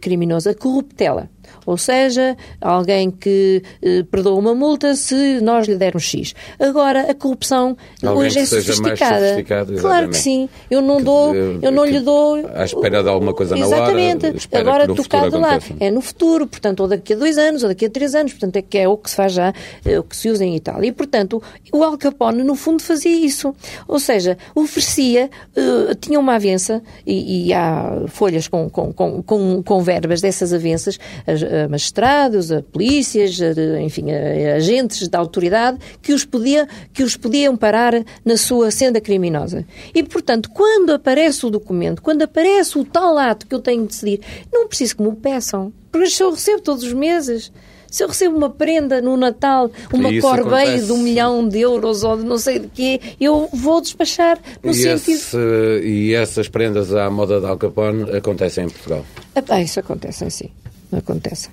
criminoso, 0.00 0.50
a 0.50 0.54
corruptela. 0.54 1.28
Ou 1.66 1.76
seja, 1.76 2.36
alguém 2.60 3.10
que 3.10 3.62
eh, 3.82 4.02
perdoa 4.10 4.38
uma 4.38 4.54
multa 4.54 4.94
se 4.94 5.40
nós 5.40 5.66
lhe 5.66 5.76
dermos 5.76 6.04
X. 6.04 6.34
Agora, 6.58 7.10
a 7.10 7.14
corrupção 7.14 7.76
alguém 8.02 8.26
hoje 8.26 8.38
é 8.38 8.46
sofisticada. 8.46 9.44
Claro 9.80 10.08
que 10.08 10.16
sim. 10.16 10.48
Eu 10.70 10.80
não 10.80 11.02
dou, 11.02 11.34
eu 11.34 11.70
não 11.70 11.84
lhe 11.84 12.00
dou. 12.00 12.46
À 12.54 12.64
espera 12.64 13.02
de 13.02 13.08
alguma 13.08 13.34
coisa 13.34 13.56
exatamente. 13.56 14.26
na 14.26 14.30
hora. 14.30 14.60
Agora, 14.60 14.94
tocado 14.94 15.38
lá. 15.38 15.58
É 15.80 15.90
no 15.90 16.00
futuro, 16.00 16.46
portanto, 16.46 16.80
ou 16.80 16.88
daqui 16.88 17.12
a 17.12 17.16
dois 17.16 17.38
anos, 17.38 17.62
ou 17.62 17.68
daqui 17.68 17.86
a 17.86 17.90
três 17.90 18.14
anos. 18.14 18.32
Portanto, 18.32 18.56
é 18.56 18.62
que 18.62 18.78
é 18.78 18.88
o 18.88 18.96
que 18.96 19.10
se 19.10 19.16
faz 19.16 19.32
já, 19.32 19.52
é 19.84 19.98
o 19.98 20.02
que 20.02 20.16
se 20.16 20.28
usa 20.28 20.44
em 20.44 20.56
Itália. 20.56 20.88
E, 20.88 20.92
portanto, 20.92 21.42
o 21.72 21.82
Al 21.82 21.96
Capone, 21.98 22.42
no 22.42 22.54
fundo, 22.54 22.82
fazia 22.82 23.14
isso. 23.14 23.54
Ou 23.86 23.98
seja, 23.98 24.36
oferecia, 24.54 25.30
uh, 25.56 25.94
tinha 25.96 26.18
uma 26.18 26.34
avença, 26.36 26.82
e, 27.06 27.48
e 27.48 27.52
há 27.52 28.04
folhas 28.08 28.48
com, 28.48 28.68
com, 28.68 28.92
com, 28.92 29.62
com, 29.62 29.82
verbas 29.82 30.20
dessas 30.20 30.52
avenças, 30.52 30.98
a, 31.26 31.32
a 31.42 31.68
magistrados, 31.68 32.50
a 32.50 32.62
polícias, 32.62 33.38
a, 33.40 33.80
enfim, 33.80 34.10
a, 34.10 34.52
a 34.52 34.56
agentes 34.56 35.08
da 35.08 35.18
autoridade, 35.18 35.78
que 36.02 36.12
os, 36.12 36.24
podia, 36.24 36.68
que 36.92 37.02
os 37.02 37.16
podiam 37.16 37.56
parar 37.56 37.94
na 38.24 38.36
sua 38.36 38.70
senda 38.70 39.00
criminosa. 39.00 39.64
E, 39.94 40.02
portanto, 40.02 40.50
quando 40.50 40.90
aparece 40.92 41.46
o 41.46 41.50
documento, 41.50 42.02
quando 42.02 42.22
aparece 42.22 42.78
o 42.78 42.84
tal 42.84 43.16
ato 43.18 43.46
que 43.46 43.54
eu 43.54 43.60
tenho 43.60 43.82
de 43.82 43.88
decidir, 43.88 44.20
não 44.52 44.68
preciso 44.68 44.96
que 44.96 45.02
me 45.02 45.08
o 45.08 45.12
peçam, 45.12 45.72
porque 45.90 46.10
se 46.10 46.22
eu 46.22 46.30
recebo 46.30 46.62
todos 46.62 46.84
os 46.84 46.92
meses. 46.92 47.50
Se 47.90 48.04
eu 48.04 48.08
recebo 48.08 48.36
uma 48.36 48.50
prenda 48.50 49.00
no 49.00 49.16
Natal, 49.16 49.70
uma 49.90 50.10
corbeia 50.20 50.78
de 50.78 50.92
um 50.92 50.98
milhão 50.98 51.48
de 51.48 51.60
euros 51.60 52.04
ou 52.04 52.18
de 52.18 52.22
não 52.22 52.36
sei 52.36 52.58
de 52.58 52.68
quê, 52.68 53.00
eu 53.18 53.48
vou 53.50 53.80
despachar 53.80 54.38
no 54.62 54.72
e 54.72 54.74
sentido... 54.74 55.16
Esse, 55.16 55.80
e 55.84 56.14
essas 56.14 56.48
prendas 56.48 56.94
à 56.94 57.08
moda 57.08 57.40
de 57.40 57.46
Al 57.46 57.56
Capone 57.56 58.14
acontecem 58.14 58.66
em 58.66 58.68
Portugal? 58.68 59.06
Ah, 59.48 59.62
isso 59.62 59.80
acontece, 59.80 60.30
sim. 60.30 60.50
Acontece. 60.92 61.48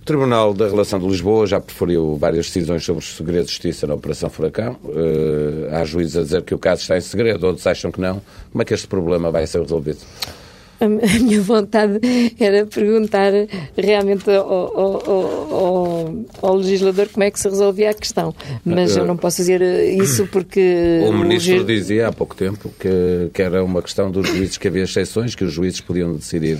O 0.00 0.04
Tribunal 0.04 0.54
da 0.54 0.66
Relação 0.68 0.98
de 0.98 1.06
Lisboa 1.06 1.46
já 1.46 1.60
preferiu 1.60 2.16
várias 2.16 2.46
decisões 2.46 2.82
sobre 2.84 3.04
os 3.04 3.14
segredos 3.14 3.48
de 3.48 3.52
justiça 3.52 3.86
na 3.86 3.94
Operação 3.94 4.30
Furacão. 4.30 4.76
Uh, 4.84 5.68
há 5.70 5.84
juízes 5.84 6.16
a 6.16 6.22
dizer 6.22 6.42
que 6.42 6.54
o 6.54 6.58
caso 6.58 6.80
está 6.80 6.96
em 6.96 7.00
segredo, 7.00 7.46
outros 7.46 7.66
acham 7.66 7.92
que 7.92 8.00
não. 8.00 8.22
Como 8.50 8.62
é 8.62 8.64
que 8.64 8.72
este 8.72 8.86
problema 8.86 9.30
vai 9.30 9.46
ser 9.46 9.60
resolvido? 9.60 9.98
A 10.80 10.88
minha 10.88 11.40
vontade 11.40 12.00
era 12.38 12.66
perguntar 12.66 13.32
realmente 13.76 14.30
ao, 14.30 14.78
ao, 14.78 15.10
ao, 15.10 16.14
ao, 16.42 16.56
legislador 16.56 17.08
como 17.08 17.24
é 17.24 17.30
que 17.30 17.40
se 17.40 17.48
resolvia 17.48 17.90
a 17.90 17.94
questão. 17.94 18.34
Mas 18.64 18.96
eu 18.96 19.04
não 19.04 19.16
posso 19.16 19.38
dizer 19.38 19.60
isso 19.62 20.26
porque. 20.28 21.00
O 21.06 21.12
ministro 21.12 21.60
o... 21.60 21.64
dizia 21.64 22.08
há 22.08 22.12
pouco 22.12 22.36
tempo 22.36 22.72
que, 22.78 23.30
que 23.32 23.42
era 23.42 23.64
uma 23.64 23.82
questão 23.82 24.10
dos 24.10 24.26
juízes, 24.28 24.56
que 24.56 24.68
havia 24.68 24.84
exceções, 24.84 25.34
que 25.34 25.44
os 25.44 25.52
juízes 25.52 25.80
podiam 25.80 26.14
decidir. 26.14 26.58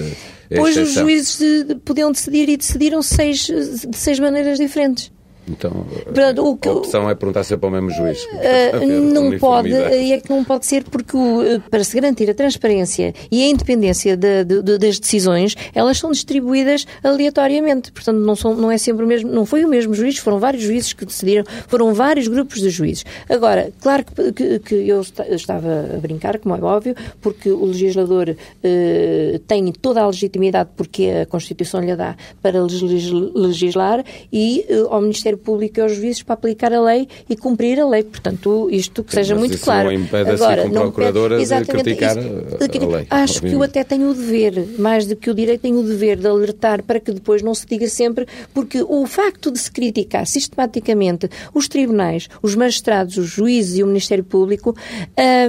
Pois 0.55 0.77
os 0.77 0.95
juízes 0.95 1.39
podiam 1.85 2.11
decidir 2.11 2.49
e 2.49 2.57
decidiram 2.57 3.03
seis, 3.03 3.47
de 3.47 3.97
seis 3.97 4.19
maneiras 4.19 4.59
diferentes. 4.59 5.13
Então, 5.49 5.87
Pronto, 6.13 6.59
que, 6.61 6.69
a 6.69 6.73
opção 6.73 7.11
é 7.11 7.15
perguntar 7.15 7.45
se 7.45 7.55
é 7.55 7.57
para 7.57 7.69
o 7.69 7.73
mesmo 7.73 7.91
juiz. 7.91 8.25
Uh, 8.25 8.87
não 9.13 9.39
pode, 9.39 9.71
e 9.71 10.13
é 10.13 10.21
que 10.21 10.31
não 10.31 10.45
pode 10.45 10.67
ser 10.67 10.85
porque 10.85 11.17
o, 11.17 11.43
eh, 11.43 11.61
para 11.71 11.83
se 11.85 11.95
garantir 11.95 12.29
a 12.31 12.35
transparência 12.35 13.15
e 13.31 13.43
a 13.43 13.47
independência 13.47 14.17
de, 14.17 14.45
de, 14.45 14.63
de, 14.63 14.79
das 14.79 14.99
decisões, 14.99 15.55
elas 15.75 15.99
são 15.99 16.11
distribuídas 16.11 16.87
aleatoriamente. 17.03 17.93
Portanto, 17.93 18.19
não, 18.19 18.37
são, 18.37 18.55
não 18.55 18.71
é 18.71 18.79
sempre 18.79 19.05
o 19.05 19.09
mesmo, 19.09 19.31
não 19.31 19.47
foi 19.47 19.65
o 19.65 19.69
mesmo 19.69 19.95
juiz, 19.95 20.19
foram 20.19 20.39
vários 20.39 20.63
juízes 20.63 20.93
que 20.93 21.05
decidiram, 21.05 21.45
foram 21.67 21.95
vários 21.95 22.29
grupos 22.29 22.61
de 22.61 22.71
juízes. 22.71 23.05
Agora, 23.29 23.73
claro 23.81 24.05
que, 24.05 24.33
que, 24.33 24.59
que 24.59 24.75
eu 24.89 25.01
estava 25.31 25.87
a 25.97 25.99
brincar, 25.99 26.39
como 26.39 26.55
é 26.55 26.61
óbvio, 26.61 26.95
porque 27.21 27.51
o 27.51 27.65
legislador 27.65 28.31
uh, 28.31 29.39
tem 29.47 29.73
toda 29.73 30.03
a 30.03 30.07
legitimidade 30.07 30.71
porque 30.77 31.09
a 31.23 31.27
Constituição 31.27 31.81
lhe 31.81 31.95
dá 31.95 32.17
para 32.43 32.59
legislar 32.63 34.05
e 34.33 34.67
uh, 34.69 34.93
ao 34.93 35.01
Ministério 35.01 35.38
Público 35.39 35.79
e 35.79 35.83
aos 35.83 35.95
juízes 35.95 36.23
para 36.23 36.35
aplicar 36.35 36.73
a 36.73 36.81
lei 36.81 37.09
e 37.29 37.37
cumprir 37.37 37.81
a 37.81 37.89
lei. 37.89 38.03
Portanto, 38.03 38.69
isto 38.71 39.03
que 39.03 39.15
seja 39.15 39.35
muito 39.35 39.59
claro. 39.59 39.89
Agora, 39.89 40.63
assim, 40.63 40.73
não 40.73 40.83
procuradora 40.83 41.39
de 41.39 41.65
criticar 41.65 42.17
isso, 42.17 42.29
a 42.29 42.87
lei. 42.87 43.07
Acho 43.11 43.37
obviamente. 43.37 43.41
que 43.41 43.55
eu 43.55 43.63
até 43.63 43.85
tenho 43.85 44.11
o 44.11 44.15
dever, 44.15 44.69
mais 44.79 45.07
do 45.07 45.17
que 45.17 45.31
o 45.31 45.35
direito, 45.35 45.63
tenho 45.63 45.79
o 45.79 45.83
dever 45.83 46.17
de 46.17 46.27
alertar 46.27 46.83
para 46.83 47.01
que 47.01 47.13
depois 47.13 47.43
não 47.43 47.55
se 47.55 47.67
diga 47.67 47.89
sempre, 47.89 48.27
porque 48.53 48.83
o 48.83 49.07
facto 49.07 49.51
de 49.51 49.59
se 49.59 49.71
criticar 49.71 50.27
sistematicamente 50.27 51.29
os 51.55 51.69
tribunais, 51.69 52.29
os 52.43 52.55
magistrados, 52.55 53.17
os 53.17 53.27
juízes 53.27 53.79
e 53.79 53.83
o 53.83 53.87
Ministério 53.87 54.25
Público 54.25 54.77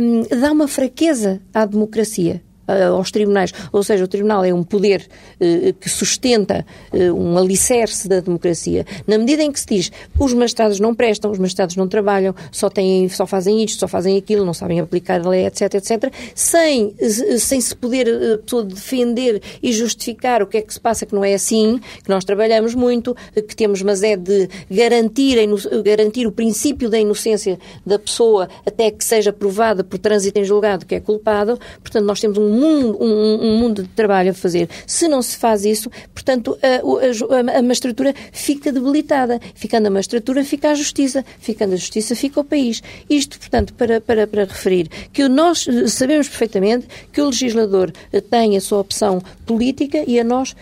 um, 0.01 0.39
dá 0.39 0.51
uma 0.51 0.67
fraqueza 0.67 1.41
à 1.53 1.65
democracia. 1.65 2.41
Eh, 2.69 2.83
aos 2.83 3.09
tribunais. 3.09 3.51
Ou 3.71 3.81
seja, 3.81 4.03
o 4.03 4.07
tribunal 4.07 4.45
é 4.45 4.53
um 4.53 4.63
poder 4.63 5.07
eh, 5.39 5.73
que 5.79 5.89
sustenta 5.89 6.63
eh, 6.93 7.11
um 7.11 7.35
alicerce 7.35 8.07
da 8.07 8.19
democracia. 8.19 8.85
Na 9.07 9.17
medida 9.17 9.41
em 9.41 9.51
que 9.51 9.59
se 9.59 9.65
diz 9.65 9.91
os 10.19 10.33
magistrados 10.33 10.79
não 10.79 10.93
prestam, 10.93 11.31
os 11.31 11.39
magistrados 11.39 11.75
não 11.75 11.87
trabalham, 11.87 12.35
só, 12.51 12.69
têm, 12.69 13.09
só 13.09 13.25
fazem 13.25 13.63
isto, 13.63 13.79
só 13.79 13.87
fazem 13.87 14.17
aquilo, 14.17 14.45
não 14.45 14.53
sabem 14.53 14.79
aplicar 14.79 15.25
a 15.25 15.29
lei, 15.29 15.47
etc, 15.47 15.73
etc, 15.73 16.13
sem, 16.35 16.93
sem 17.39 17.59
se 17.59 17.75
poder 17.75 18.07
defender 18.67 19.41
e 19.63 19.71
justificar 19.71 20.43
o 20.43 20.47
que 20.47 20.57
é 20.57 20.61
que 20.61 20.73
se 20.73 20.79
passa 20.79 21.05
que 21.05 21.15
não 21.15 21.23
é 21.23 21.33
assim, 21.33 21.79
que 22.03 22.09
nós 22.09 22.23
trabalhamos 22.23 22.75
muito, 22.75 23.15
que 23.33 23.55
temos, 23.55 23.81
mas 23.81 24.03
é 24.03 24.15
de 24.15 24.47
garantir, 24.69 25.37
garantir 25.83 26.27
o 26.27 26.31
princípio 26.31 26.89
da 26.89 26.99
inocência 26.99 27.57
da 27.85 27.97
pessoa 27.97 28.47
até 28.65 28.91
que 28.91 29.03
seja 29.03 29.33
provada 29.33 29.83
por 29.83 29.97
trânsito 29.97 30.39
em 30.39 30.43
julgado 30.43 30.85
que 30.85 30.95
é 30.95 30.99
culpado. 30.99 31.57
Portanto, 31.81 32.05
nós 32.05 32.19
temos 32.19 32.37
um 32.37 32.58
mundo, 32.59 32.97
um, 33.01 33.47
um, 33.47 33.57
mundo 33.57 33.83
de 33.83 33.89
trabalho 33.89 34.31
a 34.31 34.33
fazer. 34.33 34.69
Se 34.85 35.07
não 35.07 35.21
se 35.21 35.37
faz 35.37 35.65
isso, 35.65 35.89
portanto, 36.13 36.57
a, 36.61 37.55
a, 37.55 37.59
a 37.59 37.61
magistratura 37.61 38.13
fica 38.31 38.71
debilitada. 38.71 39.39
Ficando 39.55 39.87
a 39.87 39.89
magistratura, 39.89 40.43
fica 40.43 40.71
a 40.71 40.75
justiça. 40.75 41.23
Ficando 41.39 41.73
a 41.73 41.77
justiça, 41.77 42.15
fica 42.15 42.39
o 42.39 42.43
país. 42.43 42.81
Isto, 43.09 43.39
portanto, 43.39 43.73
para, 43.73 44.01
para, 44.01 44.27
para 44.27 44.43
referir 44.45 44.89
que 45.11 45.27
nós 45.27 45.65
sabemos 45.87 46.27
perfeitamente 46.27 46.87
que 47.11 47.21
o 47.21 47.25
legislador 47.25 47.91
tem 48.29 48.57
a 48.57 48.61
sua 48.61 48.79
opção 48.79 49.21
política 49.45 50.03
e 50.05 50.19
a 50.19 50.23
nós 50.23 50.55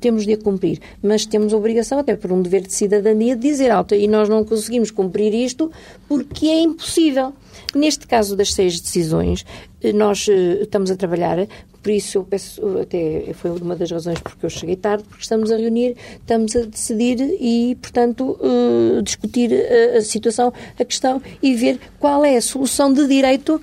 temos 0.00 0.26
de 0.26 0.32
a 0.32 0.38
cumprir, 0.38 0.80
mas 1.02 1.24
temos 1.24 1.52
a 1.52 1.56
obrigação, 1.56 1.98
até 1.98 2.16
por 2.16 2.32
um 2.32 2.42
dever 2.42 2.62
de 2.62 2.72
cidadania, 2.72 3.36
de 3.36 3.42
dizer 3.42 3.70
alto. 3.70 3.94
E 3.94 4.08
nós 4.08 4.28
não 4.28 4.44
conseguimos 4.44 4.90
cumprir 4.90 5.32
isto 5.34 5.70
porque 6.08 6.46
é 6.46 6.60
impossível. 6.60 7.32
Neste 7.74 8.06
caso 8.06 8.36
das 8.36 8.52
seis 8.52 8.80
decisões, 8.80 9.44
eh, 9.82 9.92
nós 9.92 10.26
uh, 10.28 10.62
estamos 10.62 10.90
a 10.90 10.96
trabalhar, 10.96 11.46
por 11.82 11.90
isso 11.90 12.18
eu 12.18 12.24
peço, 12.24 12.60
até 12.78 13.32
foi 13.34 13.50
uma 13.50 13.74
das 13.74 13.90
razões 13.90 14.20
porque 14.20 14.44
eu 14.44 14.50
cheguei 14.50 14.76
tarde, 14.76 15.04
porque 15.04 15.22
estamos 15.22 15.50
a 15.50 15.56
reunir, 15.56 15.96
estamos 16.20 16.54
a 16.54 16.62
decidir 16.62 17.18
e, 17.40 17.76
portanto, 17.80 18.38
uh, 18.40 19.02
discutir 19.02 19.50
a, 19.52 19.98
a 19.98 20.00
situação, 20.02 20.52
a 20.78 20.84
questão 20.84 21.20
e 21.42 21.54
ver 21.54 21.80
qual 21.98 22.24
é 22.24 22.36
a 22.36 22.42
solução 22.42 22.92
de 22.92 23.06
direito 23.06 23.60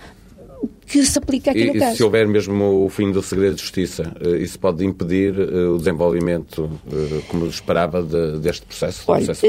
que 0.85 1.05
se 1.05 1.17
aplica 1.17 1.51
aqui 1.51 1.61
e, 1.61 1.67
no 1.67 1.79
caso. 1.79 1.93
E 1.93 1.97
se 1.97 2.03
houver 2.03 2.27
mesmo 2.27 2.83
o 2.83 2.89
fim 2.89 3.11
do 3.11 3.21
segredo 3.21 3.55
de 3.55 3.61
justiça, 3.61 4.11
eh, 4.21 4.37
isso 4.37 4.59
pode 4.59 4.85
impedir 4.85 5.39
o 5.39 5.77
desenvolvimento, 5.77 6.69
como 7.27 7.45
esperava, 7.45 8.01
de, 8.01 8.39
deste 8.39 8.65
processo? 8.65 9.03
Olha, 9.07 9.25
processo 9.25 9.45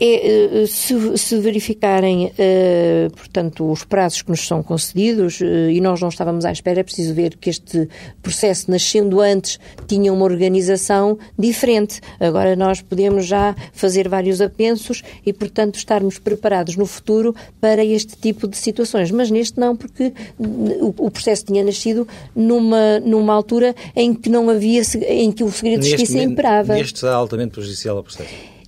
é, 0.00 0.62
eh, 0.62 0.66
se, 0.66 1.18
se 1.18 1.38
verificarem, 1.38 2.26
uh, 2.26 3.10
portanto, 3.14 3.70
os 3.70 3.84
prazos 3.84 4.22
que 4.22 4.30
nos 4.30 4.46
são 4.46 4.62
concedidos, 4.62 5.40
uh, 5.42 5.70
e 5.70 5.78
nós 5.78 6.00
não 6.00 6.08
estávamos 6.08 6.46
à 6.46 6.52
espera, 6.52 6.80
é 6.80 6.82
preciso 6.82 7.12
ver 7.12 7.36
que 7.36 7.50
este 7.50 7.86
processo, 8.22 8.70
nascendo 8.70 9.20
antes, 9.20 9.60
tinha 9.86 10.10
uma 10.10 10.24
organização 10.24 11.18
diferente. 11.38 12.00
Agora 12.18 12.56
nós 12.56 12.80
podemos 12.80 13.26
já 13.26 13.54
fazer 13.74 14.08
vários 14.08 14.40
apensos 14.40 15.02
e, 15.24 15.34
portanto, 15.34 15.74
estarmos 15.74 16.18
preparados 16.18 16.76
no 16.76 16.86
futuro 16.86 17.36
para 17.60 17.84
este 17.84 18.16
tipo 18.16 18.48
de 18.48 18.56
situações. 18.56 19.10
Mas 19.10 19.30
neste 19.30 19.60
não, 19.60 19.76
porque 19.76 20.14
o, 20.38 20.94
o 20.96 21.10
processo 21.10 21.44
tinha 21.44 21.62
nascido 21.62 22.08
numa, 22.34 22.98
numa 23.00 23.34
altura 23.34 23.74
em 23.94 24.14
que 24.14 24.30
não 24.30 24.48
havia, 24.48 24.80
em 25.06 25.30
que 25.30 25.44
o 25.44 25.52
segredo 25.52 25.82
de 25.82 25.90
justiça 25.90 26.18
imperava. 26.18 26.74
Neste 26.74 26.94
está 26.94 27.12
altamente 27.12 27.52
prejudicial 27.52 27.98
ao 27.98 28.02
processo. 28.02 28.59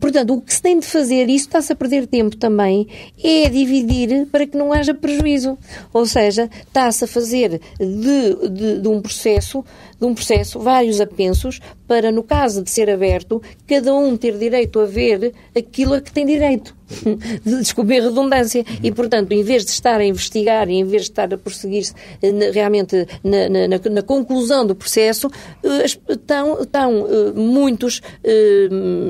Portanto, 0.00 0.34
o 0.34 0.40
que 0.40 0.54
se 0.54 0.62
tem 0.62 0.78
de 0.78 0.86
fazer, 0.86 1.28
e 1.28 1.34
isso 1.34 1.46
está-se 1.46 1.72
a 1.72 1.76
perder 1.76 2.06
tempo 2.06 2.36
também, 2.36 2.86
é 3.22 3.48
dividir 3.48 4.26
para 4.26 4.46
que 4.46 4.56
não 4.56 4.72
haja 4.72 4.94
prejuízo. 4.94 5.58
Ou 5.92 6.06
seja, 6.06 6.48
está-se 6.66 7.04
a 7.04 7.06
fazer 7.06 7.60
de, 7.78 8.48
de, 8.48 8.80
de, 8.80 8.88
um 8.88 9.00
processo, 9.02 9.64
de 10.02 10.06
um 10.06 10.14
processo 10.14 10.58
vários 10.58 11.00
apensos 11.00 11.60
para, 11.86 12.10
no 12.10 12.24
caso 12.24 12.62
de 12.62 12.70
ser 12.70 12.90
aberto, 12.90 13.40
cada 13.66 13.94
um 13.94 14.16
ter 14.16 14.36
direito 14.36 14.80
a 14.80 14.84
ver 14.84 15.32
aquilo 15.56 15.94
a 15.94 16.00
que 16.00 16.12
tem 16.12 16.26
direito. 16.26 16.74
Desculpe 17.44 17.98
a 17.98 18.02
redundância. 18.02 18.64
E, 18.82 18.90
portanto, 18.92 19.32
em 19.32 19.42
vez 19.42 19.64
de 19.64 19.70
estar 19.70 20.00
a 20.00 20.04
investigar 20.04 20.68
e 20.68 20.74
em 20.74 20.84
vez 20.84 21.02
de 21.02 21.10
estar 21.10 21.32
a 21.32 21.38
prosseguir 21.38 21.84
eh, 22.22 22.50
realmente 22.52 23.06
na, 23.22 23.48
na, 23.48 23.78
na, 23.90 24.02
conclusão 24.02 24.66
do 24.66 24.74
processo, 24.74 25.30
eh, 25.62 25.84
estão, 26.08 26.62
estão 26.62 27.06
eh, 27.06 27.32
muitos, 27.34 28.00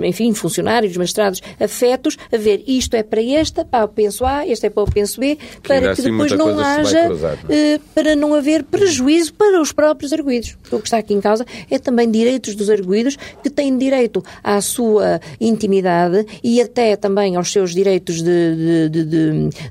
enfim, 0.04 0.32
funcionários, 0.34 0.96
magistrados, 0.96 1.40
afetos 1.60 2.16
a 2.32 2.36
ver 2.36 2.62
isto 2.66 2.94
é 2.94 3.02
para 3.02 3.22
esta, 3.22 3.64
para 3.64 3.84
o 3.84 3.88
penso 3.88 4.24
A, 4.24 4.46
este 4.46 4.66
é 4.66 4.70
para 4.70 4.82
o 4.82 4.90
penso 4.90 5.20
B, 5.20 5.38
para 5.62 5.76
que, 5.76 5.82
que 5.82 5.88
assim 5.88 6.10
depois 6.12 6.32
não 6.32 6.58
haja, 6.58 7.06
cruzar, 7.06 7.38
não 7.44 7.54
é? 7.54 7.80
para 7.94 8.16
não 8.16 8.34
haver 8.34 8.64
prejuízo 8.64 9.34
para 9.34 9.60
os 9.60 9.72
próprios 9.72 10.12
arguídos. 10.12 10.56
Que 10.82 10.88
está 10.88 10.98
aqui 10.98 11.14
em 11.14 11.20
causa 11.20 11.46
é 11.70 11.78
também 11.78 12.10
direitos 12.10 12.54
dos 12.54 12.68
arguídos 12.68 13.16
que 13.42 13.50
têm 13.50 13.76
direito 13.76 14.22
à 14.42 14.60
sua 14.60 15.20
intimidade 15.40 16.26
e 16.42 16.60
até 16.60 16.96
também 16.96 17.36
aos 17.36 17.50
seus 17.50 17.72
direitos 17.72 18.22
de, 18.22 18.88
de, 18.90 19.04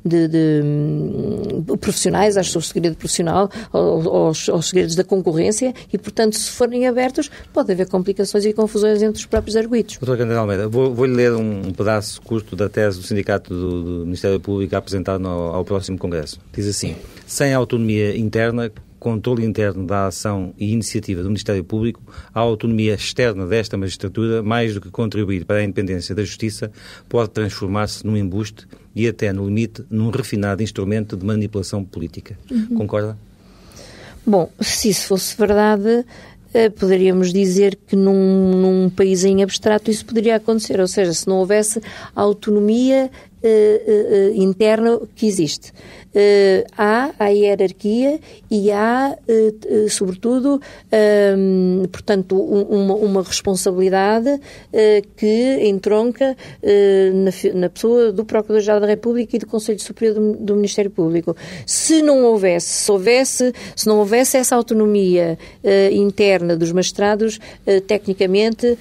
de, 0.04 0.28
de 0.28 0.62
hum, 0.64 1.78
profissionais, 1.80 2.38
ao 2.38 2.44
seu 2.44 2.62
segredo 2.62 2.96
profissional, 2.96 3.50
aos, 3.72 4.50
aos 4.50 4.70
segredos 4.70 4.96
da 4.96 5.04
concorrência 5.04 5.74
e, 5.92 5.98
portanto, 5.98 6.38
se 6.38 6.50
forem 6.52 6.88
abertos, 6.88 7.30
pode 7.54 7.72
haver 7.72 7.88
complicações 7.88 8.46
e 8.46 8.54
confusões 8.54 9.02
entre 9.02 9.20
os 9.20 9.26
próprios 9.26 9.56
arguídos. 9.56 9.98
Doutor 10.02 10.22
Almeida, 10.38 10.68
vou-lhe 10.68 10.94
vou 10.94 11.06
ler 11.06 11.34
um 11.34 11.72
pedaço 11.72 12.22
curto 12.22 12.56
da 12.56 12.70
tese 12.70 13.00
do 13.00 13.04
Sindicato 13.04 13.54
do, 13.54 13.84
do 13.84 14.06
Ministério 14.06 14.40
Público 14.40 14.76
apresentado 14.76 15.28
ao, 15.28 15.56
ao 15.56 15.66
próximo 15.66 15.98
Congresso. 15.98 16.40
Diz 16.54 16.68
assim, 16.68 16.96
sem 17.26 17.54
autonomia 17.54 18.18
interna, 18.18 18.72
controle 19.02 19.44
interno 19.44 19.84
da 19.84 20.06
ação 20.06 20.54
e 20.60 20.72
iniciativa 20.72 21.24
do 21.24 21.28
Ministério 21.28 21.64
Público, 21.64 22.00
a 22.32 22.40
autonomia 22.40 22.94
externa 22.94 23.48
desta 23.48 23.76
magistratura, 23.76 24.44
mais 24.44 24.76
do 24.76 24.80
que 24.80 24.92
contribuir 24.92 25.44
para 25.44 25.58
a 25.58 25.64
independência 25.64 26.14
da 26.14 26.24
justiça, 26.24 26.72
pode 27.10 27.32
transformar-se 27.32 28.06
num 28.06 28.16
embuste 28.16 28.68
e 28.96 29.08
até, 29.08 29.34
no 29.34 29.44
limite, 29.48 29.84
num 29.90 30.12
refinado 30.12 30.62
instrumento 30.62 31.18
de 31.18 31.26
manipulação 31.26 31.84
política. 31.84 32.38
Uhum. 32.52 32.78
Concorda? 32.78 33.18
Bom, 34.24 34.52
se 34.60 34.90
isso 34.90 35.08
fosse 35.08 35.36
verdade, 35.36 36.06
eh, 36.54 36.70
poderíamos 36.70 37.34
dizer 37.34 37.80
que 37.88 37.96
num, 37.96 38.52
num 38.52 38.90
país 38.92 39.24
em 39.24 39.42
abstrato 39.42 39.90
isso 39.90 40.06
poderia 40.06 40.36
acontecer, 40.36 40.80
ou 40.80 40.88
seja, 40.88 41.12
se 41.12 41.28
não 41.28 41.38
houvesse 41.38 41.82
autonomia 42.16 43.10
uh, 43.44 43.48
uh, 43.48 44.36
interna 44.36 45.00
que 45.16 45.26
existe 45.26 45.74
há 46.78 47.12
a 47.18 47.28
hierarquia 47.28 48.20
e 48.50 48.72
há, 48.72 49.18
uh, 49.18 49.90
sobretudo, 49.90 50.62
um, 51.38 51.84
portanto, 51.92 52.36
uma, 52.36 52.96
uma 52.96 53.24
responsabilidade 53.24 54.40
que 55.16 55.60
entronca 55.64 56.36
na, 57.14 57.60
na, 57.60 57.70
pessoa 57.70 58.12
do 58.12 58.26
Procurador-Geral 58.26 58.80
da 58.80 58.88
República 58.88 59.36
e 59.36 59.40
do 59.40 59.48
Conselho 59.48 59.80
Superior 59.80 60.16
do, 60.16 60.34
do, 60.34 60.56
Ministério 60.56 60.92
Público. 60.92 61.36
Se 61.66 62.02
não 62.02 62.24
houvesse, 62.24 62.68
se 62.68 62.92
houvesse, 62.92 63.54
se 63.76 63.88
não 63.88 64.00
houvesse 64.00 64.38
essa 64.38 64.56
autonomia 64.56 65.38
interna 65.92 66.56
dos 66.56 66.72
magistrados, 66.72 67.40
tecnicamente, 67.88 68.78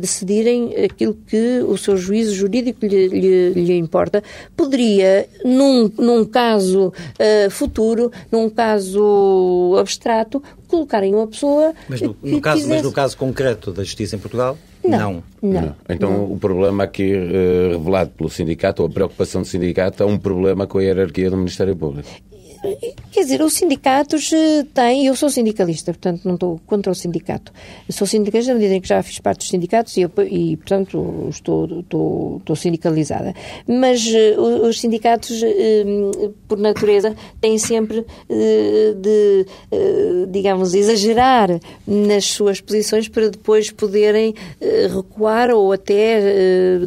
decidirem 0.00 0.74
aquilo 0.84 1.16
que 1.26 1.60
o 1.66 1.76
seu 1.76 1.96
juízo 1.96 2.34
jurídico 2.34 2.84
lhe, 2.84 3.08
lhe, 3.08 3.50
lhe 3.50 3.78
importa, 3.78 4.22
poderia, 4.56 5.28
num, 5.44 5.90
num 5.98 6.24
caso 6.24 6.55
caso 6.56 6.88
uh, 6.88 7.50
futuro, 7.50 8.10
num 8.30 8.48
caso 8.48 9.76
abstrato, 9.78 10.42
colocarem 10.66 11.14
uma 11.14 11.26
pessoa. 11.26 11.74
Mas 11.88 12.00
no, 12.00 12.16
no 12.22 12.40
caso, 12.40 12.56
quisesse... 12.56 12.74
mas 12.74 12.82
no 12.82 12.92
caso 12.92 13.16
concreto 13.16 13.72
da 13.72 13.84
justiça 13.84 14.16
em 14.16 14.18
Portugal? 14.18 14.56
Não. 14.84 15.22
Não. 15.42 15.60
não. 15.60 15.76
Então, 15.88 16.10
não. 16.10 16.32
o 16.32 16.38
problema 16.38 16.84
aqui 16.84 17.14
uh, 17.14 17.72
revelado 17.72 18.10
pelo 18.10 18.30
sindicato, 18.30 18.82
ou 18.82 18.88
a 18.88 18.90
preocupação 18.90 19.42
do 19.42 19.46
sindicato, 19.46 20.02
é 20.02 20.06
um 20.06 20.18
problema 20.18 20.66
com 20.66 20.78
a 20.78 20.82
hierarquia 20.82 21.30
do 21.30 21.36
Ministério 21.36 21.76
Público. 21.76 22.08
Quer 23.12 23.20
dizer, 23.20 23.42
os 23.42 23.54
sindicatos 23.54 24.32
eh, 24.32 24.64
têm. 24.74 25.06
Eu 25.06 25.16
sou 25.16 25.30
sindicalista, 25.30 25.92
portanto, 25.92 26.22
não 26.24 26.34
estou 26.34 26.60
contra 26.66 26.90
o 26.90 26.94
sindicato. 26.94 27.52
Eu 27.88 27.94
sou 27.94 28.06
sindicalista 28.06 28.52
na 28.52 28.58
medida 28.58 28.74
em 28.74 28.80
que 28.80 28.88
já 28.88 29.02
fiz 29.02 29.18
parte 29.20 29.38
dos 29.38 29.48
sindicatos 29.48 29.96
e, 29.96 30.02
eu, 30.02 30.10
e 30.28 30.56
portanto, 30.56 31.26
estou, 31.30 31.80
estou, 31.80 32.36
estou, 32.38 32.56
sindicalizada. 32.56 33.34
Mas 33.66 34.06
uh, 34.06 34.66
os 34.66 34.80
sindicatos, 34.80 35.42
uh, 35.42 36.34
por 36.48 36.58
natureza, 36.58 37.14
têm 37.40 37.58
sempre 37.58 38.00
uh, 38.00 38.94
de, 38.94 39.46
digamos, 40.28 40.74
exagerar 40.74 41.60
nas 41.86 42.24
suas 42.24 42.60
posições 42.60 43.08
para 43.08 43.30
depois 43.30 43.70
poderem 43.70 44.34
recuar 44.94 45.50
ou 45.50 45.72
até, 45.72 46.20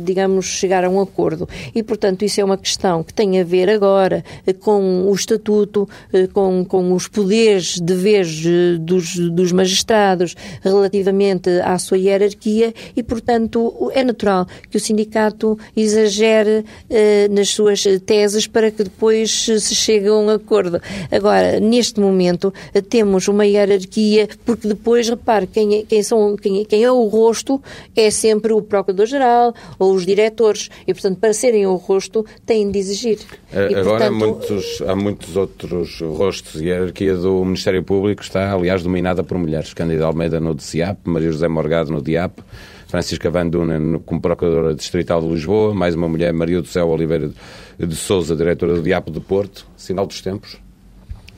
digamos, 0.01 0.45
chegar 0.45 0.83
a 0.83 0.89
um 0.89 0.99
acordo. 1.01 1.47
E, 1.73 1.83
portanto, 1.83 2.23
isso 2.23 2.41
é 2.41 2.43
uma 2.43 2.57
questão 2.57 3.03
que 3.03 3.13
tem 3.13 3.39
a 3.39 3.43
ver 3.43 3.69
agora 3.69 4.23
com 4.59 5.09
o 5.09 5.13
estatuto 5.13 5.68
eh, 6.11 6.27
com, 6.27 6.65
com 6.65 6.93
os 6.93 7.07
poderes, 7.07 7.79
deveres 7.79 8.43
eh, 8.45 8.77
dos, 8.79 9.15
dos 9.17 9.51
magistrados 9.51 10.35
relativamente 10.61 11.49
à 11.61 11.77
sua 11.77 11.97
hierarquia 11.97 12.73
e, 12.95 13.03
portanto, 13.03 13.91
é 13.93 14.03
natural 14.03 14.47
que 14.69 14.77
o 14.77 14.79
sindicato 14.79 15.57
exagere 15.75 16.65
eh, 16.89 17.27
nas 17.29 17.49
suas 17.49 17.83
teses 18.05 18.47
para 18.47 18.71
que 18.71 18.83
depois 18.83 19.31
se 19.31 19.75
chegue 19.75 20.07
a 20.07 20.13
um 20.13 20.29
acordo. 20.29 20.81
Agora, 21.11 21.59
neste 21.59 21.99
momento, 21.99 22.53
temos 22.89 23.27
uma 23.27 23.45
hierarquia, 23.45 24.27
porque 24.45 24.67
depois, 24.67 25.09
repare, 25.09 25.47
quem 25.47 25.79
é, 25.79 25.83
quem 25.83 26.03
são, 26.03 26.35
quem, 26.35 26.65
quem 26.65 26.83
é 26.83 26.91
o 26.91 27.07
rosto 27.07 27.61
é 27.95 28.09
sempre 28.09 28.53
o 28.53 28.61
Procurador-Geral 28.61 29.53
ou 29.77 29.93
os 29.93 30.05
diretores. 30.05 30.69
E, 30.87 30.93
portanto, 30.93 31.19
para 31.19 31.33
serem 31.33 31.65
o 31.65 31.75
rosto, 31.75 32.25
têm 32.45 32.69
de 32.71 32.79
exigir. 32.79 33.19
E, 33.51 33.75
Agora, 33.75 34.09
portanto, 34.09 34.13
muitos, 34.13 34.81
há 34.81 34.95
muitos 34.95 35.35
outros 35.35 35.48
outros 35.49 35.99
rostos. 36.01 36.61
E 36.61 36.71
a 36.71 36.75
hierarquia 36.75 37.15
do 37.15 37.43
Ministério 37.43 37.83
Público 37.83 38.21
está, 38.21 38.53
aliás, 38.53 38.83
dominada 38.83 39.23
por 39.23 39.37
mulheres. 39.37 39.73
Cândida 39.73 40.05
Almeida 40.05 40.39
no 40.39 40.53
DCIAP, 40.53 40.99
Maria 41.05 41.31
José 41.31 41.47
Morgado 41.47 41.91
no 41.91 42.01
DIAP, 42.01 42.39
Francisca 42.87 43.29
Van 43.29 43.47
Dunen 43.47 43.99
como 44.05 44.21
Procuradora 44.21 44.73
Distrital 44.73 45.21
de 45.21 45.29
Lisboa, 45.29 45.73
mais 45.73 45.95
uma 45.95 46.07
mulher, 46.07 46.33
Maria 46.33 46.61
do 46.61 46.67
Céu 46.67 46.87
Oliveira 46.89 47.31
de 47.77 47.95
Souza, 47.95 48.35
Diretora 48.35 48.75
do 48.75 48.81
DIAP 48.81 49.09
de 49.11 49.19
Porto. 49.19 49.67
Sinal 49.75 50.07
dos 50.07 50.21
tempos? 50.21 50.57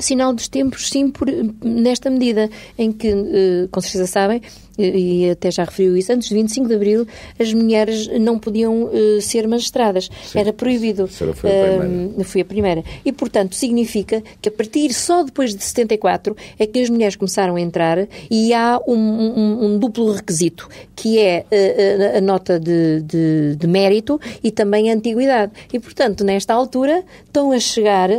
Sinal 0.02 0.34
dos 0.34 0.48
tempos, 0.48 0.90
sim, 0.90 1.10
por, 1.10 1.28
nesta 1.64 2.10
medida 2.10 2.50
em 2.78 2.92
que, 2.92 3.08
eh, 3.08 3.68
com 3.72 3.82
certeza 3.82 4.08
sabem, 4.08 4.42
e 4.78 5.30
até 5.30 5.52
já 5.52 5.64
referiu 5.64 5.96
isso, 5.98 6.12
antes 6.12 6.30
de 6.30 6.36
25 6.36 6.68
de 6.68 6.76
Abril 6.76 7.08
as 7.40 7.54
mulheres 7.54 8.08
não 8.20 8.40
podiam 8.40 8.84
uh, 8.84 9.22
ser 9.22 9.48
magistradas. 9.48 10.10
Sim. 10.26 10.40
Era 10.40 10.54
proibido. 10.54 11.08
Foi 11.08 11.30
a, 11.30 11.34
primeira. 11.34 12.12
Uh, 12.18 12.24
foi 12.24 12.42
a 12.42 12.46
primeira. 12.46 12.84
E, 13.06 13.12
portanto, 13.12 13.56
significa 13.56 14.24
que 14.42 14.50
a 14.50 14.52
partir 14.52 14.94
só 14.94 15.24
depois 15.24 15.54
de 15.54 15.64
74 15.64 16.36
é 16.58 16.66
que 16.66 16.80
as 16.80 16.90
mulheres 16.90 17.16
começaram 17.16 17.56
a 17.56 17.62
entrar 17.62 18.08
e 18.30 18.54
há 18.54 18.80
um, 18.88 18.96
um, 18.96 19.66
um 19.66 19.80
duplo 19.80 20.12
requisito, 20.12 20.70
que 20.96 21.20
é 21.20 21.46
uh, 21.52 22.18
a 22.18 22.22
nota 22.22 22.60
de, 22.60 23.02
de, 23.02 23.56
de 23.58 23.68
mérito 23.68 24.20
e 24.44 24.52
também 24.52 24.90
a 24.90 24.96
antiguidade. 24.96 25.52
E, 25.72 25.80
portanto, 25.80 26.24
nesta 26.24 26.54
altura 26.54 27.04
estão 27.26 27.52
a 27.52 27.60
chegar 27.60 28.10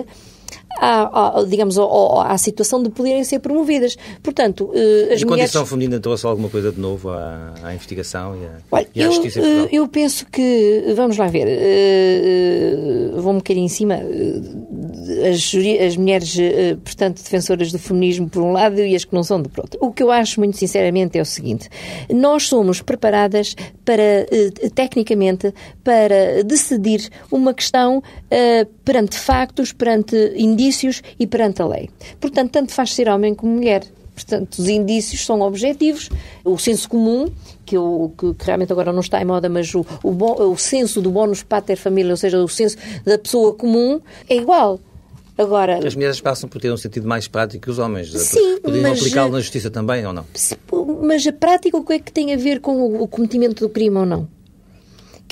à, 0.79 1.39
à 1.39 1.45
digamos, 1.45 1.79
à, 1.79 2.33
à, 2.33 2.39
situação 2.39 2.83
de 2.83 2.91
poderem 2.91 3.25
ser 3.25 3.39
promovidas. 3.39 3.97
Portanto, 4.23 4.71
eh, 4.75 5.15
as 5.15 5.21
e 5.21 5.25
mulheres... 5.25 5.53
condição 5.53 5.67
feminina 5.67 6.01
trouxe 6.01 6.27
alguma 6.27 6.49
coisa 6.49 6.73
de 6.73 6.81
novo 6.81 7.11
à, 7.11 7.55
à 7.63 7.75
investigação 7.75 8.37
e 8.37 8.47
à, 8.47 8.51
Olha, 8.71 8.89
e 8.95 9.03
à 9.03 9.05
eu, 9.05 9.13
justiça 9.13 9.41
eu, 9.41 9.69
eu 9.71 9.89
penso 9.89 10.27
que, 10.27 10.93
vamos 10.95 11.17
lá 11.17 11.27
ver, 11.29 11.47
uh, 11.47 13.21
vou 13.21 13.33
um 13.33 13.37
bocadinho 13.37 13.67
em 13.67 13.69
cima, 13.69 13.95
as, 13.95 15.53
as 15.87 15.97
mulheres, 15.97 16.35
uh, 16.37 16.77
portanto, 16.79 17.23
defensoras 17.23 17.73
do 17.73 17.79
feminismo 17.79 18.29
por 18.29 18.43
um 18.43 18.53
lado 18.53 18.81
e 18.81 18.95
as 18.95 19.05
que 19.05 19.15
não 19.15 19.23
são 19.23 19.41
do 19.41 19.51
outro. 19.57 19.79
O 19.81 19.93
que 19.93 20.03
eu 20.03 20.11
acho, 20.11 20.41
muito 20.41 20.57
sinceramente, 20.57 21.19
é 21.19 21.23
o 21.23 21.27
seguinte, 21.27 21.69
nós 22.11 22.49
somos 22.49 22.81
preparadas 22.83 23.55
para, 23.85 24.27
uh, 24.31 24.71
tecnicamente, 24.71 25.53
para 25.85 26.43
decidir 26.45 27.09
uma 27.31 27.55
questão 27.55 28.03
perante 28.85 29.17
factos, 29.17 29.73
perante 29.73 30.17
indícios 30.37 31.03
e 31.19 31.27
perante 31.27 31.63
a 31.63 31.67
lei. 31.67 31.91
Portanto, 32.21 32.51
tanto 32.51 32.73
faz 32.73 32.95
ser 32.95 33.09
homem 33.09 33.35
como 33.35 33.53
mulher. 33.53 33.83
Portanto, 34.15 34.59
os 34.59 34.69
indícios 34.69 35.25
são 35.25 35.41
objetivos, 35.41 36.11
o 36.45 36.59
senso 36.59 36.89
comum, 36.89 37.31
que, 37.65 37.77
eu, 37.77 38.13
que, 38.17 38.35
que 38.35 38.45
realmente 38.45 38.71
agora 38.71 38.93
não 38.93 39.01
está 39.01 39.21
em 39.21 39.25
moda, 39.25 39.49
mas 39.49 39.75
o, 39.75 39.85
o, 40.03 40.51
o 40.53 40.57
senso 40.57 41.01
do 41.01 41.11
bónus 41.11 41.43
pater 41.43 41.77
família, 41.77 42.11
ou 42.13 42.17
seja, 42.17 42.39
o 42.39 42.49
senso 42.49 42.77
da 43.05 43.19
pessoa 43.19 43.55
comum, 43.55 44.01
é 44.29 44.37
igual. 44.37 44.79
Agora, 45.37 45.79
As 45.85 45.95
mulheres 45.95 46.21
passam 46.21 46.49
por 46.49 46.61
ter 46.61 46.71
um 46.71 46.77
sentido 46.77 47.09
mais 47.09 47.27
prático 47.27 47.65
que 47.65 47.71
os 47.71 47.79
homens. 47.79 48.13
Sim, 48.13 48.59
Poderiam 48.59 48.93
aplicá-lo 48.93 49.33
na 49.33 49.41
justiça 49.41 49.71
também 49.71 50.07
ou 50.07 50.13
não? 50.13 50.27
Mas 51.03 51.27
a 51.27 51.33
prática, 51.33 51.77
o 51.77 51.85
que 51.85 51.95
é 51.95 51.99
que 51.99 52.13
tem 52.13 52.35
a 52.35 52.37
ver 52.37 52.61
com 52.61 53.03
o 53.03 53.09
cometimento 53.09 53.67
do 53.67 53.73
crime 53.73 53.97
ou 53.97 54.07
não? 54.07 54.29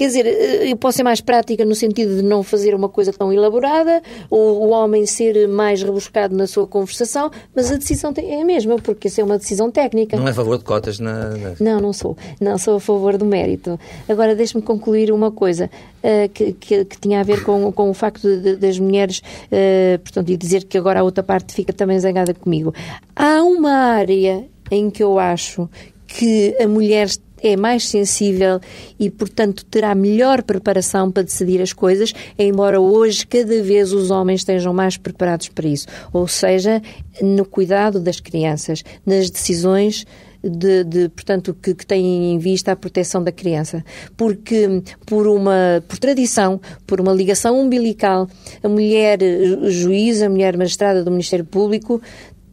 Quer 0.01 0.07
dizer, 0.07 0.26
eh, 0.26 0.72
eu 0.72 0.78
posso 0.78 0.96
ser 0.96 1.03
mais 1.03 1.20
prática 1.20 1.62
no 1.62 1.74
sentido 1.74 2.16
de 2.16 2.22
não 2.22 2.42
fazer 2.42 2.74
uma 2.74 2.88
coisa 2.88 3.12
tão 3.12 3.30
elaborada, 3.30 4.01
ou 4.30 4.62
o 4.62 4.70
homem 4.70 5.05
ser 5.05 5.46
mais 5.46 5.82
rebuscado 5.82 6.34
na 6.34 6.46
sua 6.46 6.66
conversação, 6.66 7.30
mas 7.55 7.70
a 7.70 7.76
decisão 7.76 8.11
é 8.16 8.40
a 8.40 8.44
mesma, 8.46 8.76
porque 8.76 9.09
isso 9.09 9.20
é 9.20 9.24
uma 9.24 9.36
decisão 9.36 9.70
técnica. 9.70 10.16
Não 10.16 10.26
é 10.26 10.30
a 10.30 10.34
favor 10.34 10.57
de 10.57 10.64
cotas 10.64 10.98
na. 10.98 11.36
na... 11.36 11.55
Não, 11.61 11.80
não 11.80 11.92
sou. 11.92 12.16
Não 12.40 12.57
sou 12.57 12.76
a 12.76 12.80
favor 12.80 13.18
do 13.18 13.26
mérito. 13.26 13.78
Agora, 14.09 14.34
deixe-me 14.34 14.62
concluir 14.62 15.12
uma 15.12 15.30
coisa 15.30 15.68
uh, 16.03 16.30
que, 16.32 16.55
que, 16.55 16.82
que, 16.86 16.98
tinha 16.98 17.20
a 17.20 17.22
ver 17.22 17.44
com, 17.44 17.70
com 17.70 17.90
o 17.90 17.92
facto 17.92 18.22
de, 18.22 18.40
de, 18.40 18.57
das 18.57 18.78
mulheres, 18.78 19.18
uh, 19.18 19.98
portanto, 19.98 20.30
e 20.30 20.36
dizer 20.38 20.64
que 20.64 20.78
agora 20.78 21.01
a 21.01 21.03
outra 21.03 21.22
parte 21.22 21.53
fica 21.53 21.74
também 21.74 22.01
zangada 22.01 22.32
comigo. 22.32 22.72
Há 23.14 23.42
uma 23.42 23.70
área 23.70 24.46
em 24.70 24.88
que 24.88 25.03
eu 25.03 25.18
acho 25.18 25.68
que 26.07 26.57
a 26.59 26.66
mulher 26.66 27.09
é 27.43 27.57
mais 27.57 27.88
sensível 27.88 28.61
e, 28.99 29.11
portanto, 29.11 29.64
terá 29.64 29.95
melhor 29.95 30.43
preparação 30.43 31.11
para 31.11 31.22
decidir 31.22 31.61
as 31.61 31.72
coisas, 31.72 32.12
embora 32.38 32.80
hoje 32.80 33.26
cada 33.26 33.62
vez 33.62 33.93
os 33.93 34.11
homens 34.11 34.41
estejam 34.41 34.72
mais 34.72 34.97
preparados 34.97 35.49
para 35.49 35.68
isso. 35.68 35.86
Ou 36.12 36.26
seja, 36.28 36.82
no 37.20 37.45
cuidado 37.45 38.01
das 38.01 38.20
crianças, 38.20 38.82
nas 39.05 39.30
decisões 39.30 40.07
de, 40.43 40.84
de, 40.84 41.09
portanto, 41.11 41.55
que, 41.55 41.74
que 41.74 41.86
têm 41.86 42.32
em 42.32 42.38
vista 42.38 42.72
a 42.72 42.76
proteção 42.76 43.22
da 43.22 43.30
criança. 43.30 43.84
Porque, 44.16 44.82
por 45.07 45.26
uma, 45.26 45.82
por 45.86 45.99
tradição, 45.99 46.61
por 46.86 47.01
uma 47.01 47.12
ligação 47.12 47.61
umbilical, 47.61 48.28
a 48.62 48.68
mulher 48.68 49.18
juíza, 49.64 50.26
a 50.26 50.30
mulher 50.30 50.57
magistrada 50.57 51.05
do 51.05 51.11
Ministério 51.11 51.45
Público 51.45 52.01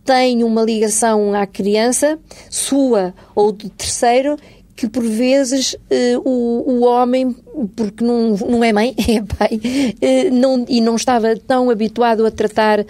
tem 0.04 0.42
uma 0.42 0.64
ligação 0.64 1.34
à 1.34 1.46
criança, 1.46 2.18
sua 2.50 3.14
ou 3.36 3.52
de 3.52 3.70
terceiro, 3.70 4.38
que 4.78 4.88
por 4.88 5.04
vezes 5.04 5.74
uh, 5.74 6.22
o, 6.24 6.72
o 6.72 6.86
homem 6.86 7.36
porque 7.66 8.04
não, 8.04 8.36
não 8.36 8.64
é 8.64 8.72
mãe, 8.72 8.94
é 9.08 9.22
pai, 9.22 9.60
eh, 10.02 10.30
não, 10.30 10.66
e 10.68 10.82
não 10.82 10.96
estava 10.96 11.36
tão 11.36 11.70
habituado 11.70 12.26
a 12.26 12.32
tratar 12.32 12.82
uh, 12.82 12.86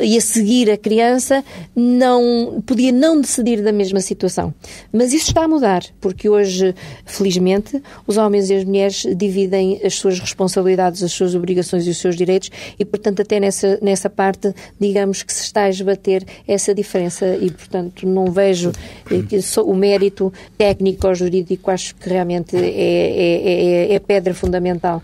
e 0.00 0.16
a 0.16 0.20
seguir 0.20 0.70
a 0.70 0.76
criança, 0.76 1.44
não 1.74 2.62
podia 2.66 2.90
não 2.90 3.20
decidir 3.20 3.62
da 3.62 3.72
mesma 3.72 4.00
situação. 4.00 4.52
Mas 4.92 5.12
isso 5.12 5.28
está 5.28 5.44
a 5.44 5.48
mudar, 5.48 5.82
porque 6.00 6.28
hoje, 6.28 6.74
felizmente, 7.04 7.82
os 8.06 8.16
homens 8.16 8.50
e 8.50 8.54
as 8.54 8.64
mulheres 8.64 9.06
dividem 9.16 9.80
as 9.84 9.94
suas 9.94 10.18
responsabilidades, 10.18 11.02
as 11.02 11.12
suas 11.12 11.34
obrigações 11.34 11.86
e 11.86 11.90
os 11.90 11.98
seus 11.98 12.16
direitos, 12.16 12.50
e, 12.78 12.84
portanto, 12.84 13.22
até 13.22 13.38
nessa, 13.38 13.78
nessa 13.82 14.10
parte, 14.10 14.54
digamos 14.80 15.22
que 15.22 15.32
se 15.32 15.44
está 15.44 15.62
a 15.64 15.70
esbater 15.70 16.24
essa 16.46 16.74
diferença, 16.74 17.36
e, 17.40 17.50
portanto, 17.50 18.06
não 18.06 18.26
vejo 18.26 18.72
eh, 19.10 19.60
o 19.60 19.74
mérito 19.74 20.32
técnico 20.56 21.06
ou 21.06 21.14
jurídico, 21.14 21.70
acho 21.70 21.94
que 21.96 22.08
realmente 22.08 22.56
é, 22.56 23.90
é, 23.90 23.91
é 23.91 23.91
é 23.94 23.98
pedra 23.98 24.34
fundamental. 24.34 25.02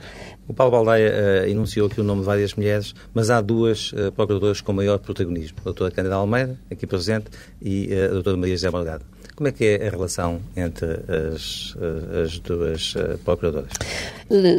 O 0.48 0.54
Paulo 0.54 0.72
Baldaia 0.72 1.12
uh, 1.12 1.46
enunciou 1.46 1.88
aqui 1.88 2.00
o 2.00 2.04
nome 2.04 2.22
de 2.22 2.26
várias 2.26 2.54
mulheres, 2.54 2.94
mas 3.12 3.28
há 3.28 3.38
duas 3.42 3.92
uh, 3.92 4.10
procuradoras 4.12 4.62
com 4.62 4.72
maior 4.72 4.98
protagonismo. 4.98 5.58
A 5.60 5.64
doutora 5.64 5.90
Cândida 5.90 6.14
Almeida, 6.14 6.58
aqui 6.70 6.86
presente, 6.86 7.26
e 7.60 7.90
uh, 7.92 8.06
a 8.06 8.08
doutora 8.14 8.38
Maria 8.38 8.56
José 8.56 8.70
Morgado. 8.70 9.04
Como 9.36 9.46
é 9.46 9.52
que 9.52 9.64
é 9.66 9.86
a 9.86 9.90
relação 9.90 10.40
entre 10.56 10.88
as, 11.34 11.76
as 12.24 12.40
duas 12.40 12.92
procuradoras? 13.24 13.70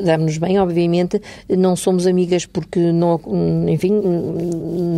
Damos-nos 0.06 0.38
bem, 0.38 0.58
obviamente. 0.58 1.22
Não 1.50 1.76
somos 1.76 2.08
amigas 2.08 2.46
porque, 2.46 2.80
não, 2.80 3.20
enfim, 3.68 4.02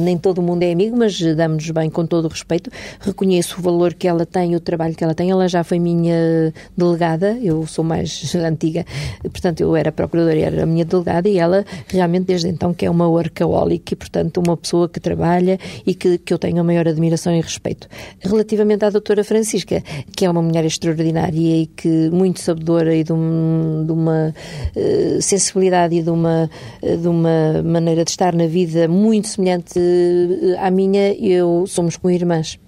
nem 0.05 0.19
todo 0.19 0.39
mundo 0.39 0.61
é 0.61 0.71
amigo, 0.71 0.95
mas 0.95 1.19
damos-nos 1.35 1.71
bem 1.71 1.89
com 1.89 2.05
todo 2.05 2.25
o 2.25 2.27
respeito. 2.27 2.69
Reconheço 2.99 3.59
o 3.59 3.63
valor 3.63 3.95
que 3.95 4.07
ela 4.07 4.23
tem, 4.23 4.55
o 4.55 4.59
trabalho 4.59 4.93
que 4.93 5.03
ela 5.03 5.15
tem. 5.15 5.31
Ela 5.31 5.47
já 5.47 5.63
foi 5.63 5.79
minha 5.79 6.53
delegada, 6.77 7.35
eu 7.41 7.65
sou 7.65 7.83
mais 7.83 8.33
antiga, 8.35 8.85
portanto, 9.23 9.61
eu 9.61 9.75
era 9.75 9.91
procuradora 9.91 10.35
e 10.35 10.41
era 10.41 10.61
a 10.61 10.65
minha 10.67 10.80
delegada, 10.85 11.27
e 11.29 11.37
ela 11.37 11.65
realmente, 11.87 12.25
desde 12.25 12.47
então, 12.47 12.73
que 12.73 12.85
é 12.85 12.89
uma 12.89 13.07
workaholic 13.07 13.93
e, 13.93 13.95
portanto, 13.95 14.41
uma 14.45 14.57
pessoa 14.57 14.87
que 14.87 14.99
trabalha 14.99 15.59
e 15.85 15.93
que, 15.93 16.17
que 16.17 16.33
eu 16.33 16.37
tenho 16.37 16.59
a 16.59 16.63
maior 16.63 16.87
admiração 16.87 17.35
e 17.35 17.41
respeito. 17.41 17.87
Relativamente 18.19 18.85
à 18.85 18.89
doutora 18.89 19.23
Francisca, 19.23 19.83
que 20.15 20.25
é 20.25 20.29
uma 20.29 20.41
mulher 20.41 20.65
extraordinária 20.65 21.61
e 21.61 21.67
que 21.67 22.09
muito 22.11 22.39
sabedora 22.39 22.95
e 22.95 23.03
de, 23.03 23.13
um, 23.13 23.83
de 23.85 23.91
uma 23.91 24.33
uh, 24.75 25.21
sensibilidade 25.21 25.95
e 25.95 26.01
de 26.01 26.09
uma, 26.09 26.49
uh, 26.81 26.97
de 26.97 27.07
uma 27.07 27.61
maneira 27.63 28.03
de 28.03 28.11
estar 28.11 28.33
na 28.33 28.47
vida 28.47 28.87
muito 28.87 29.27
semelhante 29.27 29.79
uh, 29.79 30.55
à 30.59 30.71
minha, 30.71 31.13
eu 31.13 31.65
somos 31.67 31.97
com 31.97 32.09
irmãs. 32.09 32.59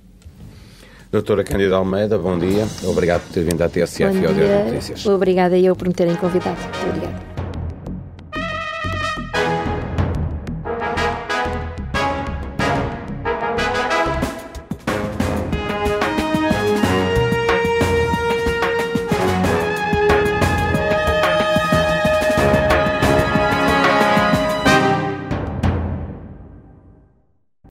Doutora 1.14 1.44
Cândida 1.44 1.76
Almeida, 1.76 2.18
bom 2.18 2.40
dia. 2.40 2.66
Obrigado 2.86 3.22
por 3.22 3.34
ter 3.34 3.44
vindo 3.44 3.62
à 3.62 3.70
TSF 3.70 4.20
e 4.20 4.26
ao 4.26 4.34
Dia 4.34 4.66
Notícias. 4.66 5.06
Obrigada 5.06 5.56
eu 5.60 5.76
por 5.76 5.88
me 5.88 5.94
terem 5.94 6.16
convidado. 6.16 6.58
Obrigada. 6.88 7.33